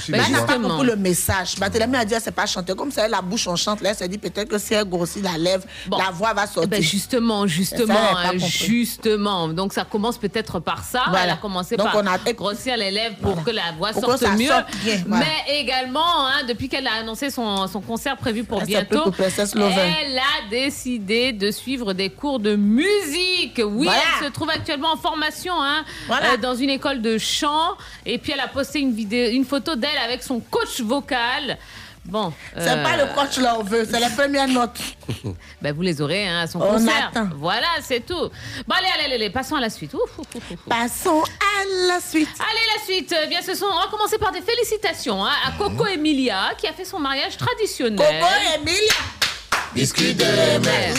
[0.09, 1.57] Mais elle n'a pas compris le message.
[1.59, 2.75] Barthélemy a dit, elle sait pas chanter.
[2.75, 3.81] Comme ça, elle, la bouche, on chante.
[3.81, 6.65] Là, elle s'est dit, peut-être que si elle grossit la lèvre, la voix va sortir.
[6.65, 9.49] Eh ben justement, justement, Ça, pas hein, justement.
[9.49, 11.03] Donc ça commence peut-être par ça.
[11.09, 11.25] Voilà.
[11.25, 14.05] Elle a commencé Donc, par on a- grossir les lèvres pour que la voix Pour
[14.05, 14.49] sorte mieux.
[14.49, 15.25] sorte bien, voilà.
[15.25, 20.19] Mais également, hein, depuis qu'elle a annoncé son, son concert prévu pour Elle bientôt, elle
[20.19, 23.61] a décidé de suivre des cours de musique.
[23.65, 24.01] Oui, Voilà.
[24.21, 26.33] elle se trouve actuellement en formation hein, Voilà.
[26.33, 27.77] euh, dans une école de chant.
[28.05, 31.59] Et puis elle a posté une vidéo, une photo d'elle avec son coach vocal.
[32.05, 33.85] Bon, C'est euh, pas le coach là, on veut.
[33.85, 34.79] C'est la première note.
[35.61, 37.11] ben, vous les aurez hein, à son On concert.
[37.13, 37.29] attend.
[37.35, 38.15] Voilà, c'est tout.
[38.15, 39.93] Bon, allez, allez, allez, passons à la suite.
[39.93, 40.59] Ouf, ouf, ouf, ouf.
[40.69, 42.29] Passons à la suite.
[42.39, 43.13] Allez, la suite.
[43.25, 46.69] Eh bien, ce sont, on va commencer par des félicitations hein, à Coco Emilia qui
[46.69, 47.99] a fait son mariage traditionnel.
[48.21, 48.95] Coco Emilia.
[49.75, 50.95] Biscuit de mer.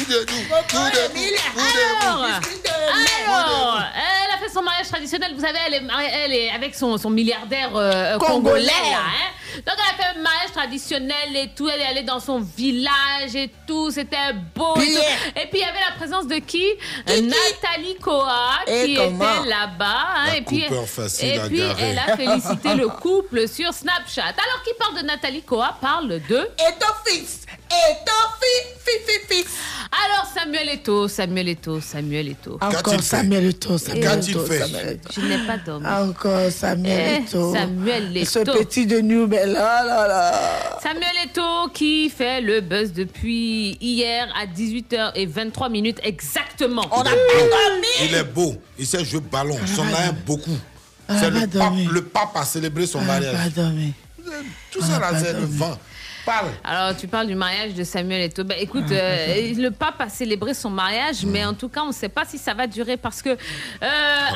[3.27, 5.33] Alors, elle a fait son mariage traditionnel.
[5.35, 8.33] Vous savez, elle est, mariée- elle est avec son, son milliardaire euh, Congolais.
[8.33, 8.65] congolais.
[8.91, 9.33] là, hein.
[9.65, 11.67] Donc, elle a fait un mariage traditionnel et tout.
[11.67, 13.89] Elle est allée dans son village et tout.
[13.91, 14.75] C'était beau.
[14.77, 14.99] Et, Bien.
[14.99, 15.39] tout.
[15.41, 16.65] Et puis, il y avait la présence de qui?
[17.07, 19.09] Nathalie Koa qui était
[19.47, 20.05] là-bas.
[20.15, 20.33] hein.
[20.35, 20.67] Et puis, et
[21.39, 21.83] à puis garer.
[21.83, 24.21] elle a félicité le couple sur Snapchat.
[24.23, 26.17] Alors, qui parle de Nathalie Koa parle de
[26.59, 27.45] Et ton fils.
[27.69, 28.66] Et ton fils.
[29.91, 32.57] Alors Samuel Eto, Samuel Eto, Samuel Eto.
[32.61, 34.45] Encore Samuel Eto'o, Samuel Eto'o.
[35.13, 35.85] Je n'ai pas d'homme.
[35.85, 37.53] Encore Samuel Eh, Eto'o.
[37.53, 38.53] Samuel Ce Eto'o.
[38.59, 39.51] petit de New Bell.
[39.51, 40.79] Oh là là.
[40.83, 46.85] Samuel Eto qui fait le buzz depuis hier à 18h23 minutes exactement.
[46.91, 47.87] On n'a pas dormi.
[48.09, 50.57] Il est beau, il sait jouer ballon, son a beaucoup.
[51.09, 51.85] C'est a le pape, dormi.
[51.85, 53.35] le pape a célébré son On n'a mariage.
[53.55, 53.93] pas dormi.
[54.71, 55.77] Tout ça là, c'est le vent.
[56.27, 56.49] Parle.
[56.61, 58.43] Alors, tu parles du mariage de Samuel Eto'o.
[58.43, 61.93] Ben, écoute, euh, le pape a célébré son mariage, mais en tout cas, on ne
[61.93, 63.35] sait pas si ça va durer parce que euh,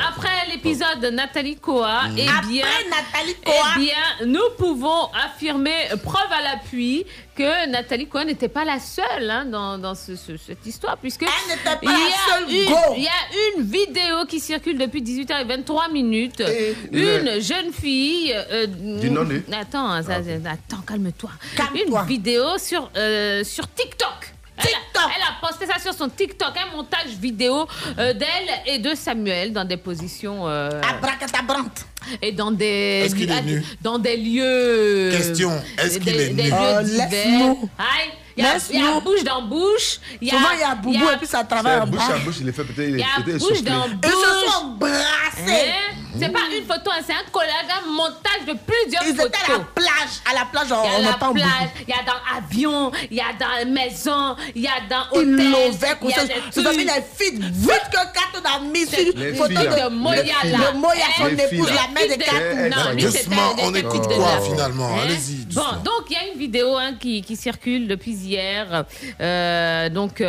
[0.08, 3.76] après l'épisode Nathalie Koa, eh bien, Après Nathalie eh Koa.
[3.76, 9.44] bien, nous pouvons affirmer, preuve à l'appui, que Nathalie Koa n'était pas la seule hein,
[9.46, 12.50] dans, dans ce- ce- cette histoire, puisque Elle n'était pas il y, la a seule
[12.50, 12.94] une, go.
[12.96, 16.40] il y a une vidéo qui circule depuis 18h23 minutes.
[16.40, 18.32] Et une le- jeune fille.
[18.34, 19.08] euh, Du
[19.52, 21.30] Attends, ça- attends, calme-toi.
[21.56, 22.00] Calme-toi.
[22.02, 24.32] Une vidéo sur, euh, sur TikTok.
[24.60, 25.10] TikTok.
[25.16, 27.66] Elle a, posté ça sur son TikTok, un montage vidéo
[27.98, 30.46] euh, d'elle et de Samuel dans des positions.
[30.46, 31.86] Euh, Abracadabrantes.
[32.20, 33.02] Et dans des.
[33.06, 35.10] Est-ce qu'il est nu Dans des lieux.
[35.12, 37.70] Question, est-ce qu'il est des nu lieux Oh, laisse-nous.
[37.78, 39.98] Aïe, Il y a, il y a bouche dans bouche.
[40.20, 42.14] Il y a, Souvent, il y a boubou et puis ça travaille en bouche bas.
[42.14, 42.88] à bouche, il est fait peut-être.
[42.88, 44.10] Il y a bouche dans Ils bouche.
[44.10, 45.68] se sont brassés.
[45.70, 45.96] Hein?
[46.18, 49.28] C'est pas une photo, hein, c'est un collage, un montage de plusieurs Ils photos.
[49.28, 50.14] étaient à la plage.
[50.30, 53.16] À la plage, Il y on la pas plage, il y a dans avion, il
[53.16, 55.50] y a dans maison, il y a dans Il hôtel.
[55.50, 56.70] l'ovait il y a comme ça.
[56.72, 60.58] des filles vite que Kat a mis sur une photo de De Moya, là.
[60.72, 62.30] De Moya, son épouse, la mère de Les Kat.
[62.32, 65.00] filles, non, lui, c'était Doucement, des- on des écoute quoi finalement Hein?
[65.04, 65.44] Allez-y.
[65.54, 68.84] Bon, donc il y a une vidéo hein, qui, qui circule depuis hier.
[69.20, 70.26] Euh, donc euh,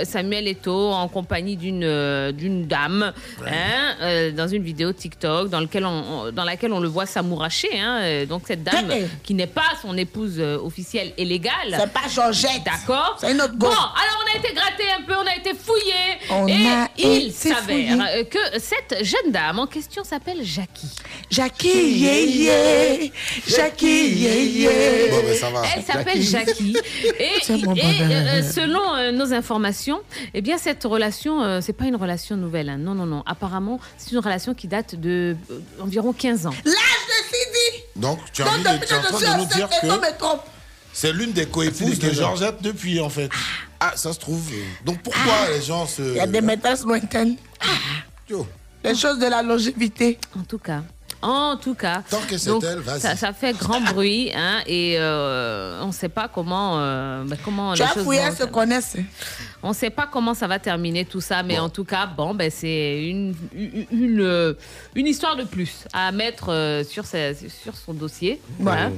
[0.00, 3.12] euh, Samuel Eto'o en compagnie d'une d'une dame
[3.46, 5.90] hein, euh, dans une vidéo TikTok dans, lequel on,
[6.26, 7.68] on- dans laquelle on le voit s'amouracher.
[8.28, 8.90] Donc cette dame
[9.22, 11.52] qui n'est pas son épouse officielle et légale.
[11.70, 12.62] C'est pas Georgette.
[12.64, 13.16] D'accord.
[13.20, 15.94] C'est une autre Bon, alors on a été gratté un peu, on a été fouillé.
[16.30, 20.90] On et a il s'avère euh, que cette jeune dame en question s'appelle Jackie.
[21.30, 21.68] Jackie,
[21.98, 23.08] yeah, yeah.
[23.46, 24.70] Jackie, yeah, yeah.
[25.10, 25.62] Bon, ben ça va.
[25.76, 26.76] Elle s'appelle Jackie.
[27.18, 27.76] Et, bonheur.
[28.10, 30.00] euh, selon euh, nos informations,
[30.34, 32.68] eh bien cette relation, euh, c'est pas une relation nouvelle.
[32.68, 32.78] hein.
[32.78, 33.22] Non, non, non.
[33.26, 36.54] Apparemment, c'est une relation qui date de euh, environ 15 ans.
[36.64, 37.82] L'âge de Sidi.
[37.96, 39.68] Donc, tu, as Donc, envie de, que de nous dire
[40.92, 43.30] c'est l'une des coépouses de Georgette depuis, en fait.
[43.32, 43.36] Ah,
[43.94, 44.50] ça se trouve.
[44.84, 46.02] Donc, pourquoi les gens se.
[46.02, 47.36] Il y a des maîtresses lointaines.
[48.28, 48.46] Yo.
[48.84, 50.18] Les choses de la longévité.
[50.38, 50.82] En tout cas.
[51.20, 53.00] En tout cas, Tant que c'est donc, elle, vas-y.
[53.00, 57.36] ça, ça fait grand bruit hein, et euh, on ne sait pas comment, euh, ben,
[57.44, 58.96] comment Tu les as choses fouillé, vont- elles se connaissent.
[59.60, 62.36] On ne sait pas comment ça va terminer tout ça, mais en tout cas, bon,
[62.36, 64.54] ben, c'est une, une, une,
[64.94, 68.40] une histoire de plus à mettre euh, sur, sa- sur son dossier.
[68.60, 68.90] Voilà.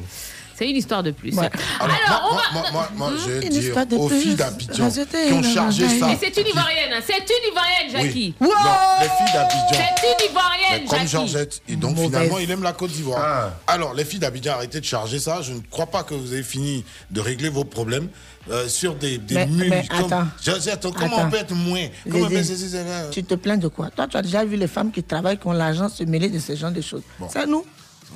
[0.60, 1.32] C'est une histoire de plus.
[1.38, 1.50] Alors,
[1.80, 2.60] Alors, on moi, va.
[2.60, 4.20] moi, moi, moi, je vais Une dire aux plus.
[4.20, 6.12] filles d'Abidjan qui ont chargé ça.
[6.12, 8.34] Et c'est une Ivoirienne, hein, c'est une Ivoirienne, Jackie.
[8.38, 8.46] Oui.
[8.46, 9.66] Non, les filles d'Abidjan.
[9.70, 11.08] C'est une Ivoirienne, Mais comme Jackie.
[11.10, 11.62] Georgette.
[11.66, 12.08] Et donc, Mauvaise.
[12.10, 13.22] finalement, il aime la Côte d'Ivoire.
[13.24, 13.72] Ah.
[13.72, 15.40] Alors, les filles d'Abidjan, arrêtez de charger ça.
[15.40, 18.08] Je ne crois pas que vous avez fini de régler vos problèmes
[18.50, 19.70] euh, sur des, des Mais- mules.
[19.70, 20.26] mais comme- attends.
[20.44, 21.26] Georgette, attends, comment Attends.
[21.26, 21.86] on peut être moins?
[22.04, 23.88] Comment on peut Dédé, c'est- c'est- c'est- Tu te plains de quoi?
[23.88, 26.38] Toi, tu as déjà vu les femmes qui travaillent, qui ont l'argent se mêler de
[26.38, 27.02] ce genre de choses.
[27.32, 27.64] C'est nous.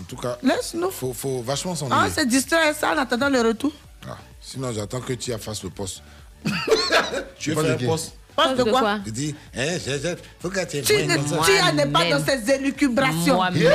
[0.01, 0.91] En tout cas, Laisse-nous.
[0.91, 3.73] faut, faut vachement s'en Ah, c'est distrait ça en attendant le retour.
[4.09, 6.03] Ah, Sinon, j'attends que tu fasses le poste.
[7.39, 7.87] tu veux Poste faire qui?
[7.87, 8.81] Poste Poste de quoi?
[8.81, 11.39] Quoi Je dis, hein, Georgette, faut que tu Tu ne comme ça.
[11.71, 13.37] tu n'es pas dans ces élucubrations.
[13.37, 13.73] Moi-même.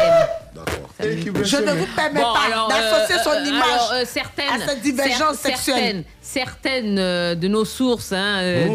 [0.66, 1.44] D'accord.
[1.44, 4.62] Je ne vous permets Bon, pas alors, d'associer euh, son euh, image alors, euh, certaines,
[4.62, 5.76] à cette divergence cer- sexuelle.
[5.76, 8.66] Certaines, certaines euh, de nos sources hein, euh,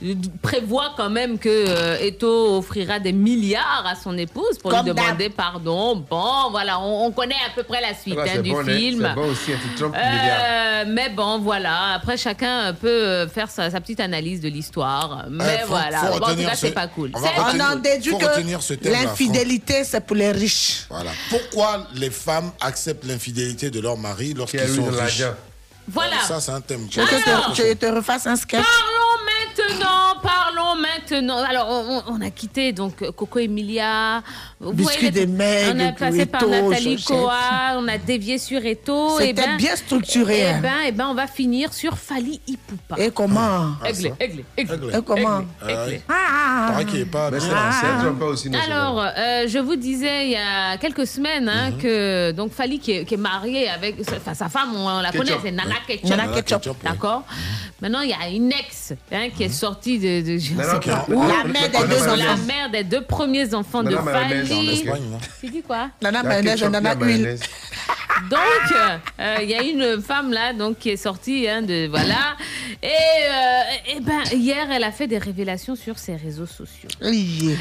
[0.00, 0.14] Mmh.
[0.14, 4.86] d- prévoient quand même que euh, Eto offrira des milliards à son épouse pour Comme
[4.86, 6.04] lui demander pardon.
[6.10, 8.64] Bon, voilà, on, on connaît à peu près la suite Ah, hein, c'est du bon,
[8.64, 9.06] film.
[9.08, 10.86] C'est bon aussi, un petit Trump Euh, milliard.
[10.88, 11.92] mais bon, voilà.
[11.94, 15.24] Après, chacun peut faire sa, sa petite analyse de l'histoire.
[15.30, 15.98] Mais faut- voilà.
[16.00, 17.12] faut Bon, en tout cas, ce- c'est pas cool.
[17.14, 20.84] on va C'est- retenir- On en déduit que l'infidélité, c'est pour les riches.
[20.90, 21.10] Voilà.
[21.30, 25.34] Pourquoi les femmes acceptent l'infidélité de leur mari lorsqu'ils sont riches l'argent.
[25.90, 26.20] Voilà.
[26.26, 26.86] Ça, c'est un thème.
[26.88, 27.52] Tu veux que Alors.
[27.54, 29.24] te- je te refasse un sketch Parlons
[29.72, 31.38] maintenant, parlons maintenant.
[31.44, 34.22] Alors, on, on a quitté donc Coco Emilia.
[34.60, 37.06] Vous voyez, des Maigres, On a passé par Eto, Nathalie Georgette.
[37.06, 39.10] Koa, on a dévié sur Eto.
[39.18, 40.58] C'était et ben, bien structuré, Et hein.
[40.60, 42.96] ben, et ben, on va finir sur Fali Ipupa.
[42.98, 44.76] Et comment Aiglé, aiglé, aiglé.
[44.98, 46.02] Et comment aiglé.
[46.08, 46.72] Ah,
[47.12, 47.30] pas.
[47.30, 47.54] Mais c'est c'est
[47.86, 48.50] un Trump pas aussi.
[48.68, 51.78] Alors, euh, je vous disais il y a quelques semaines hein, Mhm.
[51.78, 55.24] que donc Fali qui est, qui est marié avec enfin, sa femme, on la Ketchup.
[55.26, 55.96] connaît, c'est Nana Ouais.
[55.96, 56.10] Ketchup.
[56.10, 56.76] Nana Ketchup.
[56.82, 57.22] D'accord.
[57.80, 61.06] Maintenant, il y a une ex hein, qui est sortie de, de je sais pas.
[61.08, 62.16] La mère des deux.
[62.16, 63.94] La mère des deux premiers enfants de
[64.48, 64.84] Mayonnaise en.
[64.84, 65.18] Espagne, non?
[65.40, 65.90] Tu dis quoi?
[66.02, 67.38] Nana mayonnaise, nana huile.
[68.30, 68.40] Donc,
[69.20, 72.36] euh, il y a une femme là, donc qui est sortie, hein, de voilà.
[72.82, 76.88] Et, euh, et ben hier, elle a fait des révélations sur ses réseaux sociaux.
[77.02, 77.56] Oui.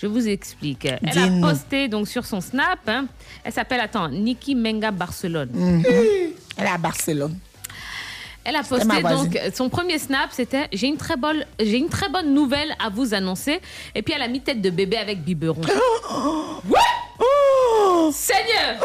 [0.00, 0.86] Je vous explique.
[0.86, 2.78] Elle a posté donc sur son Snap.
[2.86, 3.06] hein,
[3.44, 5.50] elle s'appelle attends Niki Menga Barcelone.
[5.52, 5.84] Mhm.
[6.56, 7.36] Elle est à Barcelone.
[8.48, 12.08] Elle a posté donc son premier snap, c'était j'ai une très bonne j'ai une très
[12.08, 13.60] bonne nouvelle à vous annoncer.
[13.94, 15.60] Et puis elle a mis tête de bébé avec biberon.
[16.68, 16.78] ouais.
[17.18, 18.82] Oh Seigneur.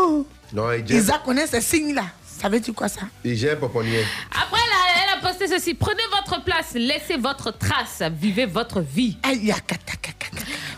[0.00, 2.06] Oh Non, il gère, Isa connaît ces signes-là.
[2.26, 3.02] Ça veut dire quoi ça?
[3.22, 4.04] Il gère Poponnier.
[4.32, 8.80] Après elle a, elle a posté ceci prenez votre place, laissez votre trace, vivez votre
[8.80, 9.18] vie.
[9.22, 9.54] Aïe,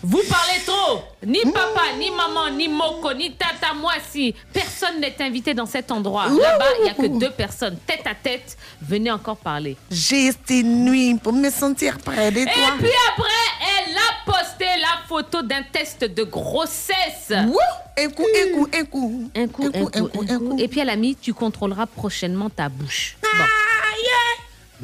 [0.03, 1.03] Vous parlez trop.
[1.27, 4.35] Ni papa, ni maman, ni Moko, ni tata, moi si.
[4.53, 6.29] Personne n'est invité dans cet endroit.
[6.29, 8.57] Là-bas, il n'y a que deux personnes, tête à tête.
[8.81, 9.77] Venez encore parler.
[9.91, 12.53] J'ai cette nuit pour me sentir près de Et toi.
[12.79, 17.31] puis après, elle a posté la photo d'un test de grossesse.
[17.31, 17.59] Wouh
[17.99, 19.31] Un coup, un coup, un coup.
[19.35, 20.57] Un coup, un coup, un coup.
[20.59, 23.17] Et puis elle a mis, tu contrôleras prochainement ta bouche.
[23.23, 23.45] Bon.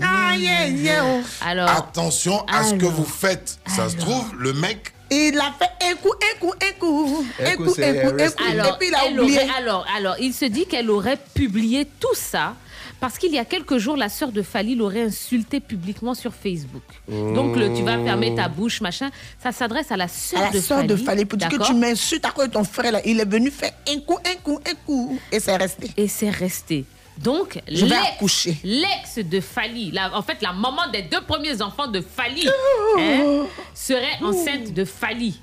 [0.03, 1.05] Ah, yeah, yeah.
[1.41, 3.59] Alors, Attention à ce que vous faites.
[3.67, 4.93] Ça se trouve, le mec.
[5.11, 7.27] Il a fait un coup, un coup, un coup.
[7.41, 8.43] Un Un coup, un coup, un coup.
[8.51, 9.39] alors, Et puis il a oublié.
[9.39, 12.55] aurait- alors, alors, il se dit qu'elle aurait publié tout ça
[13.01, 16.83] parce qu'il y a quelques jours, la sœur de Fali l'aurait insulté publiquement sur Facebook.
[17.09, 19.11] Donc, le, tu vas fermer ta bouche, machin.
[19.43, 20.89] Ça s'adresse à la sœur À la de soeur Fali.
[20.89, 23.01] de Fali, pour dire que tu m'insultes à cause de ton frère là.
[23.05, 25.19] Il est venu faire un coup, un coup, un coup.
[25.31, 25.91] Et c'est resté.
[25.99, 26.87] Et c'est resté.
[27.19, 28.57] Donc, Je vais l'ex- accoucher.
[28.65, 32.99] l'ex de Fali, la- en fait, la maman des deux premiers enfants de Fali, Oh.
[32.99, 35.41] hein, serait enceinte de Fali.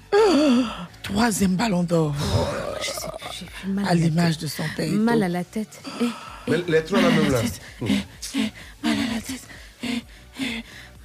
[1.04, 2.14] Troisième ballon d'or.
[3.68, 4.92] mal À la l'image de son père.
[4.92, 5.82] Mal à la tête.
[6.02, 6.06] Eh,
[6.48, 7.42] Mais les trois là même là.
[7.82, 7.92] Mal
[8.84, 9.48] à la tête.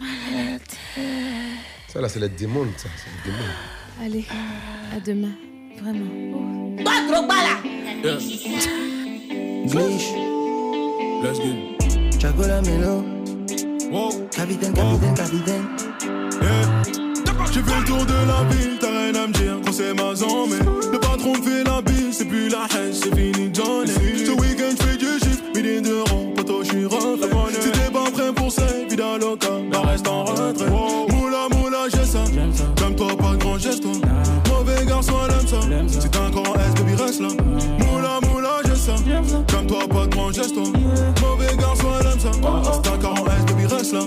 [0.00, 0.78] Mal à la tête.
[1.92, 2.88] Ça là, c'est les démons, ça.
[2.96, 4.04] C'est.
[4.04, 4.24] Allez,
[4.94, 5.32] à demain.
[5.80, 6.82] Vraiment.
[6.82, 7.56] Toi, trop bas là.
[11.22, 13.04] Let's get Chago la mélo.
[14.30, 15.64] Capitaine, capitaine, capitaine.
[17.52, 20.14] J'ai fait le tour de la ville, t'as rien à me dire quand c'est ma
[20.14, 23.92] zone Mais le patron me fait la bille, c'est plus la haine, c'est fini Johnny.
[24.26, 28.52] Ce week-end j'fais du chiffre, milliers d'euros, poto j'suis refait Si t'es pas prêt pour
[28.52, 28.66] ça,
[28.96, 30.70] dans le cas, bah reste en retrait.
[30.70, 32.24] Moula moula j'ai ça,
[32.78, 33.92] comme toi pas grand geste toi.
[34.50, 37.28] Mauvais garçon elle aime ça, t'as un en S baby reste là
[39.88, 40.64] toi pas de grand geste toi
[41.22, 44.00] Mauvais garçon elle aime ça, si t'as un corps en S baby reste là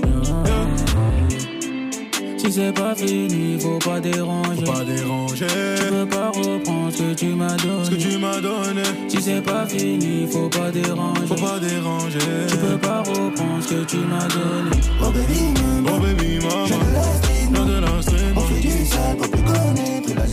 [2.37, 4.65] Si c'est pas fini, faut pas déranger.
[4.65, 5.47] Faut pas déranger.
[5.77, 7.85] Tu peux pas reprendre ce que tu m'as donné.
[7.85, 8.83] Ce que tu m'as donné.
[9.07, 11.27] Si c'est pas fini, faut pas déranger.
[11.27, 12.19] Faut pas déranger.
[12.49, 14.71] Tu peux pas reprendre ce que tu m'as donné.
[15.01, 18.41] Oh baby mama, oh baby mama, j'ai de la street, non de la street, on
[18.41, 20.27] fait du sale pour plus connaître la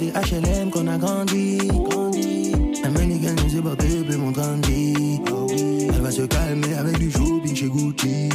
[0.00, 1.58] des HLM qu'on a grandi.
[1.58, 5.20] Les gars nous est pas bébé, mon grandi.
[5.94, 8.30] Elle va se calmer avec du shopping chez Gucci.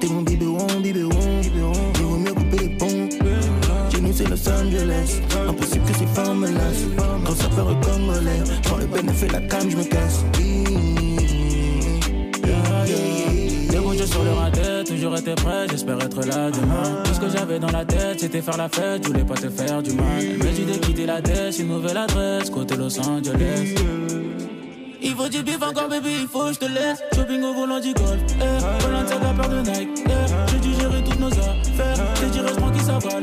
[0.00, 1.72] T'es mon biberon, biberon, biberon.
[1.94, 3.08] Il vaut mieux couper ponts.
[3.90, 5.20] Chez nous, c'est Los Angeles.
[5.48, 6.88] Impossible que ces femmes me laissent.
[7.24, 10.24] Quand ça fait un congolais, prends le bénéfice la cam, je me casse.
[14.00, 17.02] Jeux sur le raté, toujours été prêt, j'espère être là demain.
[17.32, 20.04] J'avais dans la tête, c'était faire la fête, je voulais pas te faire du mal.
[20.20, 23.74] Elle m'a dit de quitter la tête, une nouvelle adresse, côté Los Angeles.
[25.02, 27.00] Il faut du bif encore, baby, il faut que je te laisse.
[27.14, 28.84] Shopping au volant du golf, eh.
[28.84, 30.50] Volant de la de Nike, eh.
[30.50, 32.06] J'ai dû gérer toutes nos affaires.
[32.20, 33.20] J'ai dit reste tranquille, ça va faire.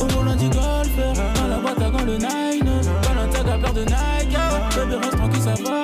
[0.00, 1.40] Au volant du golf, eh.
[1.40, 2.80] Dans la boîte à gants, le nine.
[3.02, 4.68] Volant de la de Nike, yeah.
[4.76, 5.83] Baby, reste tranquille, ça va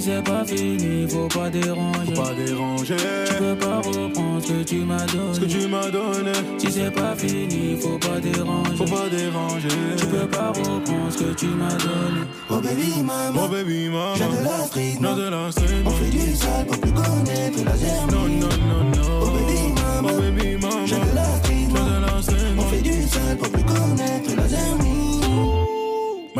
[0.00, 2.14] Si c'est pas fini, faut pas déranger.
[2.14, 2.96] Faut pas déranger.
[3.26, 5.34] Tu peux pas reprendre ce que tu m'as donné.
[5.34, 6.32] Ce que tu m'as donné.
[6.56, 8.76] Si c'est pas fini, faut pas déranger.
[8.78, 9.68] Faut pas déranger.
[9.98, 12.22] Tu peux pas reprendre ce que tu m'as donné.
[12.48, 15.82] Oh baby maman, Oh baby mama, J'ai de la street, non de la street.
[15.84, 18.10] On fait du sale pour plus connaître la germe.
[18.10, 19.20] Non non non non.
[19.20, 22.54] Oh baby maman, Oh baby mama, J'ai de la street, non de la street.
[22.56, 24.99] On fait du sale pour plus connaître la germe.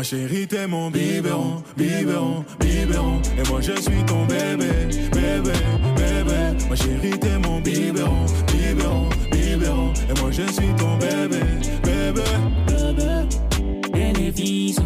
[0.01, 3.21] Ma chérie, t'es mon biberon, biberon, biberon.
[3.37, 4.65] Et moi, je suis ton bébé,
[5.13, 5.51] bébé,
[5.95, 6.65] bébé.
[6.67, 9.93] Ma chérie, t'es mon biberon, biberon, biberon.
[10.09, 11.37] Et moi, je suis ton bébé,
[11.83, 12.23] bébé,
[12.65, 13.91] bébé.
[13.93, 14.79] Bénéfice.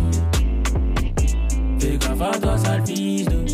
[1.80, 3.46] Fais gaffe à toi, sale fils de.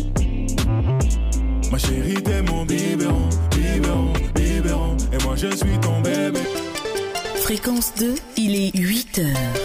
[1.70, 4.96] Ma chérie, t'es mon biberon, biberon, biberon.
[5.12, 6.40] Et moi, je suis ton bébé.
[7.36, 9.61] Fréquence 2, il est 8 heures.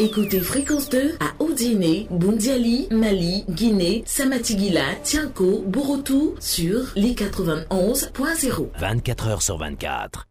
[0.00, 8.68] Écoutez Fréquence 2 à Odiné, Bundiali, Mali, Guinée, Samatigila, Tianko, Borotou sur les 91.0.
[8.78, 10.26] 24 heures sur 24.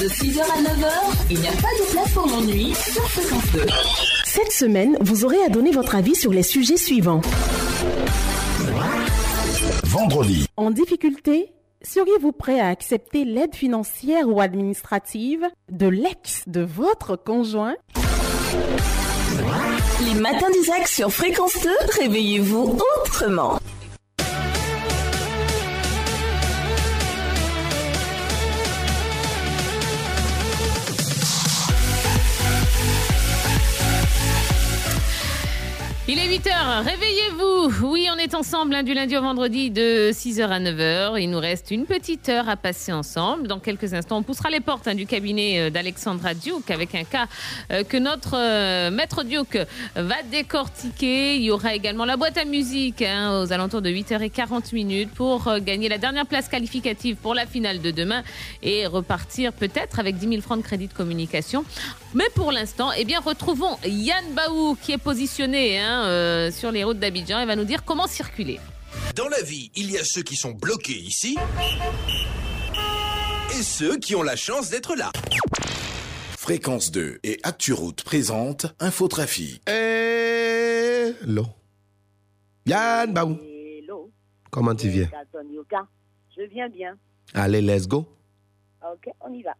[0.00, 0.90] De 6h à 9h,
[1.30, 3.66] il n'y a pas de place pour l'ennui sur Fréquence 2.
[4.24, 7.20] Cette semaine, vous aurez à donner votre avis sur les sujets suivants.
[9.84, 11.52] Vendredi, En difficulté,
[11.84, 17.76] seriez-vous prêt à accepter l'aide financière ou administrative de l'ex de votre conjoint?
[20.04, 21.70] Les matins d'Isaac sur Fréquence 2,
[22.00, 23.58] réveillez-vous autrement.
[36.06, 40.42] Il est 8h, réveillez-vous Oui, on est ensemble hein, du lundi au vendredi de 6h
[40.42, 41.18] à 9h.
[41.18, 43.48] Il nous reste une petite heure à passer ensemble.
[43.48, 47.04] Dans quelques instants, on poussera les portes hein, du cabinet euh, d'Alexandra Duke avec un
[47.04, 47.26] cas
[47.72, 49.56] euh, que notre euh, maître Duke
[49.96, 51.36] va décortiquer.
[51.36, 55.58] Il y aura également la boîte à musique hein, aux alentours de 8h40 minutes pour
[55.60, 58.22] gagner la dernière place qualificative pour la finale de demain
[58.62, 61.64] et repartir peut-être avec 10 000 francs de crédit de communication.
[62.12, 66.98] Mais pour l'instant, eh bien, retrouvons Yann Baou qui est positionné euh, sur les routes
[66.98, 68.60] d'Abidjan et va nous dire comment circuler.
[69.14, 71.36] Dans la vie, il y a ceux qui sont bloqués ici
[73.50, 75.12] et ceux qui ont la chance d'être là.
[76.36, 79.62] Fréquence 2 et ActuRoute présente Infotrafic.
[79.68, 81.46] Hello.
[82.66, 83.38] Yann Baou.
[83.42, 84.10] Hello.
[84.50, 85.08] Comment tu viens?
[86.36, 86.98] Je viens bien.
[87.32, 88.06] Allez, let's go.
[88.92, 89.54] Ok, on y va.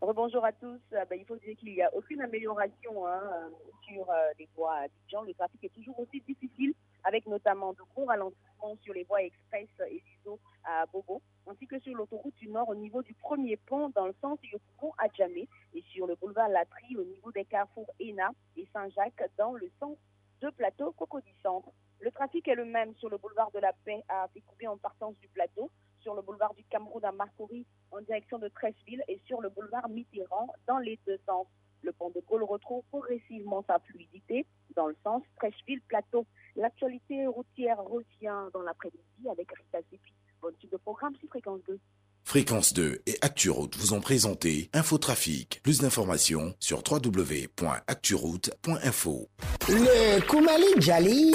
[0.00, 0.78] Rebonjour à tous.
[0.92, 3.48] Euh, ben, il faut dire qu'il n'y a aucune amélioration hein, euh,
[3.88, 5.22] sur euh, les voies Abidjan.
[5.22, 9.68] Le trafic est toujours aussi difficile, avec notamment de gros ralentissements sur les voies express
[9.88, 13.88] et l'ISO à Bobo, ainsi que sur l'autoroute du Nord au niveau du premier pont
[13.88, 14.38] dans le sens
[14.78, 19.30] pont à Djamé et sur le boulevard Latry au niveau des carrefours ENA et Saint-Jacques
[19.38, 19.96] dans le sens
[20.42, 21.70] de plateau Cocody Centre.
[22.00, 25.16] Le trafic est le même sur le boulevard de la Paix à Pécoubé en partance
[25.20, 25.70] du plateau,
[26.06, 29.88] sur le boulevard du Cameroun à Marcory en direction de Trècheville et sur le boulevard
[29.88, 31.48] Mitterrand dans les deux sens.
[31.82, 34.46] Le pont de Gaulle retrouve progressivement sa fluidité
[34.76, 36.24] dans le sens Trècheville-Plateau.
[36.54, 40.12] L'actualité routière revient dans l'après-midi avec Rita Zepi.
[40.40, 41.76] Bonne suite de programme sur Fréquence 2.
[42.22, 45.60] Fréquence 2 et ActuRoute vous ont présenté Infotrafic.
[45.64, 49.28] Plus d'informations sur www.acturoute.info.
[49.68, 51.32] Le Koumali Djali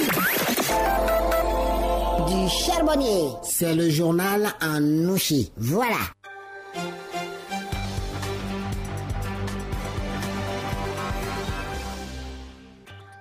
[2.27, 3.29] du charbonnier.
[3.43, 5.51] C'est le journal en nouchi.
[5.57, 5.97] Voilà.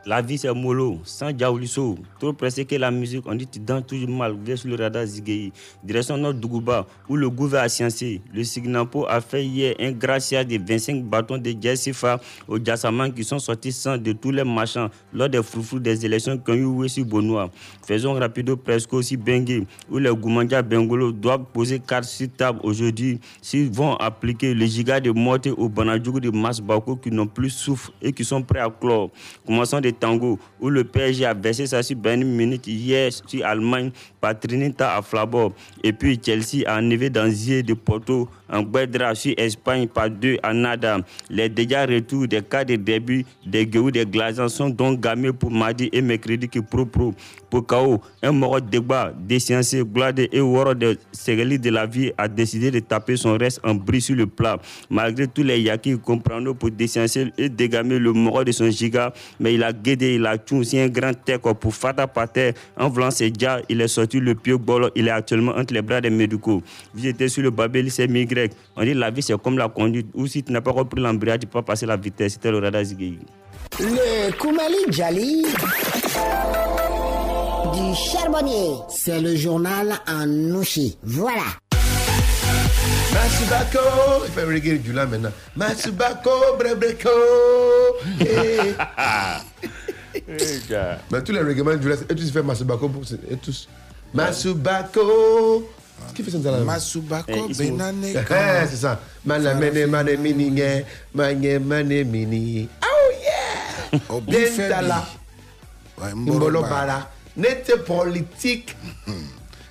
[0.06, 1.98] La vie c'est mollo, sans Djaoulisso.
[2.18, 4.34] Trop pressé que la musique, on dit tu danses toujours mal.
[4.56, 5.52] Sur le radar Zigei.
[5.84, 8.22] Direction Nord Dougouba, où le gouvernement a sciencé.
[8.32, 12.18] Le Signapo a fait hier un gracias de 25 bâtons de Jessifa
[12.48, 16.38] aux Jassaman qui sont sortis sans de tous les machins lors des froufrous des élections
[16.38, 17.50] qui ont eu sur Bonois.
[17.86, 23.20] Faisons rapido presque aussi Bengue, où les Goumandja Bengolo doivent poser carte sur table aujourd'hui
[23.42, 27.90] s'ils vont appliquer le giga de morte au Banadjougou de Masbako qui n'ont plus souffle
[28.00, 29.10] et qui sont prêts à clore.
[29.46, 33.90] Commençons Tango, où le PSG a versé ça sur 20 minutes hier sur Allemagne
[34.20, 35.52] par Trinita à Flabor.
[35.82, 40.38] Et puis Chelsea a enlevé dans Zier de Porto en Guedra sur Espagne par 2
[40.42, 40.98] à Nada.
[41.28, 45.50] Les dégâts retour des cas de début des Guéou des Glazans sont donc gamés pour
[45.50, 47.14] mardi et mercredi qui pro pro.
[47.48, 52.28] Pour KO, un mort débat déciencé, Glade et Woro de Segeli de la vie a
[52.28, 54.58] décidé de taper son reste en bris sur le plat.
[54.88, 59.54] Malgré tous les yakis comprendre pour déciencer et dégamer le mort de son giga, mais
[59.54, 62.52] il a guédé, il a aussi un grand tech pour Fata Pater.
[62.76, 65.82] En voulant ses dia, il est sorti le pied bolo, il est actuellement entre les
[65.82, 66.62] bras des médicaux.
[66.94, 68.52] Vous étiez sur le Babel, c'est Y.
[68.76, 71.40] On dit la vie c'est comme la conduite, ou si tu n'as pas repris l'embrayage,
[71.40, 72.34] tu peux pas passer la vitesse.
[72.34, 73.18] C'était le radar Ziggy.
[73.78, 75.44] Le Koumali Djali
[77.72, 78.74] du charbonnier.
[78.88, 80.98] C'est le journal en nouchi.
[81.02, 81.44] Voilà.
[83.12, 85.32] Masubako, il fait reggae du là maintenant.
[85.56, 87.10] Masubako, brebreko.
[88.20, 88.74] Eh.
[91.10, 93.68] Mais tous les reggae du là, et tous ils font Masubako pour et tous.
[94.14, 95.68] Masubako.
[96.00, 99.00] Qu'est-ce qu'il fait ça dans la Masubako, Eh, Benane, Eh, C'est ça.
[99.24, 100.84] Malamene, mane, mini, nge,
[101.14, 102.68] mane, mane, mini.
[102.82, 104.20] Oh yeah!
[104.26, 105.04] Dentala.
[106.14, 107.10] Mbolo Bala.
[107.36, 108.74] Nette politique.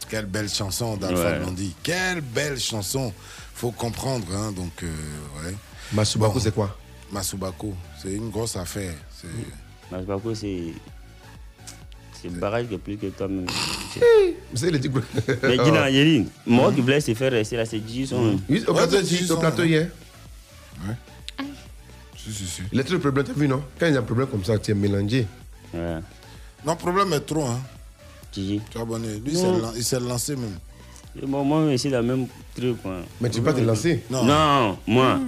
[0.10, 1.40] Quelle belle chanson d'Alpha Ouais.
[1.40, 1.76] Blondy.
[1.84, 3.14] Quelle belle chanson.
[3.54, 4.88] Faut comprendre, hein, donc, euh,
[5.44, 5.56] ouais.
[5.94, 6.76] Masubako, c'est quoi?
[7.12, 8.94] Masubako, c'est une grosse affaire.
[9.16, 9.28] C'est...
[9.92, 10.74] Masbako, c'est.
[12.22, 13.46] C'est le barrage est plus que toi-même.
[14.54, 14.98] C'est le type.
[15.42, 18.38] Mais Gina, Yeri, moi qui voulais se faire rester là, c'est Gigi son.
[18.50, 19.88] Oui, au plateau, au plateau hier.
[22.18, 22.62] Si, si, si.
[22.74, 23.64] Il a tout le problème, t'as vu, non?
[23.80, 25.28] Quand il y a un problème comme ça, tu es mélangé.
[25.74, 26.02] Non,
[26.68, 27.62] le problème est trop, hein.
[28.32, 29.08] Tu as abonné.
[29.26, 29.40] Lui, il Non.
[29.56, 30.58] s'est lan- il s'est lancé même.
[31.22, 32.82] Et Moi, moi, c'est le même truc.
[32.82, 32.98] Quoi.
[33.20, 35.20] Mais tu peux pas te lancer Non, moi.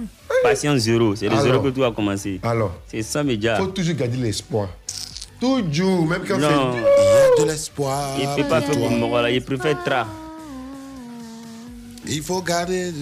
[0.42, 1.14] Patience zéro.
[1.16, 2.40] C'est le zéro que tu as commencé.
[2.42, 3.56] Alors C'est ça, média.
[3.56, 4.68] faut toujours garder l'espoir.
[5.40, 6.72] Toujours, même quand Non.
[6.74, 6.78] c'est.
[6.78, 8.16] Il y a de l'espoir.
[8.20, 9.30] Il ne peut pas pour faire comme moi, là.
[9.30, 10.06] Il préfère tra.
[12.06, 12.92] Il faut garder.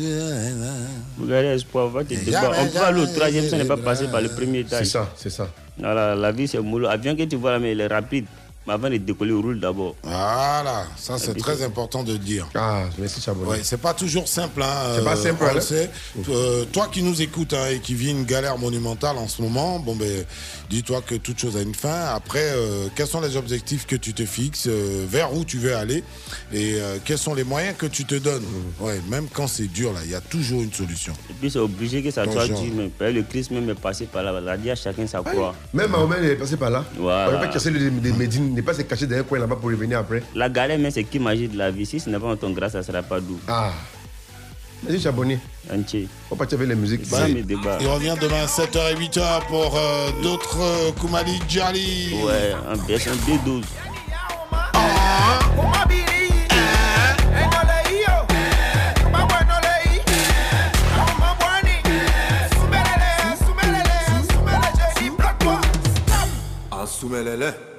[1.18, 1.88] Vous gardez espoir.
[1.88, 2.52] Va te débattre.
[2.60, 4.84] On peut aller au troisième, ça n'est pas passé par le premier étage.
[4.86, 5.48] C'est ça, c'est ça.
[5.78, 6.86] Voilà, la vie, c'est mollo.
[6.88, 8.26] Avion que tu vois là, mais il est rapide.
[8.66, 9.96] Mais avant de décoller, roule d'abord.
[10.02, 12.46] Voilà, ça c'est très important de le dire.
[12.54, 13.28] Ah, merci.
[13.30, 14.62] Ouais, c'est pas toujours simple.
[14.62, 15.60] Hein, C'est pas euh, simple, on hein.
[15.60, 15.90] sait.
[16.28, 19.78] Euh, toi qui nous écoutes hein, et qui vis une galère monumentale en ce moment,
[19.78, 20.24] bon ben,
[20.68, 22.04] dis-toi que toute chose a une fin.
[22.14, 25.74] Après, euh, quels sont les objectifs que tu te fixes, euh, vers où tu veux
[25.74, 26.04] aller
[26.52, 28.42] et euh, quels sont les moyens que tu te donnes?
[28.42, 28.84] Mmh.
[28.84, 31.12] Ouais, même quand c'est dur là, il y a toujours une solution.
[31.28, 34.40] Et puis c'est obligé que ça soit que Le Christ même est passé par là.
[34.40, 35.54] La dit à chacun sa croix.
[35.72, 36.84] Même Mahomet il est passé par là.
[36.96, 37.30] Voilà.
[37.30, 39.56] On ne pas casser le de Médine, n'est pas se cacher dans un coin là-bas
[39.56, 40.22] pour revenir après.
[40.34, 41.86] La galère, même, c'est qui magie de la vie.
[41.86, 43.38] Si ce n'est pas en ton grâce, ça ne sera pas doux.
[43.48, 43.72] Ah.
[44.82, 45.38] Merci Chabonnet.
[45.70, 46.08] Entier.
[46.30, 47.08] On va partir avec les musiques.
[47.10, 47.78] Bah, mes débats.
[47.80, 52.14] Il revient demain à 7h et 8h pour euh, d'autres euh, Koumali Djali.
[52.24, 53.62] Ouais, en version B12.
[66.72, 67.69] Asumelele.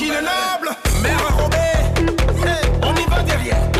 [0.00, 1.58] Qui le noble Mère enrobée
[2.82, 3.79] On y va derrière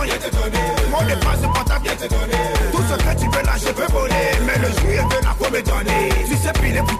[0.00, 0.58] du bas maison, y'a te donné
[0.90, 2.36] Mon dépense portable, y'a te donné
[2.72, 4.14] Tout ce que tu veux là, je peux voler
[4.46, 6.99] Mais le juillet de la quoi me donner Tu sais piler pour tout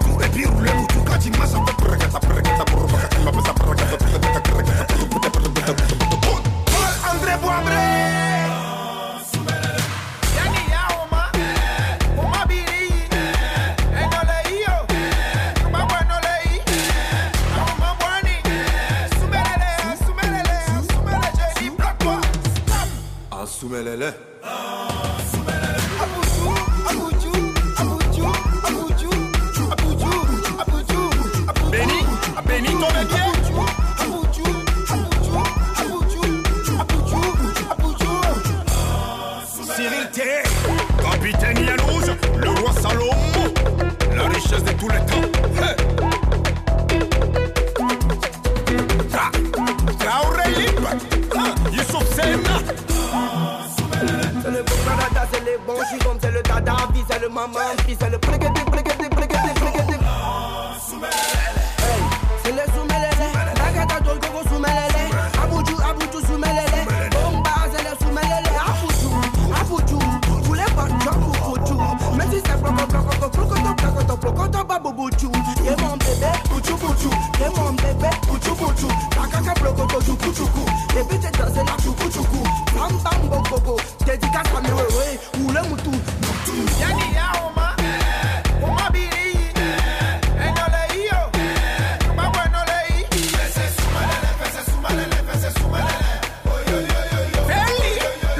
[23.97, 24.13] lele.
[80.99, 82.39] ebite dɔse na tukutuku
[82.75, 86.53] bambam gbogbogbo dedika samewewe wule mutu mutu.
[86.81, 87.67] yanni ya o ma
[88.63, 89.45] o ma bi ni yi
[90.45, 91.23] ɛnɔlɛ yi o
[92.13, 92.99] gbagbo ɛnɔlɛ yi.
[93.35, 96.15] fɛsɛ sumalɛlɛ fɛsɛ sumalɛlɛ fɛsɛ sumalɛlɛ
[96.53, 97.41] oyoyoyoyo.
[97.49, 97.91] fɛn mi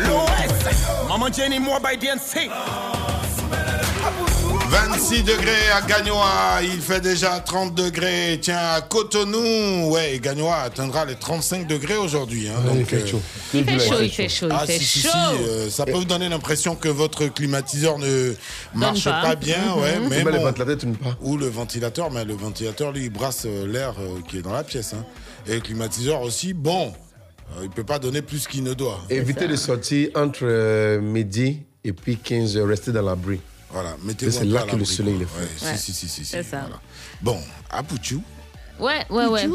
[0.07, 0.71] lo ɛsɛ.
[1.09, 2.90] mama jenny mobile dnc.
[5.11, 8.39] 26 degrés à Gagnoa, il fait déjà 30 degrés.
[8.41, 12.47] Tiens, à Cotonou, ouais, Gagnoa atteindra les 35 degrés aujourd'hui.
[12.47, 13.21] hein, donc, il fait euh, chaud.
[13.53, 15.09] Il fait chaud, il fait chaud, il Ah, fait si, si, chaud.
[15.11, 18.33] si, euh, ça peut vous donner l'impression que votre climatiseur ne
[18.73, 19.21] marche pas.
[19.21, 19.81] pas, bien, Mhm.
[19.81, 20.43] ouais, mais Ou bien le bon.
[20.45, 21.17] ventilateur tourne pas.
[21.21, 24.53] Ou le ventilateur, mais le ventilateur, lui, il brasse euh, l'air euh, qui est dans
[24.53, 24.93] la pièce.
[24.93, 25.03] hein.
[25.45, 26.93] Et le climatiseur aussi, bon,
[27.57, 29.01] euh, il peut pas donner plus qu'il ne doit.
[29.09, 32.67] Évitez de sortir entre euh, midi et puis 15 heures.
[32.69, 33.41] Restez dans l'abri.
[33.71, 35.23] Voilà, mettez-vous C'est là que le soleil quoi.
[35.23, 35.65] est fait.
[35.65, 35.77] Ouais, Ouais.
[35.77, 36.59] Si, si, si, si, si, C'est ça.
[36.61, 36.79] voilà.
[37.21, 37.39] Bon,
[37.69, 38.21] à Pouchou.
[38.79, 39.47] Ouais, ouais, ouais.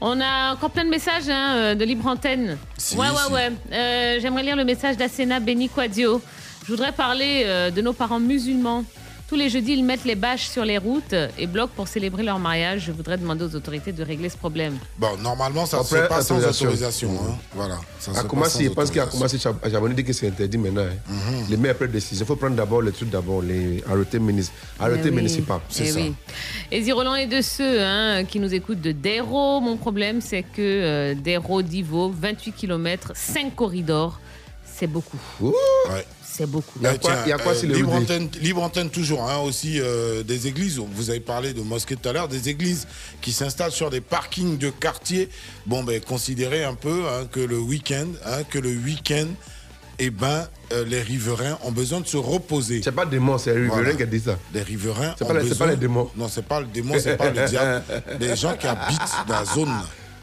[0.00, 2.56] On a encore plein de messages hein, euh, de libre antenne.
[2.76, 3.32] Si, ouais, si.
[3.32, 3.52] ouais, ouais.
[3.72, 6.20] Euh, J'aimerais lire le message d'Asena Beni Quadio.
[6.64, 8.84] Je voudrais parler euh, de nos parents musulmans.
[9.28, 12.38] Tous les jeudis, ils mettent les bâches sur les routes et bloquent pour célébrer leur
[12.38, 12.84] mariage.
[12.86, 14.78] Je voudrais demander aux autorités de régler ce problème.
[14.96, 17.10] Bon, normalement, ça se Après, fait pas sans autorisation.
[17.10, 17.34] hein.
[17.54, 17.76] Voilà.
[18.00, 20.80] Ça se À sans je pense qu'à Chabonne dit que c'est interdit maintenant.
[20.80, 21.12] hein.
[21.12, 21.44] Mhm.
[21.50, 22.24] Les prises de décision.
[22.24, 24.18] Il faut prendre d'abord les trucs d'abord, les arrêtés,
[24.80, 25.14] arrêtés Eh oui.
[25.16, 25.60] municipaux.
[25.78, 26.14] Eh oui.
[26.72, 29.60] Et Ziroland est de ceux hein, qui nous écoutent de Déro.
[29.60, 34.20] Mon problème, c'est que euh, Déro, Divo, 28 km, 5 corridors.
[34.64, 35.18] c'est beaucoup.
[35.40, 35.52] Ouais.
[36.38, 36.78] C'est beaucoup.
[36.84, 40.78] Euh, tiens, euh, libre, antenne, libre antenne toujours, hein, aussi euh, des églises.
[40.78, 42.86] Vous avez parlé de mosquées tout à l'heure, des églises
[43.20, 45.30] qui s'installent sur des parkings de quartier.
[45.66, 49.26] Bon, ben, considérez un peu hein, que le week-end, hein, que le week-end,
[49.98, 52.82] eh ben, euh, les riverains ont besoin de se reposer.
[52.84, 54.38] C'est pas des démons, c'est les riverains qui a dit ça.
[54.54, 56.08] Les riverains C'est ont pas, besoin- pas les démons.
[56.16, 57.82] Non, c'est pas le démon, c'est pas le diable.
[58.20, 59.72] Les gens qui habitent dans la zone,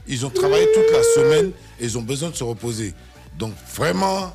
[0.08, 2.94] ils ont travaillé toute la semaine et ils ont besoin de se reposer.
[3.38, 4.34] Donc vraiment,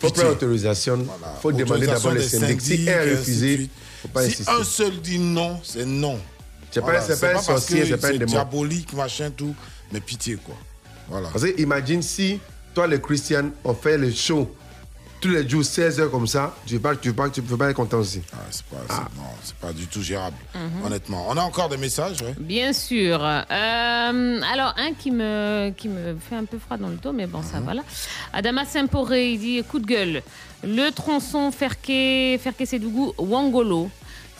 [0.00, 0.98] faut prendre autorisation.
[1.02, 2.60] Il faut demander d'abord les syndics.
[2.60, 3.68] Si un de refusé,
[4.02, 4.52] faut pas si insister.
[4.52, 6.18] un seul dit non, c'est non.
[6.70, 8.26] C'est pas- c'est pas un sorcier, c'est pas un démon.
[8.26, 9.54] diabolique, machin, tout.
[9.92, 10.56] Mais pitié, quoi.
[11.08, 11.28] Voilà.
[11.28, 12.40] Parce que imagine si
[12.74, 14.52] toi, les chrétiens, on fait le show
[15.24, 17.56] tous les jours, 16 heures comme ça, tu ne peux pas, tu pas, tu peux
[17.56, 18.20] pas être content aussi.
[18.34, 20.36] Ah, c'est pas, c'est- non, c'est pas du tout gérable,
[20.84, 21.24] honnêtement.
[21.30, 22.34] On a encore des messages, ouais.
[22.38, 23.24] Bien sûr.
[23.24, 27.26] Euh, alors, un qui me, qui me fait un peu froid dans le dos, mais
[27.26, 27.80] bon, ça va là.
[28.34, 30.22] Adama Simporé, il dit coup de gueule.
[30.62, 33.88] Le tronçon Ferke, Ferke Sédougou, Wangolo.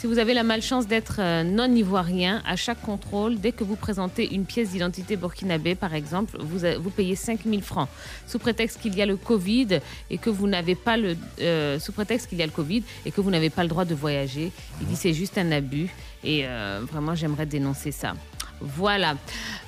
[0.05, 4.35] Si vous avez la malchance d'être euh, non-ivoirien, à chaque contrôle, dès que vous présentez
[4.35, 7.89] une pièce d'identité burkinabé, par exemple, vous, payez 5000 francs.
[8.27, 11.93] Sous prétexte qu'il y a le Covid et que vous n'avez pas le, euh, sous
[11.93, 14.53] prétexte qu'il y a le Covid et que vous n'avez pas le droit de voyager.
[14.83, 15.89] Il dit c'est juste un abus
[16.23, 18.13] et euh, vraiment j'aimerais dénoncer ça.
[18.61, 19.17] Voilà.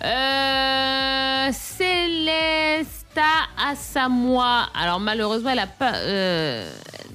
[0.05, 1.51] Euh,
[3.17, 3.23] Célesta
[3.71, 4.69] Assamoa.
[4.75, 6.71] Alors malheureusement, elle pas, euh,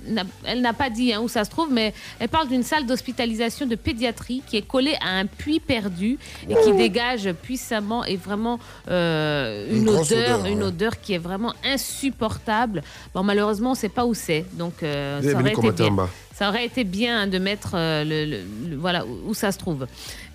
[0.07, 2.86] n'a- elle n'a pas dit hein, où ça se trouve, mais elle parle d'une salle
[2.86, 6.18] d'hospitalisation de pédiatrie qui est collée à un puits perdu
[6.49, 8.60] et qui dégage puissamment et vraiment
[8.90, 10.02] euh, une, odeur,
[10.40, 10.65] odeur, une ouais.
[10.65, 12.82] odeur qui est vraiment insupportable.
[13.14, 16.10] Bon, malheureusement, on ne sait pas où c'est, donc euh, ça aurait été bien.
[16.34, 19.60] Ça aurait été bien de mettre euh, le, le- le- voilà où, où ça se
[19.60, 19.86] trouve.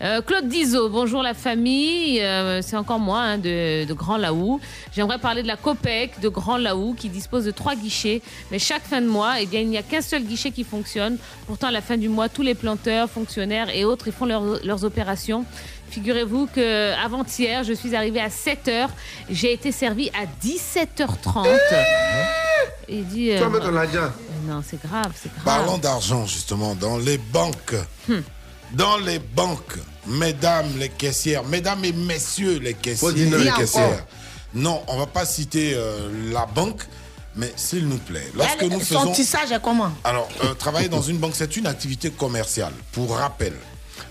[0.03, 2.21] Euh, Claude Dizot, bonjour la famille.
[2.23, 4.61] Euh, c'est encore moi hein, de, de Grand Laou.
[4.95, 8.23] J'aimerais parler de la COPEC de Grand Laou qui dispose de trois guichets.
[8.51, 11.19] Mais chaque fin de mois, eh bien, il n'y a qu'un seul guichet qui fonctionne.
[11.47, 14.65] Pourtant, à la fin du mois, tous les planteurs, fonctionnaires et autres, ils font leurs-
[14.65, 15.45] leurs opérations.
[15.91, 18.89] Figurez-vous que avant-hier, je suis arrivée à 7h.
[19.31, 21.47] J'ai été servie à 17h30.
[22.89, 23.31] Il dit.
[23.39, 24.13] Ton l'argent.
[24.47, 25.45] Non, c'est grave, c'est grave.
[25.45, 27.75] Parlons d'argent, justement, dans les banques.
[28.09, 28.21] Hmm.
[28.73, 32.75] Dans les banques, mesdames les caissières, mesdames et messieurs les
[33.39, 34.05] les caissières.
[34.55, 36.83] Non, on va pas citer euh, la banque,
[37.35, 39.13] mais s'il nous plaît, lorsque Elle- nous Son faisons...
[39.13, 42.73] tissage est comment Alors, euh, travailler dans une banque, c'est une activité commerciale.
[42.93, 43.53] Pour rappel,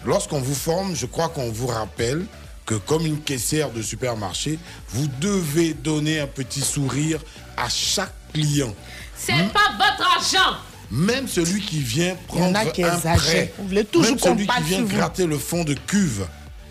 [0.06, 2.26] lorsqu'on vous forme, je crois qu'on vous rappelle
[2.66, 4.58] que comme une caissière de supermarché,
[4.90, 7.20] vous devez donner un petit sourire
[7.58, 8.74] à chaque client.
[9.18, 10.58] C'est pas votre argent.
[10.92, 14.12] Même celui qui vient Il y en prendre a qui un prêt, Vous voulez toujours
[14.12, 16.28] même celui qui vient gratter le fond de cuve,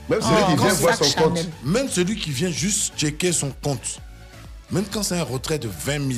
[0.08, 4.00] même celui qui vient voir son compte, même celui qui vient juste checker son compte,
[4.70, 6.12] même quand c'est un retrait de 20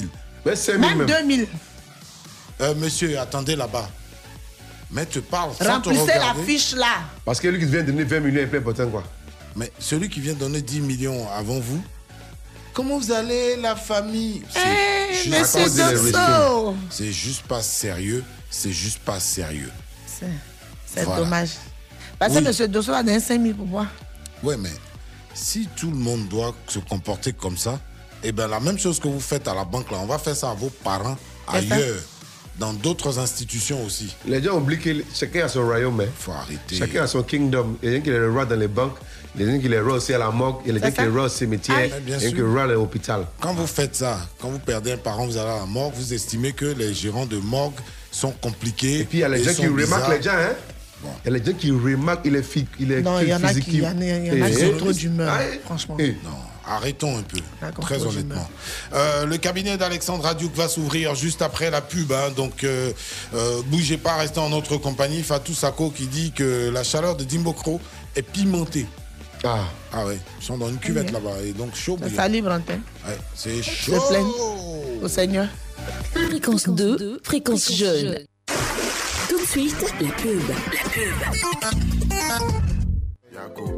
[0.44, 1.46] 000, Même 2000.
[2.60, 3.88] Euh, monsieur, attendez là-bas.
[4.90, 6.44] Mais tu parles sans te Remplissez la regarder.
[6.44, 7.00] fiche là.
[7.24, 9.02] Parce que lui qui vient donner 20 millions est plein potin, quoi.
[9.56, 11.82] Mais celui qui vient donner 10 millions avant vous,
[12.72, 14.42] comment vous allez, la famille?
[14.48, 15.58] C'est Eh, juste-.
[16.90, 18.22] C'est juste pas sérieux.
[18.50, 19.72] C'est juste pas sérieux.
[20.06, 20.26] C'est
[20.86, 21.20] c'est Voilà.
[21.24, 21.50] dommage.
[22.18, 22.44] Parce que Oui.
[22.44, 23.86] monsieur Dosso a donné 5 000 pour moi.
[24.42, 24.70] Ouais, mais
[25.34, 27.78] si tout le monde doit se comporter comme ça,
[28.22, 30.34] eh bien, la même chose que vous faites à la banque, là, on va faire
[30.36, 31.16] ça à vos parents
[31.46, 31.96] ailleurs,
[32.58, 34.14] dans d'autres institutions aussi.
[34.26, 36.00] Les gens oublient que chacun a son royaume.
[36.00, 36.06] Hein.
[36.18, 36.76] Faut arrêter.
[36.76, 37.76] Chacun a son kingdom.
[37.82, 38.96] Il y a des gens qui est le roi dans les banques,
[39.34, 40.76] il y a des gens qui est le roi aussi à la morgue, il y
[40.76, 42.16] a des C'est gens qui est le roi au cimetière, Ah, il y a bien
[42.16, 43.26] des gens qui le roi à l'hôpital.
[43.40, 46.14] Quand vous faites ça, quand vous perdez un parent, vous allez à la morgue, vous
[46.14, 47.74] estimez que les gérants de morgue
[48.10, 49.00] sont compliqués.
[49.00, 50.54] Et puis il y a les gens qui remarquent les gens, hein.
[51.24, 53.34] Il y a les gens qui remarquent, il est, fi- il est Non, il y
[53.34, 53.64] en a qui- physique.
[53.68, 55.96] il y en a- il y en a qui Eh, ont trop d'humeur, eh, franchement.
[55.98, 56.16] eh.
[56.24, 56.30] Non,
[56.66, 57.38] arrêtons un peu,
[57.80, 58.48] très honnêtement.
[58.92, 62.92] Euh, le cabinet d'Alexandre Radiouk va s'ouvrir juste après la pub, hein, donc euh,
[63.34, 65.22] euh, bougez pas, restez en notre compagnie.
[65.22, 67.80] Fatou Sako qui dit que la chaleur de Dimbokro
[68.14, 68.86] est pimentée.
[69.44, 69.60] Ah.
[69.92, 72.80] Ah ouais, ils sont dans une cuvette là-bas et donc chaud Ça salive, Rantin.
[73.06, 74.02] Ouais, c'est chaud.
[74.08, 75.46] plaignent au Seigneur.
[76.12, 78.18] Fréquence 2, fréquence jeune.
[79.56, 80.42] Tout de suite, la pub.
[83.32, 83.70] La pub.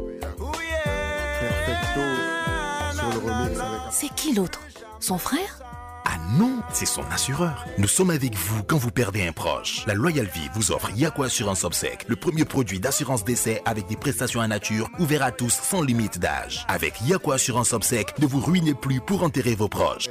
[3.89, 4.59] C'est qui l'autre?
[4.99, 5.61] Son frère?
[6.03, 7.65] Ah non, c'est son assureur.
[7.77, 9.85] Nous sommes avec vous quand vous perdez un proche.
[9.87, 13.95] La Loyal Vie vous offre Yako Assurance Obsèque, le premier produit d'assurance décès avec des
[13.95, 16.65] prestations en nature ouvert à tous sans limite d'âge.
[16.67, 20.09] Avec Yako Assurance Obsèque, ne vous ruinez plus pour enterrer vos proches.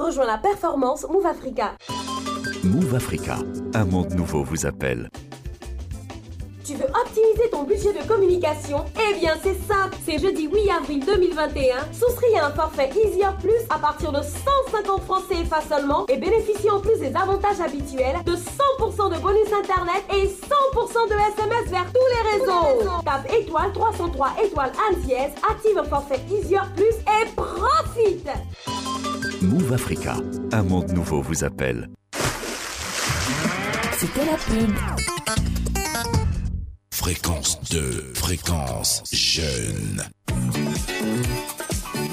[0.00, 1.72] Rejoins la performance Move Africa.
[2.64, 3.36] Move Africa,
[3.74, 5.10] un monde nouveau vous appelle.
[6.64, 8.86] Tu veux optimiser ton budget de communication?
[8.96, 9.94] Eh bien, c'est simple.
[10.06, 11.92] C'est jeudi 8 avril 2021.
[11.92, 16.70] Souscris à un forfait Easier Plus à partir de 150 francs CFA seulement et bénéficie
[16.70, 21.86] en plus des avantages habituels de 100% de bonus internet et 100% de SMS vers
[21.92, 23.02] tous les réseaux.
[23.04, 28.30] Tape étoile 303 étoile 1 dièse, active un forfait Easier Plus et profite
[29.42, 30.16] Move Africa,
[30.52, 31.88] un monde nouveau vous appelle.
[33.96, 34.74] C'était la pub.
[36.92, 40.02] Fréquence 2, fréquence jeune.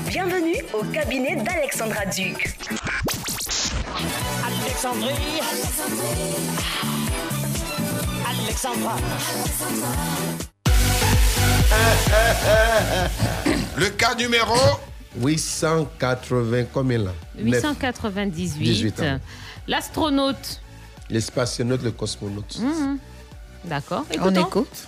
[0.08, 2.56] Bienvenue au cabinet d'Alexandra Duc.
[4.46, 5.42] Alexandrie.
[8.26, 8.96] Alexandra.
[13.76, 14.56] Le cas numéro
[15.20, 17.12] 880, combien là?
[17.38, 18.64] 898.
[18.64, 19.20] 18 ans.
[19.68, 20.62] L'astronaute.
[21.10, 22.60] Les spationautes, les cosmonautes.
[22.60, 23.00] Mhm.
[23.66, 24.06] D'accord.
[24.20, 24.88] On écoute.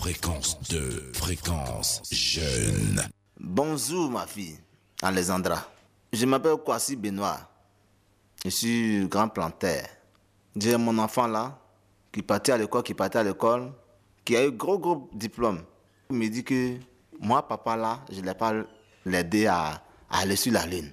[0.00, 3.02] Fréquence 2, fréquence jeune.
[3.38, 4.58] Bonjour ma fille,
[5.02, 5.66] Alexandra.
[6.12, 7.38] Je m'appelle Kwasi Benoît.
[8.44, 9.82] Je suis grand planteur.
[10.56, 11.58] J'ai mon enfant là,
[12.12, 13.72] qui partait à l'école, qui partait à l'école,
[14.24, 15.62] qui a eu gros gros diplôme.
[16.10, 16.76] Il me dit que
[17.20, 18.54] moi, papa là, je ne l'ai pas
[19.04, 20.90] l'aider à, aller sur la lune.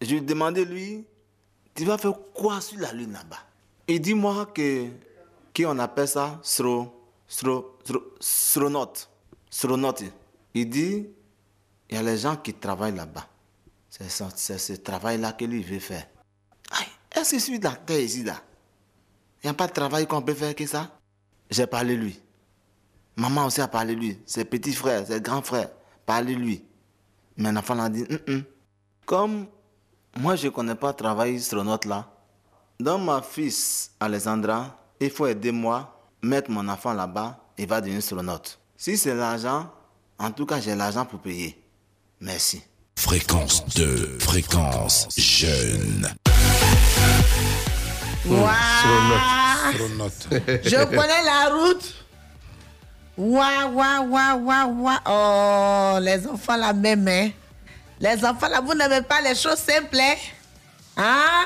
[0.00, 1.04] Je lui ai demandé, lui,
[1.74, 3.40] tu vas faire quoi sur la lune là-bas?
[3.88, 4.86] Il dit moi que,
[5.54, 6.38] qu'on appelle ça?
[6.42, 7.78] Stro, stro,
[8.20, 8.68] stro.
[10.54, 11.06] Il dit,
[11.90, 13.26] il y a les gens qui travaillent là-bas.
[13.90, 16.06] C'est ce travail-là que lui veut faire.
[17.14, 18.42] Est-ce que sur la terre ici, là,
[19.42, 20.98] il n'y a pas de travail qu'on peut faire que ça?
[21.50, 22.20] J'ai parlé lui.
[23.16, 24.18] Maman aussi a parlé lui.
[24.26, 25.70] Ses petits frères, ses grands frères,
[26.06, 26.64] parlé lui.
[27.36, 28.42] Mais l'enfant a dit, Hum, hum.
[29.06, 29.46] comme
[30.16, 32.10] moi je ne connais pas travail astronaute là,
[32.80, 37.98] dans ma fils Alexandra, il faut aider moi, mettre mon enfant là-bas, il va devenir
[37.98, 38.58] astronaute.
[38.76, 39.70] Si c'est l'argent,
[40.18, 41.60] en tout cas j'ai l'argent pour payer.
[42.20, 42.62] Merci.
[42.96, 46.08] Fréquence 2, fréquence jeune.
[49.66, 50.28] Astronaute.
[50.64, 52.03] Je connais la route.
[53.16, 55.00] Ouah, ouah, ouah, ouah, ouah.
[55.06, 57.30] Oh, les enfants là même, hein.
[58.00, 60.14] Les enfants là, vous n'aimez pas les choses simples, hein?
[60.96, 61.44] Hein?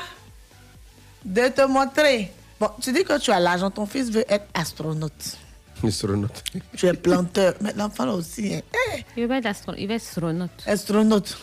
[1.23, 2.31] De te montrer.
[2.59, 5.37] Bon, tu dis que tu as l'argent, ton fils veut être astronaute.
[5.85, 6.43] Astronaute.
[6.75, 8.61] Tu es planteur, mais l'enfant là aussi, hein.
[8.95, 10.49] Eh, Il va être astro- il être astronaute.
[10.65, 11.37] astronaute.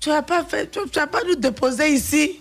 [0.00, 2.40] Tu n'as pas fait, tu, tu as pas nous déposer ici.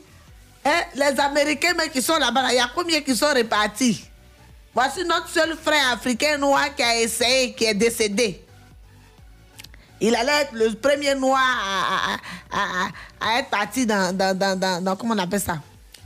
[0.65, 0.81] Hein?
[0.95, 4.05] Les Américains même qui sont là-bas, là, il y a combien qui sont répartis?
[4.73, 8.41] Voici notre seul frère africain noir qui a essayé, qui est décédé.
[10.01, 12.89] Il allait être le premier noir à, à- à- à-
[13.35, 15.59] à être parti dans, dans, dans, dans- dans- comment on appelle ça?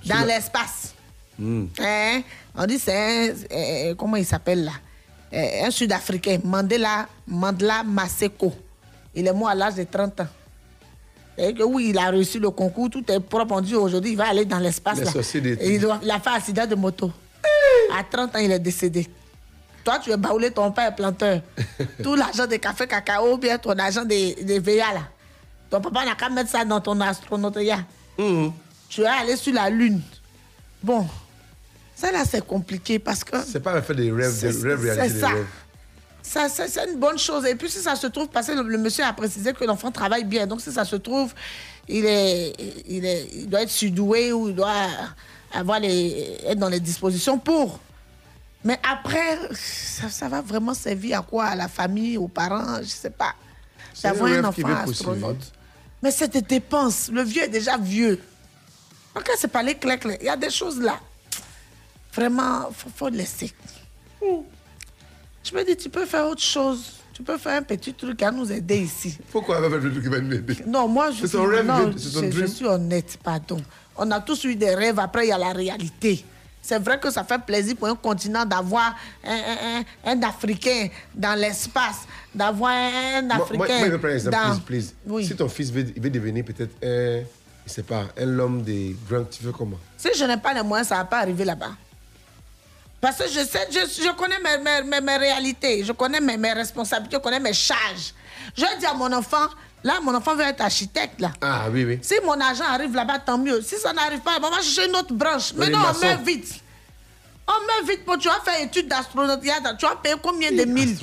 [0.06, 0.93] Dans l'espace.
[1.40, 2.22] Hein?
[2.56, 2.93] On dit c'est
[3.30, 4.72] un, euh, comment il s'appelle là?
[5.33, 8.53] Euh, un Sud-Africain, Mandela, Mandela Maseko.
[9.16, 10.27] Il est mort à l'âge de 30 ans.
[11.38, 13.53] Et que oui, il a réussi le concours, tout est propre.
[13.56, 15.00] On dit aujourd'hui, il va aller dans l'espace.
[15.61, 17.11] Il, doit- il a fait un accident de moto.
[17.98, 19.08] À 30 ans, il est décédé.
[19.84, 21.42] Toi, tu es baoulé, ton père est planteur.
[22.04, 25.08] Tout l'argent des cafés cacao, bien ton argent des, des là.
[25.70, 27.80] Ton papa n'a qu'à mettre ça dans ton astronautia.
[28.88, 30.02] Tu es allé sur la Lune.
[30.82, 31.08] Bon,
[31.96, 33.38] ça là, c'est compliqué parce que.
[33.46, 35.16] C'est pas le fait des rêves, des rêves réalisés.
[35.16, 35.30] c'est ça.
[35.30, 35.46] rêves.
[36.22, 37.46] Ça, ça, c'est une bonne chose.
[37.46, 39.92] Et puis, si ça se trouve, parce que le, le monsieur a précisé que l'enfant
[39.92, 40.48] travaille bien.
[40.48, 41.34] Donc, si ça se trouve,
[41.88, 42.54] il, est,
[42.88, 44.88] il, est, il doit être surdoué ou il doit
[45.54, 47.80] avoir les, être dans les dispositions pour.
[48.64, 51.46] Mais après, ça, ça va vraiment servir à quoi?
[51.46, 53.34] À la famille, aux parents, je sais pas.
[54.04, 55.52] Un D'avoir un enfant astronaute.
[56.02, 57.10] Mais c'est des dépenses.
[57.12, 58.20] Le vieux est déjà vieux.
[59.16, 61.00] Donc, quand c'est pas les clés, clés, il y a des choses là.
[62.14, 63.54] Vraiment, il faut, faut laisser.
[64.22, 66.94] Je me dis, tu peux faire autre chose.
[67.14, 69.18] Tu peux faire un petit truc à nous aider ici.
[69.32, 70.58] Pourquoi elle va faire le truc qui va nous aider?
[70.66, 73.62] Non, moi, je, suis, son rêve, non, je, suis honnête, pardon.
[73.96, 76.26] On a tous eu des rêves, après, il y a la réalité.
[76.62, 80.88] C'est vrai que ça fait plaisir pour un continent d'avoir un, un- un- un Africain
[81.14, 81.98] dans l'espace,
[82.34, 84.60] d'avoir un Moi, Africain moi, moi, je vais prendre un exemple, dans...
[84.62, 85.28] please, please.
[85.28, 87.24] Si ton fils veut, veut devenir peut-être un,
[87.68, 89.78] je sais pas, un homme des grands, tu veux comment?
[89.98, 91.72] Si je n'ai pas les moyens, ça ne va pas arriver là-bas.
[93.02, 96.38] Parce que je sais, je, je connais mes, mes- mes- mes réalités, je connais mes,
[96.38, 98.14] mes responsabilités, je connais mes charges.
[98.56, 99.48] Je dis à mon enfant,
[99.84, 101.32] là, mon enfant veut être architecte, là.
[101.42, 102.00] Ah oui, oui.
[102.02, 103.62] Si mon argent arrive là-bas, tant mieux.
[103.62, 105.53] Si ça n'arrive pas, on va chercher une autre branche.
[105.56, 106.56] Mais non, on met vite.
[107.48, 109.42] On met vite, pour tu vas faire étude d'astronaute.
[109.42, 110.98] Tu vas payer combien de mille?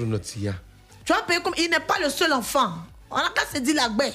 [1.05, 1.65] Tu vas payer combien?
[1.65, 2.73] Il n'est pas le seul enfant.
[3.11, 4.15] On a qu'à se dire la baie.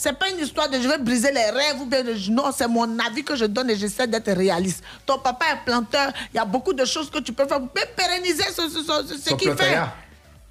[0.00, 2.68] C'est pas une histoire de je vais briser les rêves ou bien de, non, c'est
[2.68, 4.80] mon avis que je donne et j'essaie d'être réaliste.
[5.04, 7.58] Ton papa est planteur, il y a beaucoup de choses que tu peux faire.
[7.60, 9.74] Pouvez pérenniser ce, ce- ce- qu'il fait.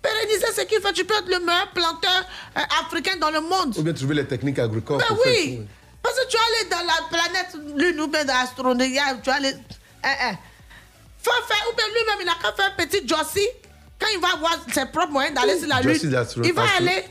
[0.01, 0.93] Pérenniser ce qu'il fait.
[0.93, 2.23] Tu peux être le meilleur planteur
[2.57, 3.75] euh, africain dans le monde.
[3.77, 4.99] Ou bien trouver les techniques agricoles.
[4.99, 5.61] Ben oui.
[6.01, 9.35] Parce que tu vas aller dans la planète Lune ou bien dans l'astronomie, tu vas
[9.35, 9.53] aller.
[10.03, 10.37] Hein, hein.
[11.21, 13.45] Faut faire, ou bien lui-même, il a qu'à faire un petit Jossi.
[13.99, 17.03] Quand il va avoir ses propres moyens d'aller sur la Jossi Lune, il va aller.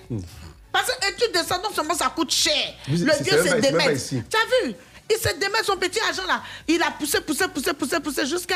[0.73, 2.53] Parce que étude de ça, non seulement ça coûte cher.
[2.89, 4.23] Vous- le c'est- vieux c'est c'est ici.
[4.31, 4.75] Tu as vu?
[5.11, 6.43] Il se démet son petit argent là.
[6.67, 8.55] Il a poussé, poussé, poussé, poussé, poussé jusqu'à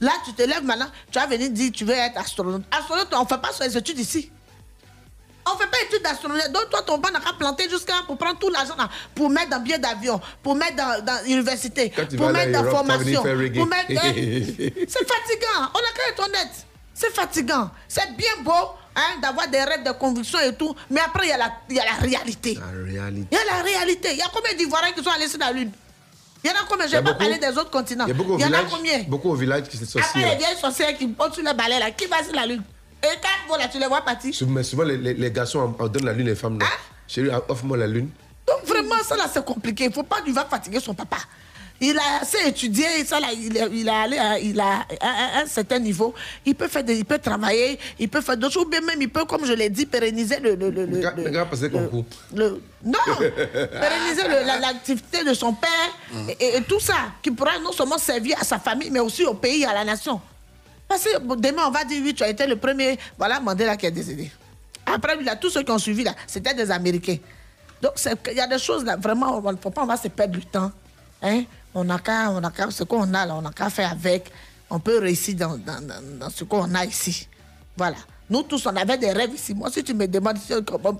[0.00, 0.12] là.
[0.24, 0.90] Tu te lèves maintenant.
[1.10, 2.62] Tu vas venir dire tu veux être astronaute.
[2.70, 4.30] Astronaute, on ne fait pas sur les études ici.
[5.44, 6.40] On ne fait pas études d'astronomie.
[6.52, 9.50] Donc, toi, ton banc n'a qu'à planter jusqu'à pour prendre tout l'argent là, pour mettre
[9.50, 13.22] dans billet d'avion, pour mettre dans, dans l'université, pour mettre dans formation.
[13.58, 13.88] Pour mettre.
[14.88, 15.70] C'est fatigant.
[15.74, 16.52] On a qu'à être honnête.
[16.94, 17.70] C'est fatigant.
[17.88, 18.52] C'est bien beau
[18.94, 21.74] hein, d'avoir des rêves de conviction et tout, mais après, il y, a la- il
[21.76, 22.54] y a la réalité.
[22.60, 23.28] La réalité.
[23.32, 24.08] Il y a la réalité.
[24.12, 25.72] Il y a combien d'Ivoiriens qui sont allés sur la Lune?
[26.44, 26.86] Il y en a combien?
[26.86, 28.06] Je vais pas parler des autres continents.
[28.08, 29.02] Il y y en a combien?
[29.04, 30.00] Beaucoup au village qui s'associent.
[30.06, 32.62] Après les vieilles sorcières qui montent sur le balai là, qui va sur la Lune
[33.02, 34.34] Et quand voilà, tu les vois partir?
[34.48, 36.66] Mais souvent, les, les- les garçons en, en donnent la lune, les femmes non.
[36.66, 36.78] Hein?
[37.06, 38.10] Chérie, offre-moi la lune.
[38.46, 39.84] Donc vraiment, ça là, c'est compliqué.
[39.84, 41.18] Il ne faut pas lui va fatiguer son papa.
[41.84, 45.46] Il a assez étudié, ça là, il, a allé à, il a à un, un
[45.46, 46.14] certain niveau.
[46.46, 49.02] Il peut faire des, il peut travailler, il peut faire d'autres choses, ou bien même
[49.02, 50.54] il peut, comme je l'ai dit, pérenniser le.
[50.54, 52.04] le, le, le, Le gars a passé le concours.
[52.34, 52.98] le- non,
[53.80, 54.22] pérenniser
[54.60, 55.70] l'activité de son père
[56.28, 59.24] et, et- et tout ça, qui pourra non seulement servir à sa famille, mais aussi
[59.24, 60.20] au pays, à la nation.
[60.86, 63.86] Parce que demain, on va dire, oui, tu as été le premier, voilà Mandela qui
[63.86, 64.30] est décédé.
[64.86, 67.16] Après, là, tous ceux qui ont suivi, là, c'était des Américains.
[67.80, 67.92] Donc,
[68.30, 70.34] il y a des choses, là, vraiment, on ne faut pas, on va se perdre
[70.38, 70.70] du temps.
[71.22, 71.42] Hein?
[71.74, 74.30] On n'a qu'à, on a qu'à, ce qu'on a, là, on n'a qu'à faire avec.
[74.70, 77.28] On peut réussir dans, dans, dans- dans ce qu'on a ici.
[77.76, 77.96] Voilà.
[78.30, 79.52] Nous tous, on avait des rêves ici.
[79.54, 80.38] Moi, si tu me demandes,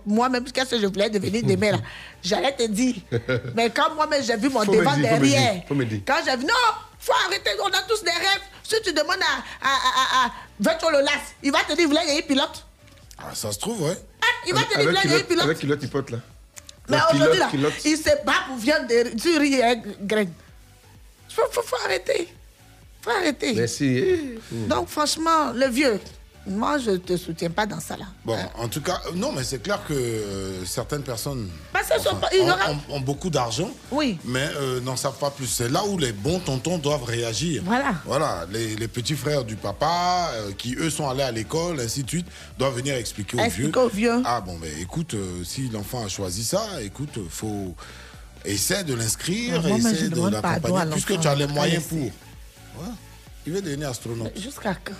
[0.06, 1.78] moi-même, qu'est-ce que je voulais devenir demain, là,
[2.22, 2.96] j'allais te dire.
[3.54, 5.74] Mais quand moi-même, j'ai vu mon Faut me devant dire, faut me dire, derrière, faut
[5.74, 6.00] me dire.
[6.06, 6.52] quand j'ai vu, non,
[6.98, 8.42] faut arrêter, on a tous des rêves.
[8.62, 9.16] Si tu demandes
[9.62, 11.10] à, à, à, à, Lolas,
[11.42, 12.66] il va te dire, il voulait être pilote?
[13.18, 13.96] Ah, ça se trouve, ouais.
[14.20, 15.44] Ah, il va te dire, il voulait culotte, pilote.
[15.44, 16.18] avec culotte, il pote là.
[16.88, 17.40] Mais aujourd'hui,
[17.84, 20.32] il se bat pour viande de du riz et graines.
[21.34, 22.28] Faut, faut, faut arrêter.
[23.02, 23.54] Faut arrêter.
[23.54, 23.84] Merci.
[23.98, 24.38] eh.
[24.68, 25.98] Donc, franchement, le vieux,
[26.46, 28.06] moi, je ne te soutiens pas dans ça, là.
[28.24, 32.00] Bon, en tout cas, euh, non, mais c'est clair que euh, certaines personnes Parce que
[32.00, 34.18] enfin, y ont, aura- ont- ont beaucoup d'argent, Oui.
[34.24, 35.46] mais euh, n'en savent pas plus.
[35.46, 37.62] C'est là où les bons tontons doivent réagir.
[37.64, 37.94] Voilà.
[38.04, 42.02] Voilà, les, les petits frères du papa, euh, qui eux sont allés à l'école, ainsi
[42.02, 42.26] de suite,
[42.58, 43.80] doivent venir expliquer aux Expliquer vieux.
[43.80, 44.22] aux vieux.
[44.24, 47.74] Ah bon, mais écoute, euh, si l'enfant a choisi ça, écoute, euh, faut
[48.44, 52.10] essaie de l'inscrire, essaie de l'accompagner, puisque tu as les moyens pour.
[53.46, 54.38] Il veut devenir astronaute.
[54.38, 54.92] Jusqu'à quand?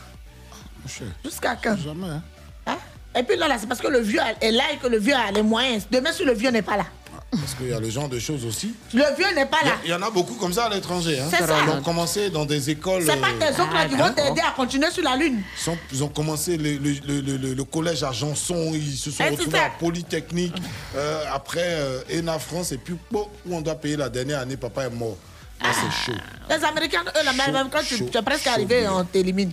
[1.24, 1.76] Jusqu'à quand?
[1.76, 2.08] Jamais.
[2.08, 2.22] hein.
[2.66, 2.78] Hein?
[3.14, 5.14] Et puis là, là c'est parce que le vieux est là et que le vieux
[5.14, 5.86] a les moyens.
[5.90, 6.86] Demain, si le vieux n'est pas là.
[7.32, 8.74] Parce qu'il y a le genre de choses aussi.
[8.92, 9.72] Le vieux n'est pas là.
[9.84, 11.18] Il y, en a beaucoup comme ça à l'étranger.
[11.18, 11.28] Hein.
[11.30, 11.56] C'est ça.
[11.66, 13.04] Ils ont commencé dans des écoles.
[13.06, 15.40] C'est pas tes oncles là qui vont t'aider à continuer sur la Lune.
[15.56, 19.10] ils sont- ils ont commencé le, le- le- le- le collège à Janson, ils se
[19.10, 20.54] sont retrouvés à Polytechnique,
[20.94, 24.56] euh, après euh, ENA France, et puis bon, où on doit payer la dernière année,
[24.58, 25.16] papa est mort.
[25.62, 26.18] Là, c'est chaud.
[26.50, 28.92] Les Américains, eux, là, même quand tu, chaud, tu es presque chaud, arrivé, bien.
[28.92, 29.52] on t'élimine.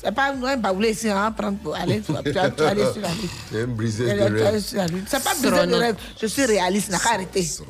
[0.00, 2.68] C'est pas un baoulé ici, hein, prendre pour aller, tu vas tu vas- tu vas
[2.68, 3.08] aller sur la
[3.58, 4.60] y a une briseuse de rêve.
[4.60, 4.86] sur la.
[5.08, 5.96] C'est pas besoin de rêve.
[6.22, 7.42] Je suis réaliste, n'a qu'à arrêter.
[7.42, 7.64] S'il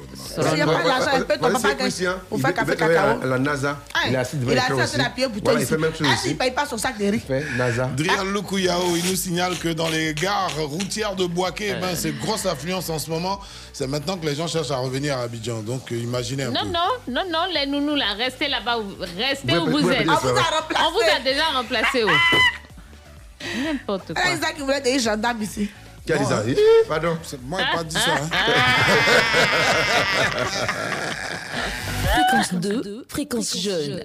[0.55, 2.11] n'y a pas l'argent, il peut ton papa c'est Christian.
[2.11, 3.21] gagne pour faire café cacao.
[3.27, 3.79] la NASA.
[4.07, 5.01] Il est assis devant Il a assis aussi.
[5.01, 5.73] à pied bouton Voilà, il ici.
[5.73, 7.13] fait même chose Ah, il paye pas son sac de riz.
[7.15, 7.87] Il fait NASA.
[7.97, 12.45] Drian Lukuyao, il nous signale que dans les gares routières de Boaké, ben, c'est grosse
[12.45, 13.41] affluence en ce moment.
[13.73, 15.63] C'est maintenant que les gens cherchent à revenir à Abidjan.
[15.63, 16.67] Donc, euh, imaginez un Non, peu.
[16.69, 18.77] non, non, non, les nounous là, restez là-bas,
[19.17, 20.07] restez où vous êtes.
[20.07, 20.85] On vous a remplacé.
[20.87, 22.05] On vous a déjà remplacé.
[23.65, 24.23] N'importe quoi.
[24.25, 25.71] Ah, Isaac, il voulait des gendarmes ici.
[26.07, 26.43] Qui a dit ça?
[26.89, 27.19] Pardon.
[27.45, 28.15] Moi, il pas dit ça.
[28.15, 28.29] hein.
[32.31, 34.05] Fréquence 2, fréquence jeune.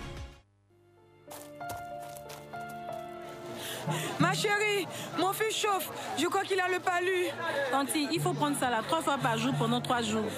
[4.19, 4.87] Ma chérie,
[5.17, 5.89] mon fils chauffe.
[6.17, 7.25] Je crois qu'il a le palu.
[7.71, 10.29] Tanti, il faut prendre ça là trois fois par jour pendant trois jours.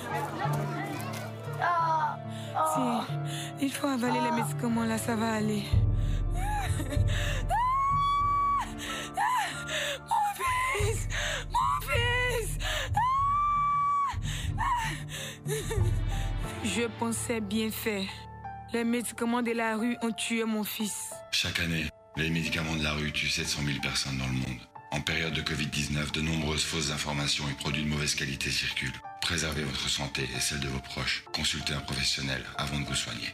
[2.73, 5.63] Si, il faut avaler les médicaments là, ça va aller.
[10.09, 11.07] Mon fils
[11.51, 12.57] Mon fils
[16.63, 18.05] Je pensais bien faire.
[18.73, 21.11] Les médicaments de la rue ont tué mon fils.
[21.31, 21.85] Chaque année,
[22.17, 24.59] les médicaments de la rue tuent 700 000 personnes dans le monde.
[24.92, 29.01] En période de Covid-19, de nombreuses fausses informations et produits de mauvaise qualité circulent.
[29.22, 31.24] Préservez votre santé et celle de vos proches.
[31.33, 33.33] Consultez un professionnel avant de vous soigner.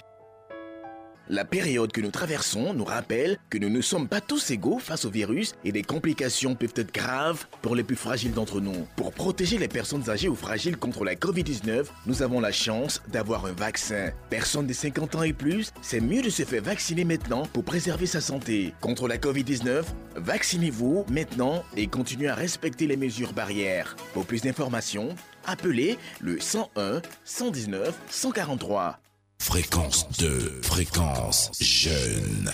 [1.32, 5.06] La période que nous traversons nous rappelle que nous ne sommes pas tous égaux face
[5.06, 8.88] au virus et des complications peuvent être graves pour les plus fragiles d'entre nous.
[8.95, 13.45] Pour protéger les personnes âgées ou fragiles contre la Covid-19, nous avons la chance d'avoir
[13.45, 14.09] un vaccin.
[14.32, 18.08] Personne de 50 ans et plus, c'est mieux de se faire vacciner maintenant pour préserver
[18.08, 18.74] sa santé.
[18.82, 19.83] Contre la Covid-19,
[20.16, 23.95] vaccinez-vous maintenant et continuez à respecter les mesures barrières.
[24.14, 25.09] Pour plus d'informations,
[25.45, 28.99] appelez le 101 119 143.
[29.41, 32.51] Fréquence 2, fréquence jeune.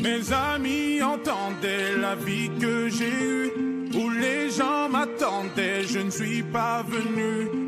[0.00, 3.52] Mes amis entendaient la vie que j'ai eue,
[3.94, 7.67] où les gens m'attendaient, je ne suis pas venu.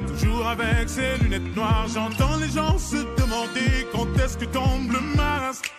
[0.21, 5.01] Toujours avec ces lunettes noires, j'entends les gens se demander quand est-ce que tombe le
[5.15, 5.71] masque.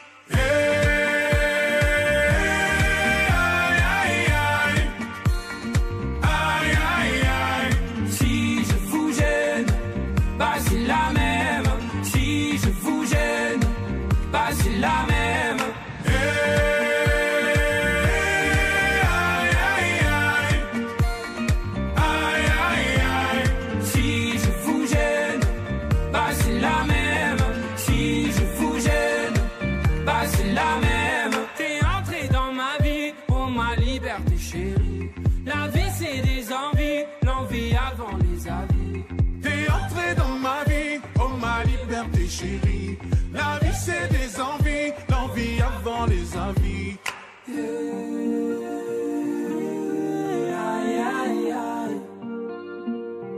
[46.07, 46.97] Les avis.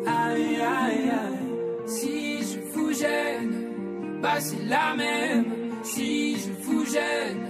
[0.06, 1.38] Aïe aïe aïe.
[1.86, 5.44] Si je vous gêne, bah c'est la même.
[5.82, 7.46] Si je vous gêne,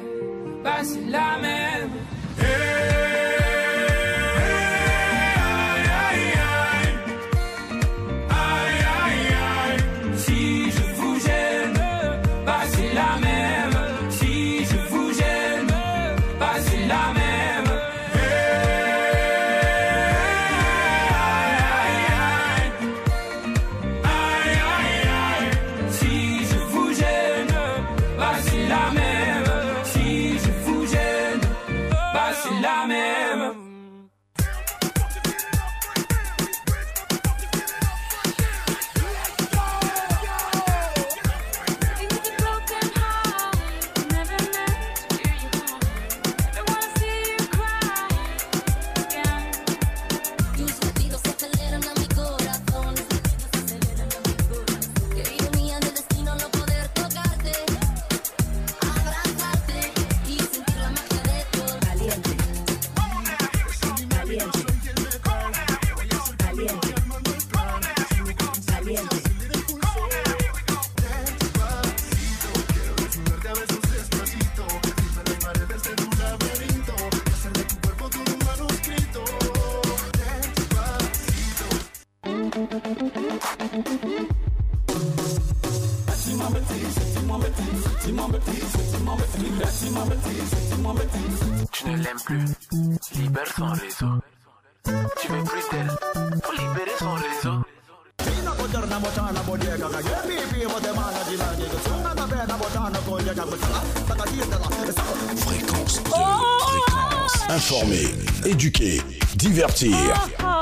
[0.62, 1.90] bah c'est la même.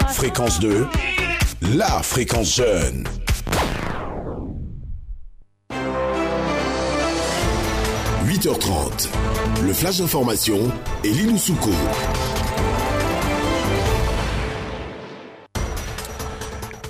[0.09, 0.87] Fréquence 2.
[1.77, 3.05] La fréquence jeune.
[8.27, 9.09] «8h30,
[9.67, 10.59] le flash d'information
[11.05, 11.71] et Lilou Souko.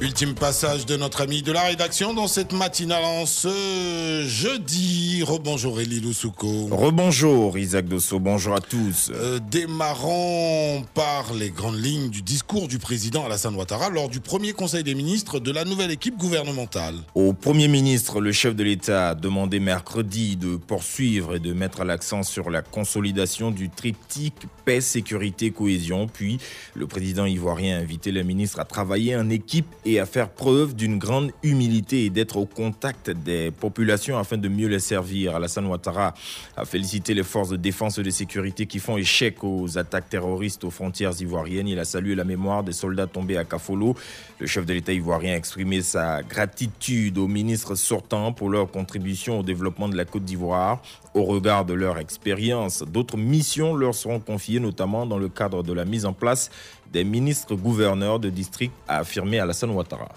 [0.02, 5.22] Ultime passage de notre ami de la rédaction dans cette matinale en ce jeudi.
[5.22, 6.66] Rebonjour Elie Loussouko.
[6.72, 9.12] Rebonjour Isaac Dosso, bonjour à tous.
[9.14, 14.54] Euh, démarrons par les grandes lignes du discours du président Alassane Ouattara lors du premier
[14.54, 16.96] conseil des ministres de la nouvelle équipe gouvernementale.
[17.14, 21.84] Au Premier ministre, le chef de l'État a demandé mercredi de poursuivre et de mettre
[21.84, 26.08] l'accent sur la consolidation du triptyque paix, sécurité, cohésion.
[26.08, 26.38] Puis
[26.74, 30.74] le président ivoirien a invité les ministres à travailler en équipe et à faire preuve
[30.74, 35.36] d'une grande humilité et d'être au contact des populations afin de mieux les servir.
[35.36, 36.14] Alassane Ouattara
[36.56, 40.64] a félicité les forces de défense et de sécurité qui font échec aux attaques terroristes
[40.64, 41.68] aux frontières ivoiriennes.
[41.68, 43.94] Il a salué la mémoire des soldats tombés à Kafolo.
[44.38, 49.40] Le chef de l'État ivoirien a exprimé sa gratitude aux ministres sortants pour leur contribution
[49.40, 50.82] au développement de la Côte d'Ivoire.
[51.14, 55.72] Au regard de leur expérience, d'autres missions leur seront confiées, notamment dans le cadre de
[55.72, 56.50] la mise en place
[56.92, 60.08] des ministres gouverneurs de district, a affirmé Alassane Ouattara.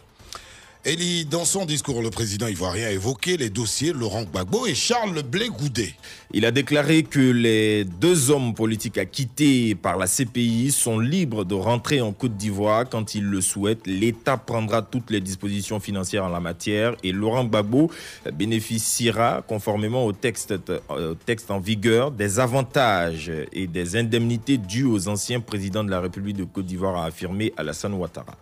[1.32, 5.48] Dans son discours, le président ivoirien a évoqué les dossiers Laurent Gbagbo et Charles Blé
[5.48, 5.96] Goudet.
[6.32, 11.56] Il a déclaré que les deux hommes politiques acquittés par la CPI sont libres de
[11.56, 13.88] rentrer en Côte d'Ivoire quand ils le souhaitent.
[13.88, 17.90] L'État prendra toutes les dispositions financières en la matière et Laurent Gbagbo
[18.32, 20.54] bénéficiera, conformément au texte,
[20.92, 21.16] euh,
[21.50, 26.44] en vigueur, des avantages et des indemnités dues aux anciens présidents de la République de
[26.44, 28.38] Côte d'Ivoire, a affirmé Alassane Ouattara.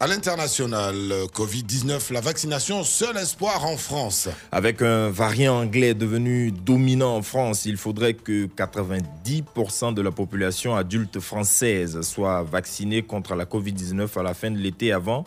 [0.00, 0.96] À l'international,
[1.32, 4.28] Covid-19, la vaccination, seul espoir en France.
[4.50, 10.74] Avec un variant anglais devenu dominant en France, il faudrait que 90% de la population
[10.74, 15.24] adulte française soit vaccinée contre la Covid-19 à la fin de l'été avant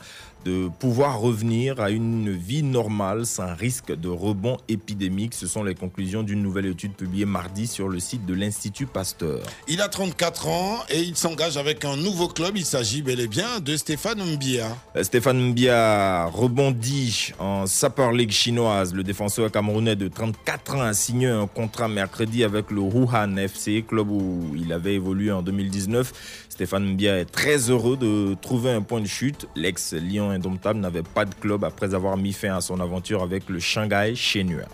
[0.48, 5.34] de pouvoir revenir à une vie normale sans risque de rebond épidémique.
[5.34, 9.42] Ce sont les conclusions d'une nouvelle étude publiée mardi sur le site de l'Institut Pasteur.
[9.68, 12.56] Il a 34 ans et il s'engage avec un nouveau club.
[12.56, 14.70] Il s'agit bel et bien de Stéphane Mbia.
[15.02, 18.94] Stéphane Mbia rebondit en Super League chinoise.
[18.94, 23.84] Le défenseur camerounais de 34 ans a signé un contrat mercredi avec le Wuhan FC,
[23.86, 26.47] club où il avait évolué en 2019.
[26.58, 29.46] Stéphane Mbia est très heureux de trouver un point de chute.
[29.56, 33.60] L'ex-Lion indomptable n'avait pas de club après avoir mis fin à son aventure avec le
[33.60, 34.66] Shanghai Shenhua.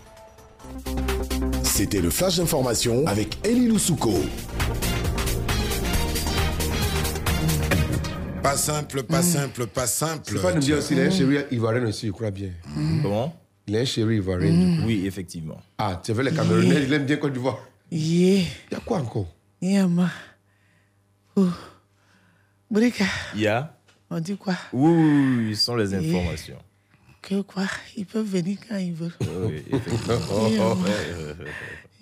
[1.61, 4.13] C'était le flash d'information avec Elie Loussouko.
[8.41, 10.29] Pas simple, pas simple, pas simple.
[10.29, 12.51] Stéphane Mbia aussi, il a un chéri ivoirien aussi, je crois bien.
[13.01, 13.35] Comment?
[13.67, 14.53] Il a un chéri ivoirien.
[14.53, 14.87] du coup.
[14.87, 15.59] Oui, effectivement.
[15.77, 17.59] Ah, tu veux les Camerounais, il aime bien Côte d'Ivoire.
[17.91, 18.39] Yeah.
[18.71, 19.27] Il y a quoi encore?
[19.61, 20.09] Yeah, ma.
[21.35, 21.47] Oh.
[22.73, 23.71] Brika, Il y a
[24.09, 24.55] on dit quoi?
[24.73, 26.57] Oui, oui, oui, ce sont les informations.
[27.21, 27.65] Que quoi?
[27.95, 29.11] Ils peuvent venir quand ils veulent.
[29.21, 30.77] Oui, effectivement.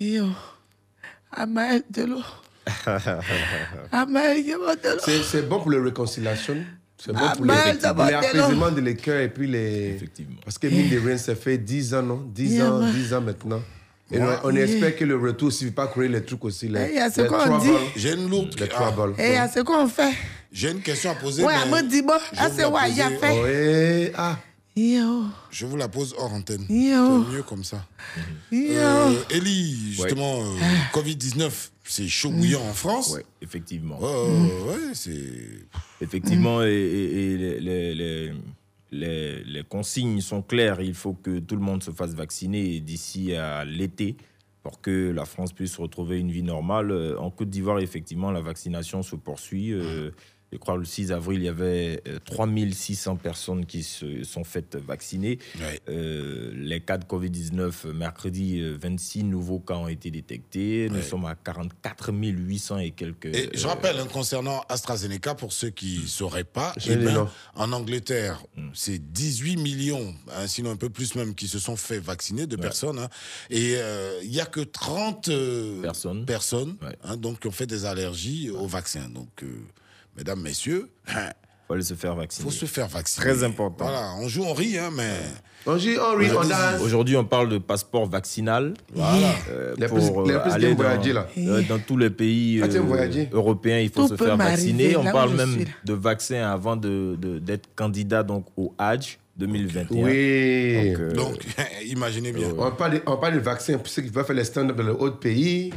[0.00, 0.28] Yo.
[1.30, 2.22] Amael de l'eau.
[3.92, 4.52] Amael, de
[4.94, 5.00] l'eau.
[5.04, 6.56] C'est c'est bon pour la réconciliation.
[6.96, 9.98] C'est bon Ah, pour, l'apaisement de les cœurs et puis les.
[10.42, 12.30] Parce que mine de rien, ça fait 10 ans, non?
[12.34, 12.92] 10 Yeah, ans, man.
[12.92, 13.62] 10 ans maintenant.
[14.12, 14.64] Et on, on Yeah.
[14.64, 16.68] espère que le retour ne suffit pas à courir les trucs aussi.
[16.68, 17.68] Les, Eh, y a ce qu'on dit.
[17.96, 19.14] J'ai une lourde Les troubles.
[19.18, 20.12] Et à ce qu'on fait
[20.52, 21.44] J'ai une question à poser.
[21.44, 24.04] Ouais, mais me dis bon, je ah, vous c'est la ouais, il y a fait.
[24.06, 24.38] Oui, ah.
[24.74, 25.24] Yo.
[25.50, 26.64] Je vous la pose hors antenne.
[26.68, 27.24] Yo.
[27.28, 27.84] C'est mieux comme ça.
[28.50, 28.58] Yo.
[28.72, 30.46] Euh, Elie, justement, euh,
[30.94, 31.50] Covid-19,
[31.84, 33.10] c'est chaud bouillant en France.
[33.12, 33.98] Ouais, effectivement.
[34.00, 35.10] Ouais, ouais, ouais, c'est.
[36.00, 38.32] Effectivement, et, et- et les, les- les-
[38.92, 40.80] les- consignes sont claires.
[40.80, 44.16] Il faut que tout le monde se fasse vacciner d'ici à l'été
[44.62, 46.90] pour que la France puisse retrouver une vie normale.
[46.92, 49.72] Euh, En Côte d'Ivoire, effectivement, la vaccination se poursuit.
[49.72, 50.10] Euh,
[50.52, 54.76] je crois le 6 avril, il y avait euh, 3600 personnes qui se sont faites
[54.76, 55.38] vacciner.
[55.88, 60.88] Euh, les cas de Covid-19, euh, mercredi, euh, 26 nouveaux cas ont été détectés.
[60.90, 61.02] Nous Ouais.
[61.02, 63.26] sommes à 44 800 et quelques.
[63.26, 67.28] Et je euh, rappelle, hein, concernant AstraZeneca, pour ceux qui ne sauraient pas, eh ben,
[67.54, 68.42] en Angleterre,
[68.74, 72.56] c'est 18 millions, hein, sinon un peu plus même, qui se sont fait vacciner de
[72.56, 72.98] personnes.
[72.98, 73.08] hein.
[73.50, 76.26] et euh, il n'y a que 30 euh, Personnes.
[76.26, 79.08] personnes hein, donc, qui ont fait des allergies au vaccin.
[79.08, 79.46] Donc, euh,
[80.16, 81.30] mesdames, messieurs, hein,
[81.66, 82.44] faut aller se faire vacciner.
[82.44, 83.24] faut se faire vacciner.
[83.26, 83.84] Très important.
[83.84, 85.10] Voilà, on joue, on rit, hein, mais.
[85.64, 86.80] On joue, on rit, on danse.
[86.82, 88.74] Aujourd'hui, on parle de passeport vaccinal.
[88.92, 89.32] Voilà.
[89.48, 91.28] Euh, Les pour plus- euh, aller dans, voyager, là.
[91.38, 94.96] euh, dans tous les pays Ah, euh, européens, il faut Tout se faire vacciner.
[94.96, 99.96] On parle même suis, de vaccin avant de- de- d'être candidat donc au Hajj 2021.
[100.04, 100.90] Oui.
[100.92, 101.46] Donc, euh, Donc,
[101.86, 102.48] imaginez bien.
[102.56, 104.90] On parle, on parle de vaccins pour ceux qui veulent faire les stand-up dans les
[104.90, 105.72] autres pays.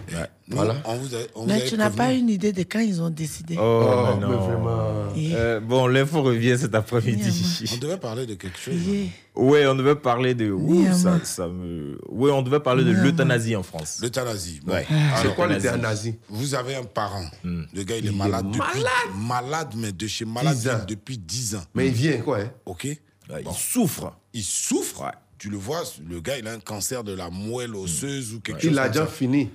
[0.48, 0.76] Nous, Voilà.
[0.85, 3.10] on vous a, on vous Mais tu n'as pas une idée de quand ils ont
[3.10, 3.56] décidé.
[3.58, 4.40] Oh, Oh, mais mais non.
[4.42, 4.77] vraiment.
[5.18, 7.68] Euh, bon, l'info revient cet après-midi.
[7.74, 8.76] On devait parler de quelque chose.
[8.76, 9.08] Yeah.
[9.35, 10.52] Ouais, on devait parler de.
[10.52, 11.98] Ouh, ça, ça me.
[12.10, 14.00] Ouais, on devait parler de l'euthanasie en France.
[14.02, 14.60] L'euthanasie.
[14.64, 14.74] Bon.
[14.74, 14.85] Ouais.
[15.22, 16.16] C'est quoi L'euthanasie.
[16.30, 17.26] Vous avez un parent.
[17.44, 17.64] Hmm.
[17.74, 18.60] Le gars, il est Il est malade depuis.
[18.60, 19.42] malade.
[19.52, 20.72] Malade, mais de chez malade 10 ans.
[20.88, 21.64] depuis 10 ans.
[21.74, 22.40] Mais il vient, quoi.
[22.40, 22.52] Hein?
[22.66, 22.88] OK
[23.30, 24.16] Ouais, Il souffre.
[24.34, 25.02] Il souffre.
[25.04, 25.12] Ouais.
[25.38, 28.62] Tu le vois, le gars, il a un cancer de la moelle osseuse ou quelque
[28.62, 29.12] chose Il a comme déjà ça.
[29.12, 29.50] fini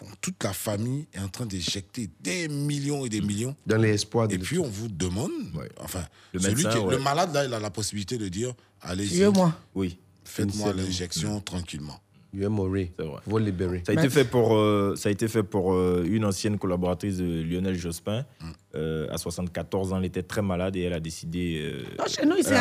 [0.00, 3.56] Bon, toute la famille est en train d'éjecter des millions et des millions.
[3.66, 5.68] dans les espoirs de Et puis, on vous demande, Ouais.
[5.80, 6.96] enfin, Le celui médecin, qui est- ouais.
[6.96, 9.52] le malade, là, il a la possibilité de dire, allez-y, Vieux-moi.
[9.74, 12.00] Oui, faites-moi l'injection tranquillement.
[12.32, 12.92] C'est vrai.
[13.28, 13.82] Faut le libérer.
[13.86, 17.16] Ça a été fait pour, euh, ça a été fait pour euh, une ancienne collaboratrice
[17.16, 18.24] de Lionel Jospin.
[18.74, 21.58] Euh, à 74 ans, elle était très malade et elle a décidé.
[21.62, 21.84] euh,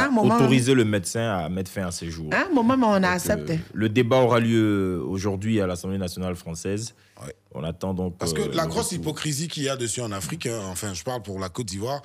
[0.10, 0.36] moment.
[0.38, 2.30] autorisé le médecin à mettre fin à ses jours.
[2.34, 3.54] À un moment, mais on a Donc, accepté.
[3.56, 6.96] euh, le débat aura lieu aujourd'hui à l'Assemblée nationale française.
[7.26, 7.36] Ouais.
[7.54, 8.18] On attend donc.
[8.18, 9.00] Parce que euh, la grosse retour.
[9.02, 12.02] hypocrisie qu'il y a dessus en Afrique, hein, enfin, je parle pour la Côte d'Ivoire,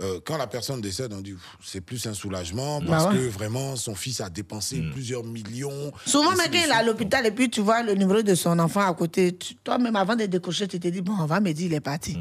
[0.00, 3.18] euh, quand la personne décède, on dit c'est plus un soulagement parce Bah ouais.
[3.18, 4.90] que vraiment son fils a dépensé Hmm.
[4.92, 5.92] plusieurs millions.
[6.06, 8.58] Souvent, mais quand il est à l'hôpital et puis tu vois le numéro de son
[8.58, 11.66] enfant à côté, toi-même avant de décocher, tu te dis, bon, on va me dire,
[11.66, 12.16] il est parti.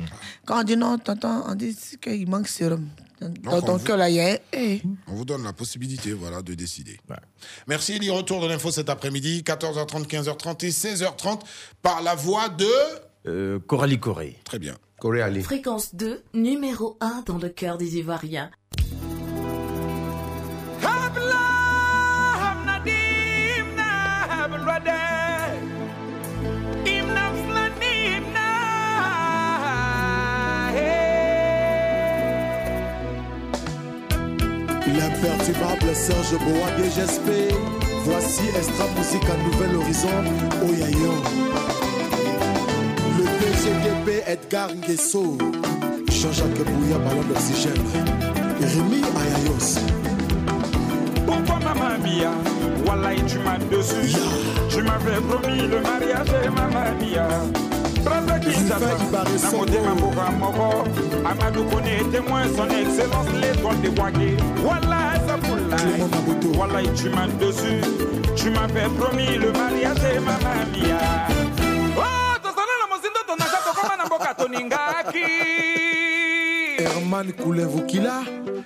[0.45, 2.87] Quand on dit non, on dit qu'il manque sérum.
[3.19, 4.39] Dans on ton vous- cœur, là, il y a.
[4.53, 4.81] eh.
[5.07, 6.99] On vous donne la possibilité voilà, de décider.
[7.09, 7.15] Ouais.
[7.67, 8.09] Merci, Eli.
[8.09, 11.41] Retour de l'info cet après-midi, 14h30, 15h30 et 16h30
[11.83, 12.65] par la voix de.
[13.27, 14.39] Euh, Coralie Corée.
[14.43, 14.75] Très bien.
[14.99, 15.43] Corée Ali.
[15.43, 18.49] Fréquence 2, numéro 1 dans le cœur des Ivoiriens.
[34.97, 37.53] L'imperturbable Serge Boa DGSP.
[38.03, 40.23] Voici Extra Musique à Nouvel Horizon,
[40.67, 41.13] Oyayo.
[43.17, 45.37] Le DGDP Edgar Nguesso.
[46.09, 47.73] Jean-Jacques Bouya, ballon d'oxygène.
[48.59, 49.79] Rémi Ayayos.
[51.25, 52.31] Pourquoi maman Mia?
[52.85, 54.15] Wallahi tu m'as dessus
[54.69, 57.27] Tu m'avais promis le mariage et maman Mia
[58.05, 58.97] Kinshasa
[59.41, 60.83] Namote Maboka Moko
[61.25, 65.77] Amadou connaît témoin son excellence l'étoile des Wagé Wallahi Sapoula
[66.57, 67.81] Wallahi tu m'as dessus
[68.35, 70.99] Tu m'avais promis le mariage et maman Mia
[71.97, 75.25] Oh Tosana na mozindo tonaka tokoma na mboka toningaki
[76.79, 78.23] Herman Koulevukila.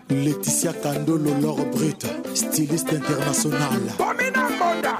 [0.09, 2.05] Laetitia Kandolo, Laure Brut.
[2.33, 3.81] Styliste international.
[3.97, 4.97] Bomina Mbonda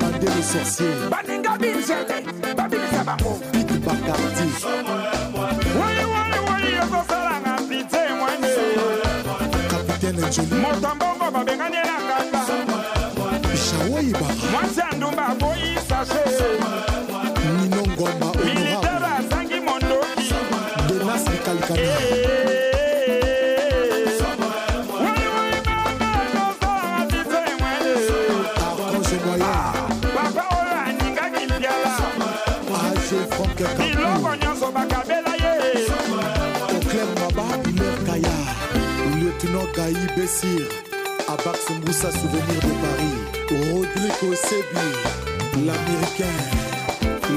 [0.00, 0.94] bandé le sorcier.
[1.10, 2.16] Baninga binzele
[2.56, 3.32] babimisa bango.
[3.52, 4.46] Bit bakardi
[5.80, 8.50] wayiwayiwayi okosalanga pite mwene.
[9.70, 12.40] Kapitaine njoli moto mbongo babengani na kaka.
[13.64, 16.24] Shawoyiba mwasi ya ndumba aboyi sache
[17.56, 20.34] nino ngomba militare azangi mondoki.
[20.88, 22.49] Donasi kalikana eh, eh, eh.
[40.20, 40.68] Bessir.
[41.28, 43.72] Abax Moussa, Souvenir de Paris.
[43.72, 45.64] Rodrigo Sebi.
[45.64, 46.36] L'américain.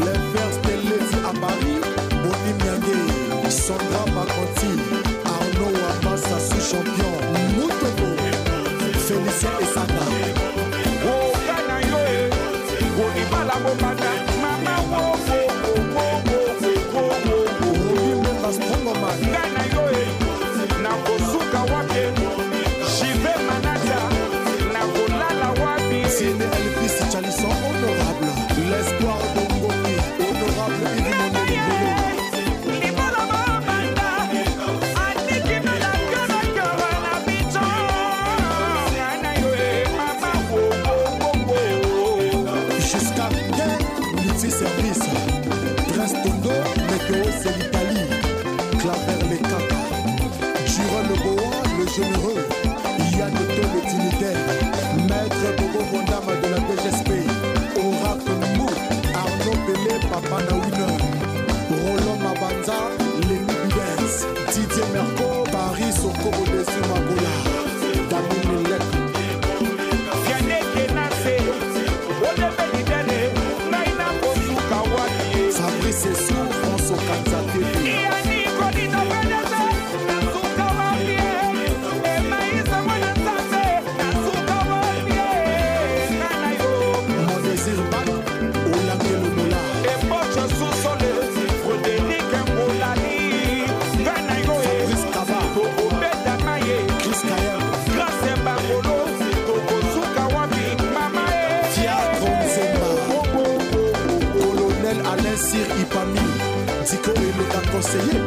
[0.02, 1.80] L'Inverse Telesi à Paris.
[2.10, 3.50] Boni Miangue.
[3.50, 4.93] Sandra Baconti.
[107.84, 108.22] Conseiller.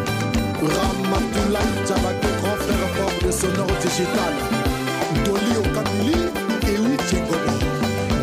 [0.61, 4.35] Ramatoulaye Diabaté, grand frère fort de Sonore Digital.
[5.25, 6.21] Doli Okamili
[6.63, 7.55] et Uche Ngobo.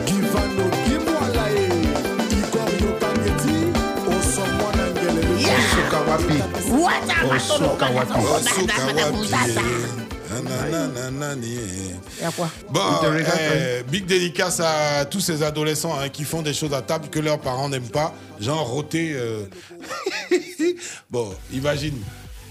[0.05, 1.65] Givano Gimwalae.
[2.31, 3.57] Igor Yokangeti.
[4.07, 5.35] Osomwana Ngelele.
[5.57, 6.37] Osuka wapi?
[7.35, 8.17] Osuka wapi?
[8.35, 10.03] Osuka wapi?
[12.21, 12.47] Y a quoi?
[12.69, 16.81] Bon, regarde, euh, big dédicace à tous ces adolescents hein, qui font des choses à
[16.81, 19.13] table que leurs parents n'aiment pas, genre roter.
[19.15, 19.45] euh.
[21.13, 22.01] Bon, imagine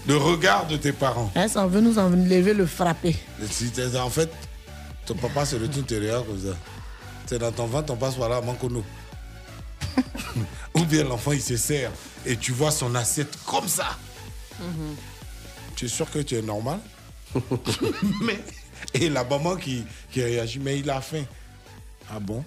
[0.07, 1.29] le regard de tes parents.
[1.35, 3.15] Hein, ça veut nous enlever le frapper.
[3.99, 4.31] En fait,
[5.05, 6.57] ton papa se retourne te regarde comme ça.
[7.25, 8.83] C'est dans ton ventre, on passe par là, mancono.
[10.75, 11.91] Ou bien l'enfant il se sert
[12.25, 13.97] et tu vois son assiette comme ça.
[15.75, 16.79] Tu es sûr que tu es normal?
[18.21, 18.39] Mais
[18.93, 21.23] et la maman qui, qui réagit, mais il a faim.
[22.09, 22.43] Ah bon?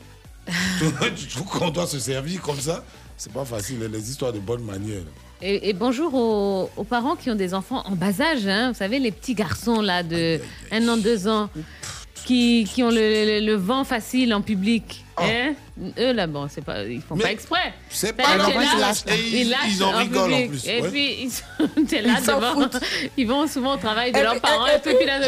[1.16, 2.84] Tu trouves qu'on doit se servir comme ça?
[3.16, 5.02] C'est pas facile, les histoires de bonne manière.
[5.42, 8.46] Et, et bonjour aux, aux parents qui ont des enfants en bas âge.
[8.46, 8.68] hein.
[8.72, 10.40] Vous savez, les petits garçons là de
[10.72, 11.50] un an, deux ans,
[12.24, 15.04] qui, qui ont le, le- le vent facile en public.
[15.18, 15.52] hein.
[15.98, 17.74] Eux là, bon, c'est pas, ils font pas exprès.
[17.90, 19.12] c'est pas t'es ils.
[19.12, 20.88] Et ils- ils en rigolent en plus, Et ouais.
[20.90, 21.42] puis, ils sont-
[22.00, 22.68] là Ils devant.
[23.18, 24.66] Ils vont souvent au travail de Et leurs puis- parents.
[24.66, 25.18] et- Et, et puis, là,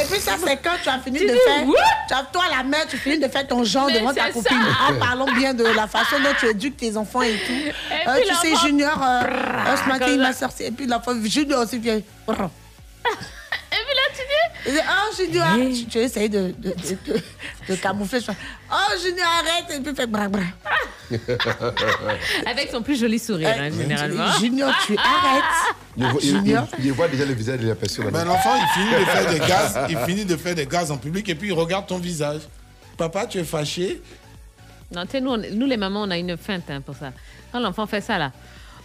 [0.00, 1.66] Et puis ça, c'est quand tu as fini Tu de faire.
[1.66, 1.74] what
[2.08, 4.58] Tu as, toi, la mère, tu finis de faire ton genre Mais devant ta copine.
[4.88, 7.52] En parlant bien de la façon dont tu éduques tes enfants et tout.
[8.08, 10.64] Euh, tu sais, Junior, euh, ce matin, il m'a sorti.
[10.64, 12.00] Et puis l'enfant, Junior aussi vient.
[12.26, 12.50] brrr.
[13.72, 14.02] Et puis là,
[14.70, 14.72] dis.
[15.18, 17.22] Il dit, oh Junior, tu, tu essayes de, de, de, de-
[17.68, 18.18] de camoufler.
[18.28, 19.76] Oh Junior, arrête.
[19.76, 20.42] Et puis il fait bra bra.
[22.46, 24.32] Avec son plus joli sourire, hein, généralement.
[24.38, 25.76] Junior, tu arrêtes.
[25.96, 26.66] Il voit, il- Junior.
[26.78, 28.10] il- il voit déjà le visage de la personne.
[28.12, 30.96] Mais l'enfant, il finit de faire des gaz, il finit de faire des gaz en
[30.98, 32.42] public et puis il regarde ton visage.
[32.96, 34.02] Papa, tu es fâché
[34.94, 37.12] Non, tu sais, nous, on- nous, les mamans, on a une feinte hein, pour ça.
[37.52, 38.32] Quand l'enfant fait ça, là.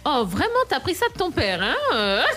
[0.04, 1.76] Oh, vraiment, t'as pris ça de ton père, hein?
[1.94, 2.22] Euh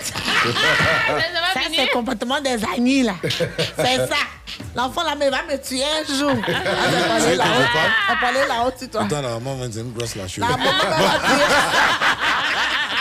[1.54, 3.14] Ça, c'est le comportement des amis, là.
[3.22, 4.16] C'est ça.
[4.76, 6.30] L'enfant, là, mais il va me tuer un jour.
[6.46, 7.48] Elle va parler C'est là-haut.
[7.48, 9.02] ton papa Elle va parler là-haut, tu toi.
[9.02, 10.36] Attends, la maman, c'est une grosse lâche.
[10.38, 10.64] La maman.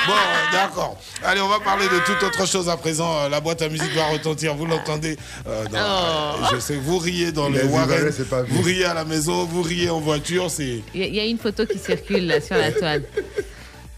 [0.07, 0.13] Bon,
[0.51, 0.97] d'accord.
[1.23, 3.21] Allez, on va parler de toute autre chose à présent.
[3.21, 5.17] Euh, La boîte à musique va retentir, vous l'entendez?
[5.47, 8.11] euh, euh, Je sais, vous riez dans Les le Warren,
[8.49, 10.83] vous riez à la maison, vous riez en voiture, c'est...
[10.93, 13.01] Il y, y a une photo qui circule là, sur la toile.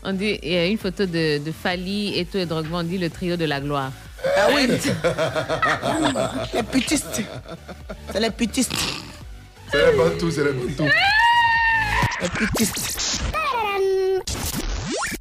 [0.04, 2.98] On dit, il y a une photo de, de Fali, Eto et Drogba, on dit
[2.98, 3.92] le trio de la gloire.
[4.36, 4.68] Ah oui.
[6.54, 7.22] les putistes.
[8.12, 8.74] C'est les putistes.
[9.72, 10.90] C'est les bantous, c'est les bantous.
[12.22, 13.22] Les putistes.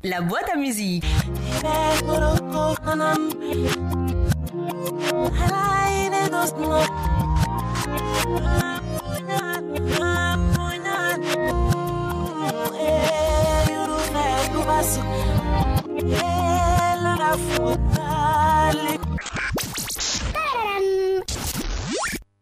[0.04, 1.04] La boîte à musique.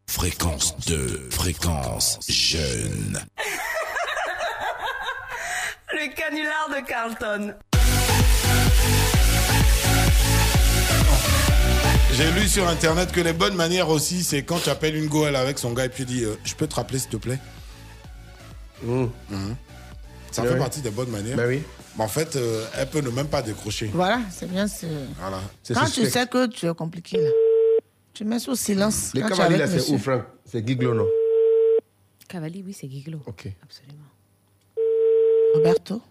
[0.06, 3.20] Fréquence 2, fréquence jeune.
[5.92, 7.54] Le canular de Carlton.
[12.12, 15.34] J'ai lu sur internet que les bonnes manières aussi, c'est quand tu appelles une goëlle
[15.36, 17.38] avec son gars et puis tu dis euh, Je peux te rappeler s'il te plaît?
[18.82, 19.10] Mhm.
[20.30, 21.36] Ça Ouais, fait partie des bonnes manières.
[21.36, 21.62] Ben oui.
[21.96, 23.86] Mais en fait, euh, elle peut ne même pas décrocher.
[23.92, 24.66] Voilà, c'est bien.
[24.66, 25.40] c'est- Voilà.
[25.72, 27.30] Quand tu sais que tu es compliqué, là,
[28.12, 29.12] tu mets sous silence.
[29.14, 29.98] Les cavaliers, là, c'est où.
[29.98, 30.24] Franck?
[30.44, 31.06] C'est Giglo, non?
[32.28, 33.20] Cavalli, oui, c'est Giglo.
[33.26, 33.48] Ok.
[33.62, 34.04] Absolument.
[35.54, 36.02] Roberto.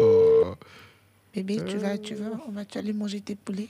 [0.00, 0.54] Oh.
[1.34, 3.68] Bébé, tu vas, tu vas, on va tu aller manger tes poulets.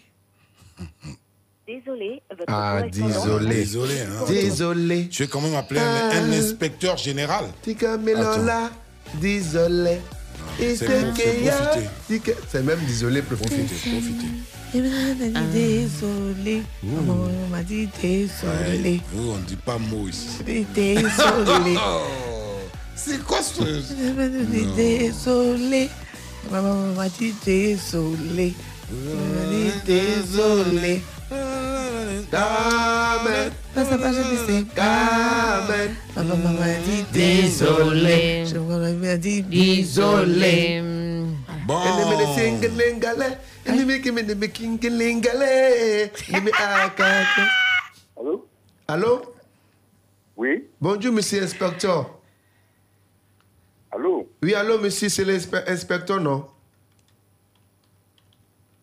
[1.68, 3.54] Désolé, votre Ah, désolé.
[3.56, 4.00] Désolé.
[4.00, 5.08] Hein, Désolé.
[5.10, 7.44] Tu es quand même appelé un, un inspecteur général.
[7.60, 8.70] Tika Melola,
[9.20, 9.98] désolé.
[10.58, 12.62] Et c'est profiter.
[12.62, 13.56] Même désolé, profiter.
[13.64, 14.26] Profitez.
[14.74, 16.62] Et maintenant, elle a dit désolé.
[16.82, 18.30] Maman m'a dit désolé.
[18.82, 20.42] Ouais, vous, on ne dit pas mot ici.
[20.74, 21.76] Désolé.
[22.96, 23.60] C'est quoi ce.
[23.62, 24.74] Elle m'a dit Non.
[24.74, 25.90] désolé.
[26.50, 28.54] Maman m'a dit désolé.
[29.84, 31.02] Désolé.
[34.74, 35.94] Carmen.
[36.14, 38.44] Papa m'a dit désolé.
[38.46, 40.82] Je m'a dit désolé.
[41.66, 41.78] Bon.
[48.18, 48.48] Allô?
[48.88, 49.22] Allô?
[50.36, 52.18] Oui Bonjour, monsieur inspecteur.
[53.90, 54.28] Allô?
[54.42, 56.46] Oui, allô, monsieur, c'est l'inspecteur, non?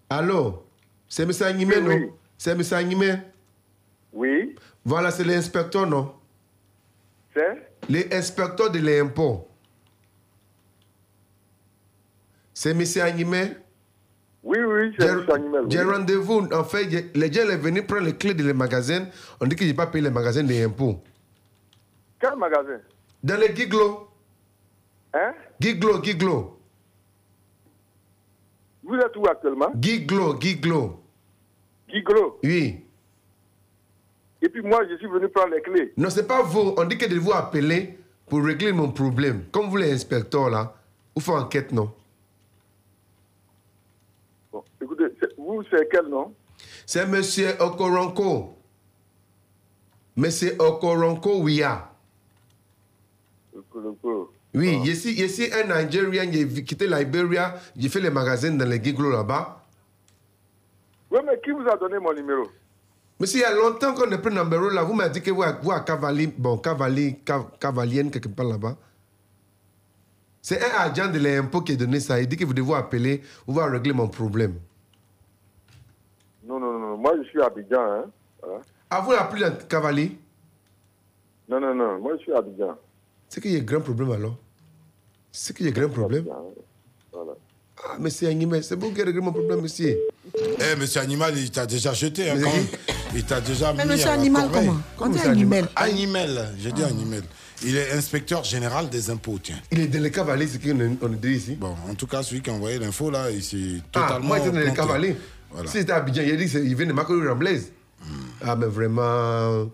[0.10, 0.64] Allô?
[1.08, 2.14] C'est monsieur Animé, non?
[2.38, 3.16] C'est monsieur Animé
[4.14, 6.14] Oui Voilà, c'est l'inspecteur, non?
[7.36, 7.72] C'est?
[7.90, 9.48] L'inspecteur de l'impôt.
[12.54, 13.52] C'est monsieur Animé
[14.44, 15.58] Oui, oui, c'est monsieur Animé.
[15.70, 16.48] J'ai rendez-vous.
[16.52, 19.08] En fait, les gens sont venus prendre les clés de les magasins.
[19.40, 21.02] On dit que je n'ai pas payé les magasins des impôts.
[22.20, 22.80] Quel magasin?
[23.24, 24.10] Dans les Giglo.
[25.14, 25.34] Hein?
[25.60, 26.55] Giglo, Giglo.
[28.86, 29.72] Vous êtes où actuellement?
[29.82, 31.00] Giglo, Giglo.
[31.90, 32.40] Giglo.
[32.44, 32.82] Oui.
[34.42, 35.92] Et puis moi, je suis venu prendre les clés.
[35.98, 36.76] Non, c'est pas vous.
[36.78, 37.98] On dit que de vous appeler
[38.28, 39.46] pour régler mon problème.
[39.52, 40.76] Comme vous, l'inspecteur, là,
[41.16, 41.92] vous faites enquête, non?
[44.52, 45.06] Bon, écoutez,
[45.38, 46.34] vous, c'est quel nom?
[46.86, 48.56] C'est monsieur Okoronko.
[50.16, 51.92] Monsieur Okoronko Ouya.
[54.56, 58.68] Oui, je suis, je suis un Nigérien, j'ai quitté Liberia, j'ai fait les magasins dans
[58.68, 59.62] les Giglo là-bas.
[61.12, 62.44] Oui, mais qui vous a donné mon numéro?
[63.20, 65.32] Monsieur, il y a longtemps qu'on a pris le numéro là, vous m'avez dit que
[65.32, 68.76] vous êtes à Cavalier, bon, Cavalier, Cav- Cavalienne, quelque part là-bas.
[70.42, 72.20] C'est un agent de l'impôt qui a donné ça.
[72.22, 74.60] Il dit que vous devez appeler, on va régler mon problème.
[76.46, 77.82] Non, non, non, moi, je suis à Abidjan.
[77.82, 78.06] Hein.
[78.44, 78.62] Voilà.
[78.92, 80.18] Ah, vous appelez le Cavalier?
[81.50, 82.78] Non, non, non, moi, je suis à Abidjan.
[83.28, 84.38] C'est qu'il y a un grand problème alors.
[85.38, 86.26] C'est qu'il y a un grand problème.
[87.12, 87.32] Voilà.
[87.84, 89.98] Ah, monsieur Animé, c'est vous qui réglez mon problème, monsieur.
[90.34, 92.68] Eh, monsieur Animal, il t'a déjà jeté, hein, quand qui.
[93.16, 95.68] Il t'a déjà Mais mis monsieur à Animal, comment Quand Comment tu c'est animal.
[95.76, 97.22] Animal, j'ai dit animal.
[97.64, 99.60] Il est inspecteur général des impôts, tiens.
[99.72, 101.56] Il est dans les cavaliers, c'est qu'on on dit ici.
[101.56, 104.28] Bon, en tout cas, celui qui a envoyé l'info, là, il s'est Ah, totalement.
[104.28, 105.16] moi, j'étais dans les cavaliers.
[105.52, 105.70] Voilà.
[105.70, 107.72] Si c'était à Abidjan, il a dit qu'il vient de Macron Ramblaise.
[108.42, 109.70] Ah, mais vraiment.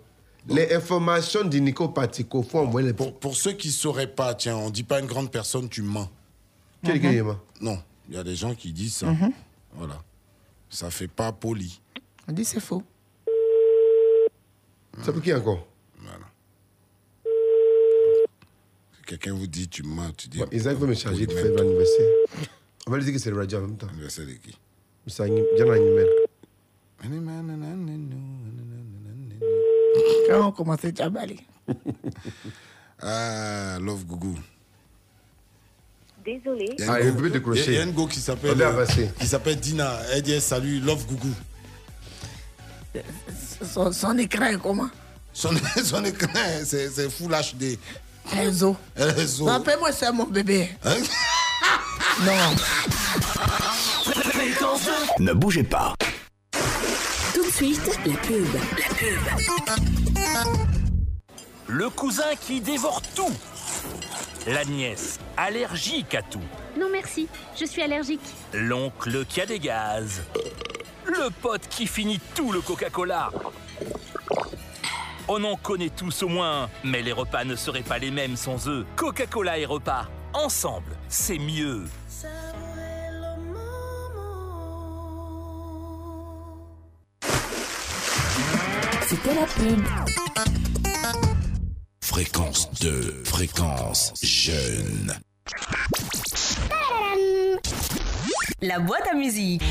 [0.47, 2.93] Les informations du Nico Patico, faut envoyer les.
[2.93, 5.69] Pour, pour ceux qui ne sauraient pas, tiens, on ne dit pas une grande personne,
[5.69, 6.09] tu mens.
[6.83, 7.77] Quel il ment Non,
[8.09, 9.07] il y a des gens qui disent ça.
[9.11, 9.31] Mhm.
[9.73, 10.01] Voilà.
[10.69, 11.79] Ça fait pas poli.
[12.27, 12.83] On dit c'est faux.
[15.03, 15.67] C'est pour qui encore?
[18.93, 20.39] Si quelqu'un vous dit tu mens, tu dis.
[20.39, 22.07] Bon, Isaac va me charger de faire l'anniversaire.
[22.87, 23.87] On va lui dire que c'est le radio en même temps.
[23.87, 24.57] Anniversaire de qui?
[27.03, 27.51] Un animal.
[30.29, 31.39] Quand on commence à Djabali.
[33.03, 34.37] Ah, Love Gougou.
[36.23, 36.75] Désolé.
[36.77, 37.65] Il y a Ah, une il go- peut décrocher.
[37.69, 38.85] il y a une go qui s'appelle euh,
[39.19, 39.97] qui s'appelle Dina.
[40.13, 41.33] Elle dit salut Love Gougou.
[43.65, 44.89] Son, son écran est comment?
[45.33, 45.49] Son,
[45.83, 46.29] son écran,
[46.63, 47.79] c'est c'est full HD.
[48.31, 48.77] Réseau.
[48.95, 49.45] Réseau.
[49.47, 50.69] Non, Appelle-moi ça, mon bébé.
[50.83, 50.97] Hein?
[52.23, 52.55] Non.
[55.19, 55.95] Ne bougez pas.
[57.61, 58.47] Suite, la pub.
[58.55, 59.19] La pub.
[61.67, 63.29] Le cousin qui dévore tout.
[64.47, 66.41] La nièce, allergique à tout.
[66.75, 68.19] Non merci, je suis allergique.
[68.51, 70.23] L'oncle qui a des gaz.
[71.05, 73.29] Le pote qui finit tout le Coca-Cola.
[75.27, 78.67] On en connaît tous au moins, mais les repas ne seraient pas les mêmes sans
[78.69, 78.87] eux.
[78.95, 81.83] Coca-Cola et repas, ensemble, c'est mieux.
[89.11, 89.83] C'était la pub.
[92.01, 95.11] Fréquence 2, fréquence jeune.
[98.61, 99.63] La boîte à musique.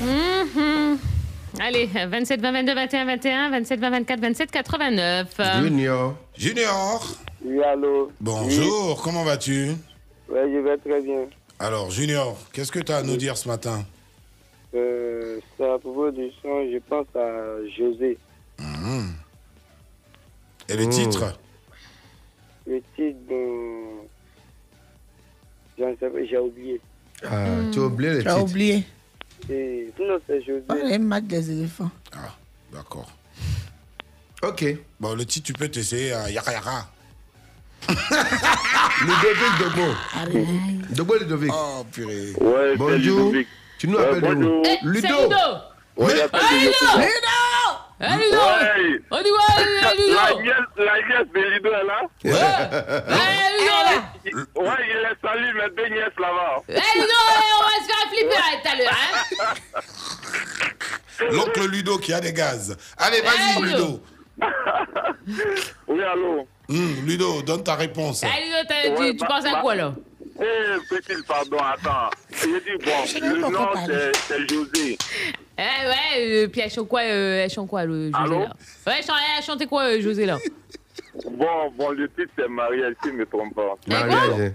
[0.00, 0.98] Mhm.
[1.60, 5.28] Allez, 27, 20, 22, 21, 21, 27, 20, 24, 27, 89.
[5.62, 6.14] Junior.
[6.36, 7.16] Junior.
[7.44, 8.12] Oui, allô.
[8.20, 9.70] Bonjour, comment vas-tu?
[10.28, 11.20] Oui, je vais très bien.
[11.58, 13.84] Alors, Junior, qu'est-ce que tu as à nous dire ce matin?
[14.74, 18.18] Euh, c'est à propos du son, je pense à José.
[18.60, 19.14] Mhm.
[20.68, 20.88] Et le Oh.
[20.90, 21.38] titre?
[22.66, 23.18] Le titre,
[25.78, 26.80] pas, j'ai oublié.
[27.24, 28.84] Ah, tu as oublié les Tu as oublié.
[29.50, 30.62] Et, sinon, c'est José.
[30.68, 31.90] Oh, les matchs des éléphants.
[32.72, 33.10] D'accord.
[34.42, 34.64] Ok.
[35.00, 36.88] Bon, le titre, tu peux t'essayer à Yara Yara.
[39.00, 40.94] Ludovic Dogbo.
[40.94, 41.50] Dogbo Ludovic.
[41.54, 42.32] Oh, purée.
[42.40, 43.32] Ouais, Bonjour.
[43.78, 44.24] Tu nous appelles.
[44.64, 45.08] Eh, Ludo.
[45.08, 45.64] Ludo Ah,
[45.98, 47.47] Ludo Ludo.
[48.00, 49.00] Eh, Ludo Ouais.
[49.10, 49.46] On dit quoi,
[49.82, 52.28] La Ludo nièce, la nièce de Ludo est là Eh,
[53.58, 53.76] Ludo
[54.54, 56.56] Ouais, il les salue, mes deux nièces là-bas.
[56.68, 57.18] Eh, Ludo,
[57.58, 59.14] on va se faire flipper tout à l'heure, hein
[61.32, 62.76] L'oncle Ludo qui a des gaz.
[62.96, 64.00] Allez, vas-y, Eh, Ludo.
[65.88, 68.22] Oui, allô Hum, Ludo, donne ta réponse.
[68.22, 68.58] Eh, Ludo,
[69.00, 69.92] Ouais, tu, tu penses à bah- quoi, là?
[70.40, 72.10] Eh, petit, pardon, attends.
[72.30, 73.68] J'ai dit, bon, le nom,
[74.28, 74.96] c'est José.
[75.58, 78.38] Eh, ouais, euh, puis elle chante quoi, euh, elle chante quoi, le José, Allô?
[78.40, 78.52] là?
[78.86, 80.38] Ouais, elle chante- elle a chanté quoi, euh, José, là?
[81.28, 83.74] Bon, bon, le titre, c'est Marielle, si je ne me trompe pas.
[83.88, 84.40] Mariage.
[84.40, 84.52] hein.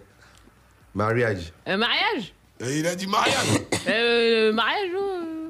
[0.96, 1.54] Mariage.
[1.68, 2.34] Euh, Mariage?
[2.62, 3.36] Et il a dit mariage.
[3.90, 5.43] Euh, mariage, euh...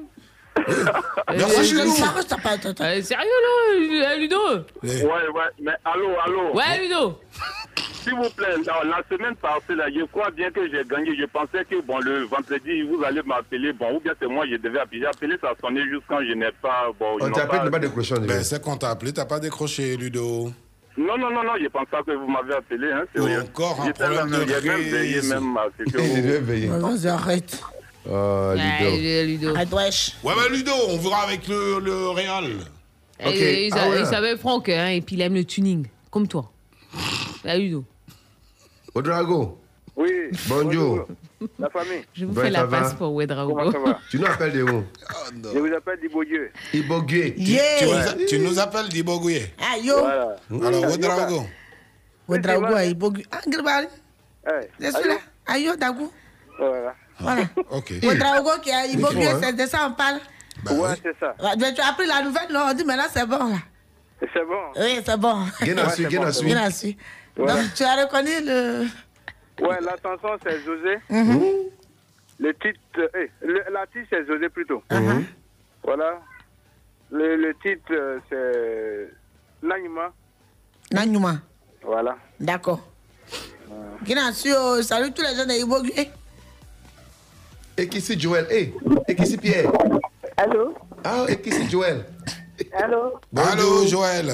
[1.36, 1.90] Merci, euh, Ludo.
[2.80, 4.38] Euh, sérieux, là, Ludo
[4.82, 7.18] Ouais, ouais, mais allô, allô Ouais, Ludo
[8.02, 11.16] S'il vous plaît, la, la semaine passée, là, je crois bien que j'ai gagné.
[11.18, 14.56] Je pensais que, bon, le vendredi, vous allez m'appeler, bon, ou bien c'est moi, je
[14.56, 15.00] devais appeler.
[15.00, 17.70] J'ai appelé, ça sonnait juste quand je n'ai pas, bon, On t'a appelé, tu n'as
[17.70, 18.14] pas décroché.
[18.20, 20.50] Ben, c'est quand t'as appelé, t'as pas décroché, Ludo.
[20.96, 23.02] Non, non, non, non, je pense pas que vous m'avez appelé, hein,
[23.42, 25.56] encore un J'étais problème même- de J'ai même veillé, même,
[25.98, 26.68] vous- devait veiller.
[26.68, 27.60] Vas-y, arrête.
[28.10, 29.26] Oh, Ludo.
[29.26, 29.54] Ludo.
[29.54, 30.16] Arrête, wesh.
[30.22, 32.44] Ouais, mais Ludo, on verra avec le, le Real.
[33.20, 34.00] Et, il Ah ouais.
[34.00, 36.50] il s'appelle Franck, hein, et puis il aime le tuning, comme toi.
[37.44, 37.84] Là, Ludo.
[38.94, 39.58] Odrago.
[39.96, 40.10] Oui.
[40.48, 41.06] Bonjour.
[41.58, 42.02] La famille.
[42.14, 43.14] Je vous Ouais, fais la ça va passe pour.
[43.28, 44.84] Comment ça va Tu nous appelles de où
[45.52, 46.50] Je vous appelle Dibogueux.
[46.72, 47.34] Ibogué.
[47.34, 49.42] Tu, tu nous, tu nous appelles Dibogouye.
[49.60, 49.94] Ah, yo.
[50.00, 50.36] Voilà.
[50.66, 51.46] Alors.
[52.26, 53.24] Ouedraogo, ah, Ibogu.
[53.30, 53.86] Ah, Gribari.
[54.46, 55.18] Eh, suis là.
[55.46, 56.10] Ayo, Dagou.
[56.58, 56.94] Voilà.
[57.20, 57.42] Voilà.
[57.70, 57.92] Ok.
[58.02, 59.38] Ouedraogo qui a Micro, hein.
[59.42, 60.20] c'est de ça on parle.
[60.70, 61.34] ouais, c'est ça.
[61.40, 63.58] Ouais, Tu as appris la nouvelle, non On dit maintenant c'est bon, là.
[64.20, 64.62] C'est bon.
[64.76, 65.46] Oui, c'est bon.
[65.62, 66.06] Guénassu.
[66.08, 66.96] Guénassu.
[67.36, 67.54] Voilà.
[67.62, 68.86] Donc, tu as reconnu le.
[69.60, 70.98] Ouais, la chanson, c'est José.
[71.10, 71.42] Mhm.
[72.40, 74.82] Le titre, eh, le, la titre, c'est José plutôt.
[74.90, 75.24] Mhm.
[75.84, 76.20] Voilà.
[77.10, 79.10] Le, le titre, c'est
[79.62, 80.12] Nanyuma.
[80.92, 81.36] Nanyuma.
[81.82, 82.16] Voilà.
[82.40, 82.80] D'accord.
[84.02, 85.92] Guénassu, oh, salut tous les gens de Ibogu.
[87.76, 88.46] Et qui c'est Joël?
[88.50, 88.72] Eh,
[89.08, 89.70] et qui c'est Pierre?
[90.36, 90.74] Allô?
[91.02, 92.04] Ah, et qui c'est Joël?
[92.72, 93.14] Allô?
[93.36, 94.32] Allô, Joël.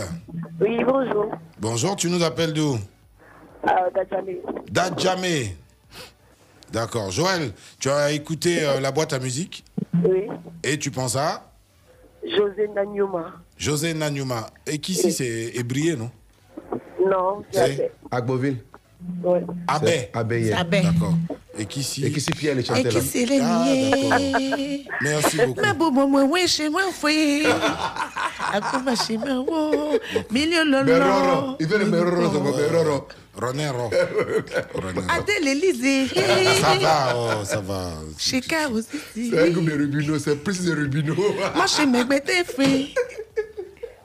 [0.60, 1.31] Oui, bonjour.
[1.59, 2.77] Bonjour, tu nous appelles d'où?
[3.67, 4.36] Ah, Dajani.
[4.70, 5.57] Dadjamé.
[6.73, 7.10] D'accord.
[7.10, 9.65] Joël, tu as écouté euh, la boîte à musique?
[10.05, 10.28] Oui.
[10.62, 11.51] et tu penses à?
[12.25, 13.33] José Nanyuma.
[13.57, 14.47] José Nanyuma.
[14.67, 16.10] Et qui ici, c'est Ébrié, non?
[17.05, 18.59] Non, C'est c'est Agboville.
[19.23, 19.45] Ouais.
[19.69, 20.09] Abbé.
[20.12, 20.81] Abbé.
[20.83, 21.15] D'accord.
[21.59, 23.65] Et qui ici Et qui c'est Pierre, les Et chanteur qui là c'est les Ah,
[23.65, 25.61] niais Merci beaucoup.
[25.61, 27.45] Mais bon, bon, moi, oui, chez moi, oui.
[28.53, 29.99] À quoi chez moi, oh.
[30.31, 31.57] Milieu lolo.
[31.61, 33.09] Il veut le Meroro, va, Meroro.
[33.41, 33.91] Ronero.
[35.09, 36.09] Adèle Élysée.
[36.61, 37.93] Ça va, oh, ça va.
[38.19, 39.31] Cheka aussi.
[39.31, 41.15] C'est un groupe de Rubino, c'est plus de Rubino.
[41.55, 42.89] Moi, je me mettais fait.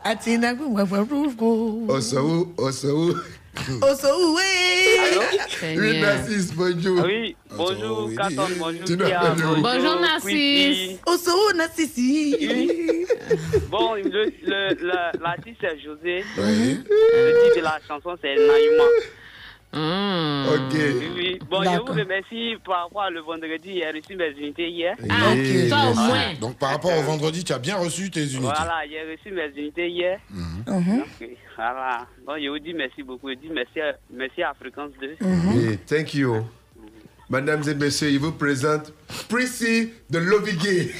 [0.03, 1.85] Atina, moi, moi, rougo.
[1.87, 3.15] Osaou, Osaou.
[3.81, 5.77] Oso, oui.
[5.77, 7.03] Oui, Narcisse, bonjour.
[7.05, 10.77] Oui, bonjour, Katon, bonjour, Tu Bonjour, Narcisse.
[10.77, 10.99] Quincy.
[11.07, 13.05] Oso, Nassisi.
[13.69, 16.23] Bon, le, le, la- l'artiste c'est José.
[16.37, 16.79] Oui.
[16.87, 18.83] Le titre de la chanson c'est Naïma.
[19.75, 20.45] Mmh.
[20.47, 20.73] Ok.
[20.73, 21.39] Oui, oui.
[21.49, 23.81] Bon, je vous remercie par rapport à le vendredi.
[23.81, 24.95] J'ai reçu mes unités hier.
[25.09, 25.31] Ah,
[25.91, 26.33] au moins.
[26.39, 28.39] Donc, par rapport au vendredi, tu as bien reçu tes unités.
[28.39, 30.19] Voilà, j'ai reçu mes unités hier.
[30.29, 30.63] Mhm.
[30.65, 31.07] Donc,
[31.55, 32.07] voilà.
[32.25, 33.29] Donc, je vous dis merci beaucoup.
[33.29, 35.17] Je dis merci à, merci à Fréquence 2.
[35.21, 36.45] Yeah, thank you.
[37.29, 38.91] Mesdames et messieurs, il vous présente
[39.29, 40.93] Prissy de Lovigué.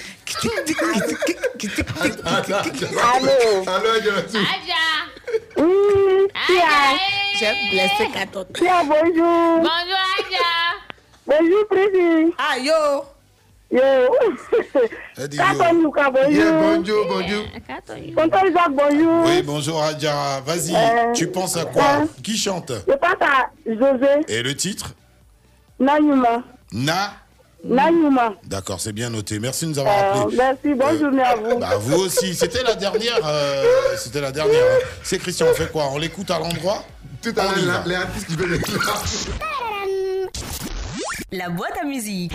[2.26, 3.30] Allô
[3.68, 4.38] Allô, Adjaratou.
[4.38, 4.84] Aja
[5.58, 6.28] Oui.
[6.34, 6.98] Aja
[7.40, 8.45] J'aime blesser Katot.
[8.60, 9.58] Bonjour.
[9.60, 10.48] Bonjour, Aja
[11.28, 12.32] Bonjour, Président.
[12.38, 13.04] Ah, yo.
[13.72, 13.82] Yo.
[15.16, 17.06] Katon Luka, Yeah, bonjour.
[17.06, 17.44] bonjour, bonjour.
[18.16, 19.26] Tonton Jacques, bonjour.
[19.26, 20.42] Oui, bonjour Adjara.
[20.42, 21.84] Vas-y, Euh, tu penses à quoi?
[22.02, 22.06] euh.
[22.24, 22.72] Qui chante?
[22.88, 24.94] Je passe à José Et le titre?
[25.80, 26.44] Nanyuma.
[26.72, 27.14] Na.
[27.64, 28.34] Nanyuma.
[28.44, 29.40] D'accord, c'est bien noté.
[29.40, 30.38] Merci de nous avoir Euh, appelés.
[30.38, 31.58] merci, bonne journée à vous.
[31.60, 32.34] Bah, vous aussi.
[32.36, 33.20] C'était la dernière.
[33.26, 33.64] euh,
[33.98, 34.64] C'était la dernière.
[34.64, 34.86] hein.
[35.04, 36.84] C'est Christian, on fait quoi On l'écoute à l'endroit
[37.22, 38.60] Tout à l'heure, les artistes qui veulent
[41.32, 42.34] La boîte à musique.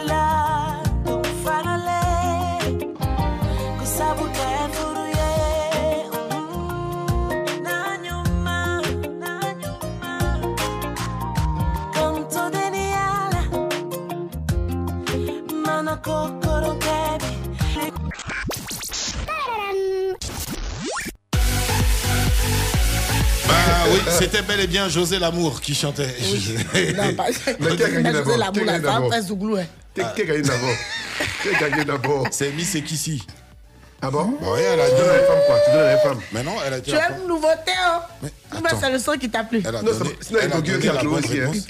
[23.92, 26.06] Oui, C'était bel et bien José Lamour qui chantait.
[26.96, 27.26] Non, pas-
[27.58, 28.34] Mais qui a gagné Mais d'abord?
[28.54, 30.76] José Lamour, Zouglou, a gagné d'abord?
[31.42, 32.26] Qui a gagné d'abord?
[32.30, 33.22] C'est Miss Ekissi.
[34.02, 35.26] Ah bon Bah oui, elle a Tu donnes à les dit.
[35.26, 36.90] femmes quoi Tu donnes à les femmes Mais non, elle a dit.
[36.90, 39.62] Tu as une nouveauté, hein Mais c'est le son qui t'a plu.
[39.62, 41.50] Elle a Non, donné, sinon, elle a donné qui la bonne aussi, hein.
[41.50, 41.66] réponse.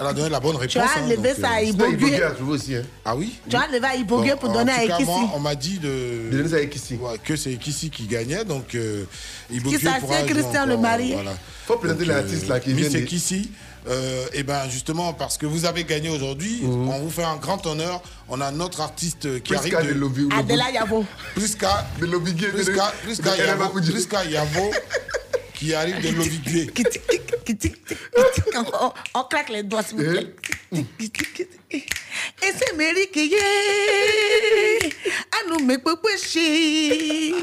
[0.00, 0.72] Elle a donné la bonne réponse.
[0.72, 2.20] Tu as hein, levé ça à euh, Ibogué.
[2.48, 2.76] Aussi.
[2.76, 2.82] Hein.
[3.04, 5.10] Ah oui Tu as levé à Ibogué pour donner à Ekissi.
[5.34, 6.30] on m'a dit de...
[6.30, 6.98] De donner ça à Ekissi.
[7.22, 9.04] Que c'est Ekissi qui gagnait, donc euh,
[9.50, 11.14] Ibogué Qui pourra c'est jouer Christian le marié.
[11.14, 11.32] Voilà.
[11.66, 13.50] Faut présenter l'artiste là qui Miss vient de- Ekissi,
[13.86, 16.88] euh, et ben justement parce que vous avez gagné aujourd'hui, Mhm.
[16.88, 18.02] on vous fait un grand honneur.
[18.28, 21.04] On a notre artiste qui Plus arrive qu'à de Lobi- Adela Yavo.
[21.34, 22.48] plus qu'à De Lobigué.
[22.48, 24.70] plus qu'à plus qu'à Yavo, plus qu'à Yavo,
[25.54, 26.70] qui arrive de Lovigué.
[29.14, 30.34] on claque les doigts, s'il vous plaît.
[31.76, 34.86] Et c'est Mary qui est.
[35.32, 37.34] À nous, mais quoi, quoi, chi.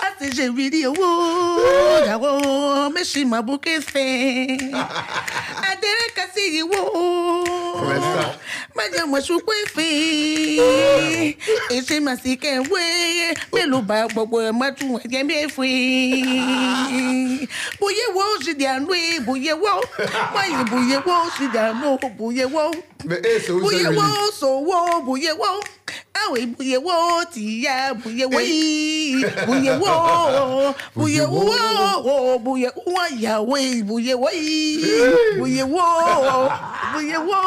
[0.00, 1.60] À c'est j'ai vu dire, oh,
[2.22, 4.58] oh, mais je m'a bouquet fait.
[4.72, 7.44] À des cassis, oh.
[8.74, 11.36] Madia, moi, je suis quoi, fait.
[11.70, 13.34] Et c'est ma sique, ouais.
[13.52, 16.22] Mais le bas, bobo, ma tout, bien, bien, fait.
[17.80, 18.78] Bouillé, wo, j'ai dit à
[23.58, 24.06] bùyẹ̀wò
[24.40, 25.48] sòwò bùyẹ̀wò
[26.22, 26.94] àwẹ̀ bùyẹ̀wò
[27.34, 29.92] tìyà bùyẹ̀wò yìí bùyẹ̀wò
[30.96, 31.54] bùyẹ̀wò
[32.44, 33.56] bùyẹ̀wò àyàwó
[33.88, 34.92] bùyẹ̀wò yìí
[35.38, 35.84] bùyẹ̀wò
[36.92, 37.38] bùyẹ̀wò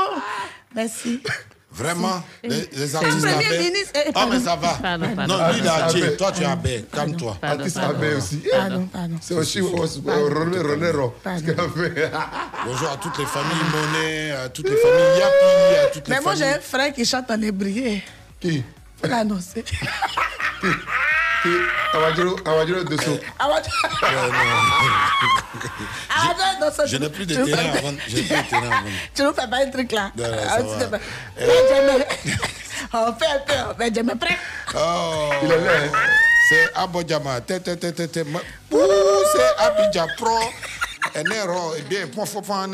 [0.76, 1.14] merci.
[1.76, 3.26] Vraiment, les, les Le artistes
[3.60, 4.78] ministre, eh, Ah, mais ça va.
[4.82, 5.38] Pardon, pardon.
[5.38, 6.16] Non, lui, il a abbé.
[6.18, 6.86] Toi, tu es abbé.
[6.94, 7.38] Calme-toi.
[7.42, 7.78] Artiste.
[7.78, 8.44] Abbé aussi.
[8.52, 9.16] Pardon, pardon.
[9.22, 10.92] C'est aussi René
[11.70, 12.12] fait?
[12.66, 16.22] Bonjour à toutes les familles Monet, à toutes les familles Yapi, à toutes les Mais
[16.22, 16.58] moi, j'ai familles.
[16.58, 17.98] un frère qui chante en hébreu.
[18.40, 18.64] Qui?
[19.02, 19.64] Faut l'annoncer.
[21.94, 23.20] Awadjiro Dosso.
[26.62, 27.98] Non, ça, Je n'ai plus de terrain vendre.
[29.14, 30.12] Tu nous fais pas un truc là?
[30.18, 30.60] Ah.
[31.42, 32.00] Euh.
[32.94, 34.38] On fait un peu, on fait j'aime prêt.
[34.76, 35.72] Oh, Il est là,
[36.48, 37.40] c'est Abodjama.
[37.48, 37.68] C'est
[39.58, 40.38] Abidja Pro.
[41.16, 42.68] Enero, eh bien, point point,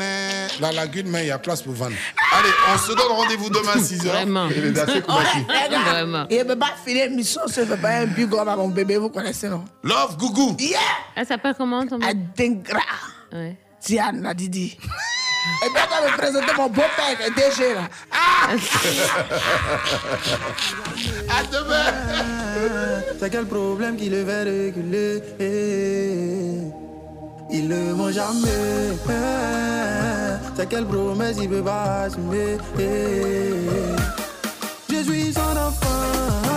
[0.60, 1.92] la lagune, mais il y a place pour vendre.
[2.32, 4.04] Allez, on se donne rendez-vous demain à 6h.
[4.06, 4.48] Vraiment.
[4.48, 5.38] Il est dansé comme Ouais, ça.
[5.38, 6.26] les gars, Vraiment.
[6.30, 6.74] Il ne peut pas
[8.02, 9.64] un big up à mon bébé, vous connaissez, non?
[9.82, 10.56] Love Gougou.
[10.58, 10.78] Yeah!
[11.16, 12.80] Elle s'appelle comment ton Adengra.
[13.32, 13.56] Ouais.
[13.84, 14.78] Diane l'a Didi.
[15.64, 17.88] Et toi, tu vas me présenter mon beau-père, DG, là.
[21.30, 23.02] À demain.
[23.18, 25.22] C'est quel problème qui le fait reculer
[27.52, 28.96] Il ne ment jamais.
[30.56, 32.58] C'est quelle promesse il peut pas assumer.
[34.88, 36.49] Je suis son enfant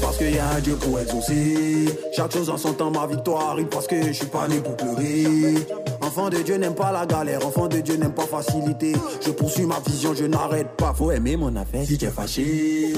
[0.00, 1.86] parce qu'il y a un Dieu pour exaucer.
[2.16, 4.76] Chaque chose en son temps, ma victoire arrive parce que je suis pas né pour
[4.76, 5.54] pleurer.
[6.00, 8.92] Enfant de Dieu n'aime pas la galère, enfant de Dieu n'aime pas facilité.
[9.24, 10.92] Je poursuis ma vision, je n'arrête pas.
[10.94, 12.92] Faut aimer mon affaire si tu es fâché.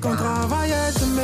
[0.00, 1.22] Quand travail est semé,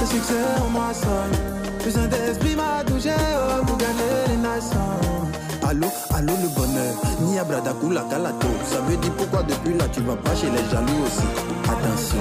[0.00, 0.34] ce succès
[0.72, 1.84] moi seul.
[1.84, 5.31] Le Saint-Esprit m'a touché oh, pour gagner les nations.
[5.72, 8.46] Allô, allô le bonheur, ni à Bradakou la calato.
[8.70, 11.24] Ça veut dire pourquoi depuis là tu vas pas chez les jaloux aussi?
[11.64, 12.18] Attention,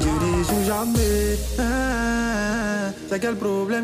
[0.00, 1.38] Dieu ne joue jamais.
[1.58, 3.80] hein, C'est quel problème?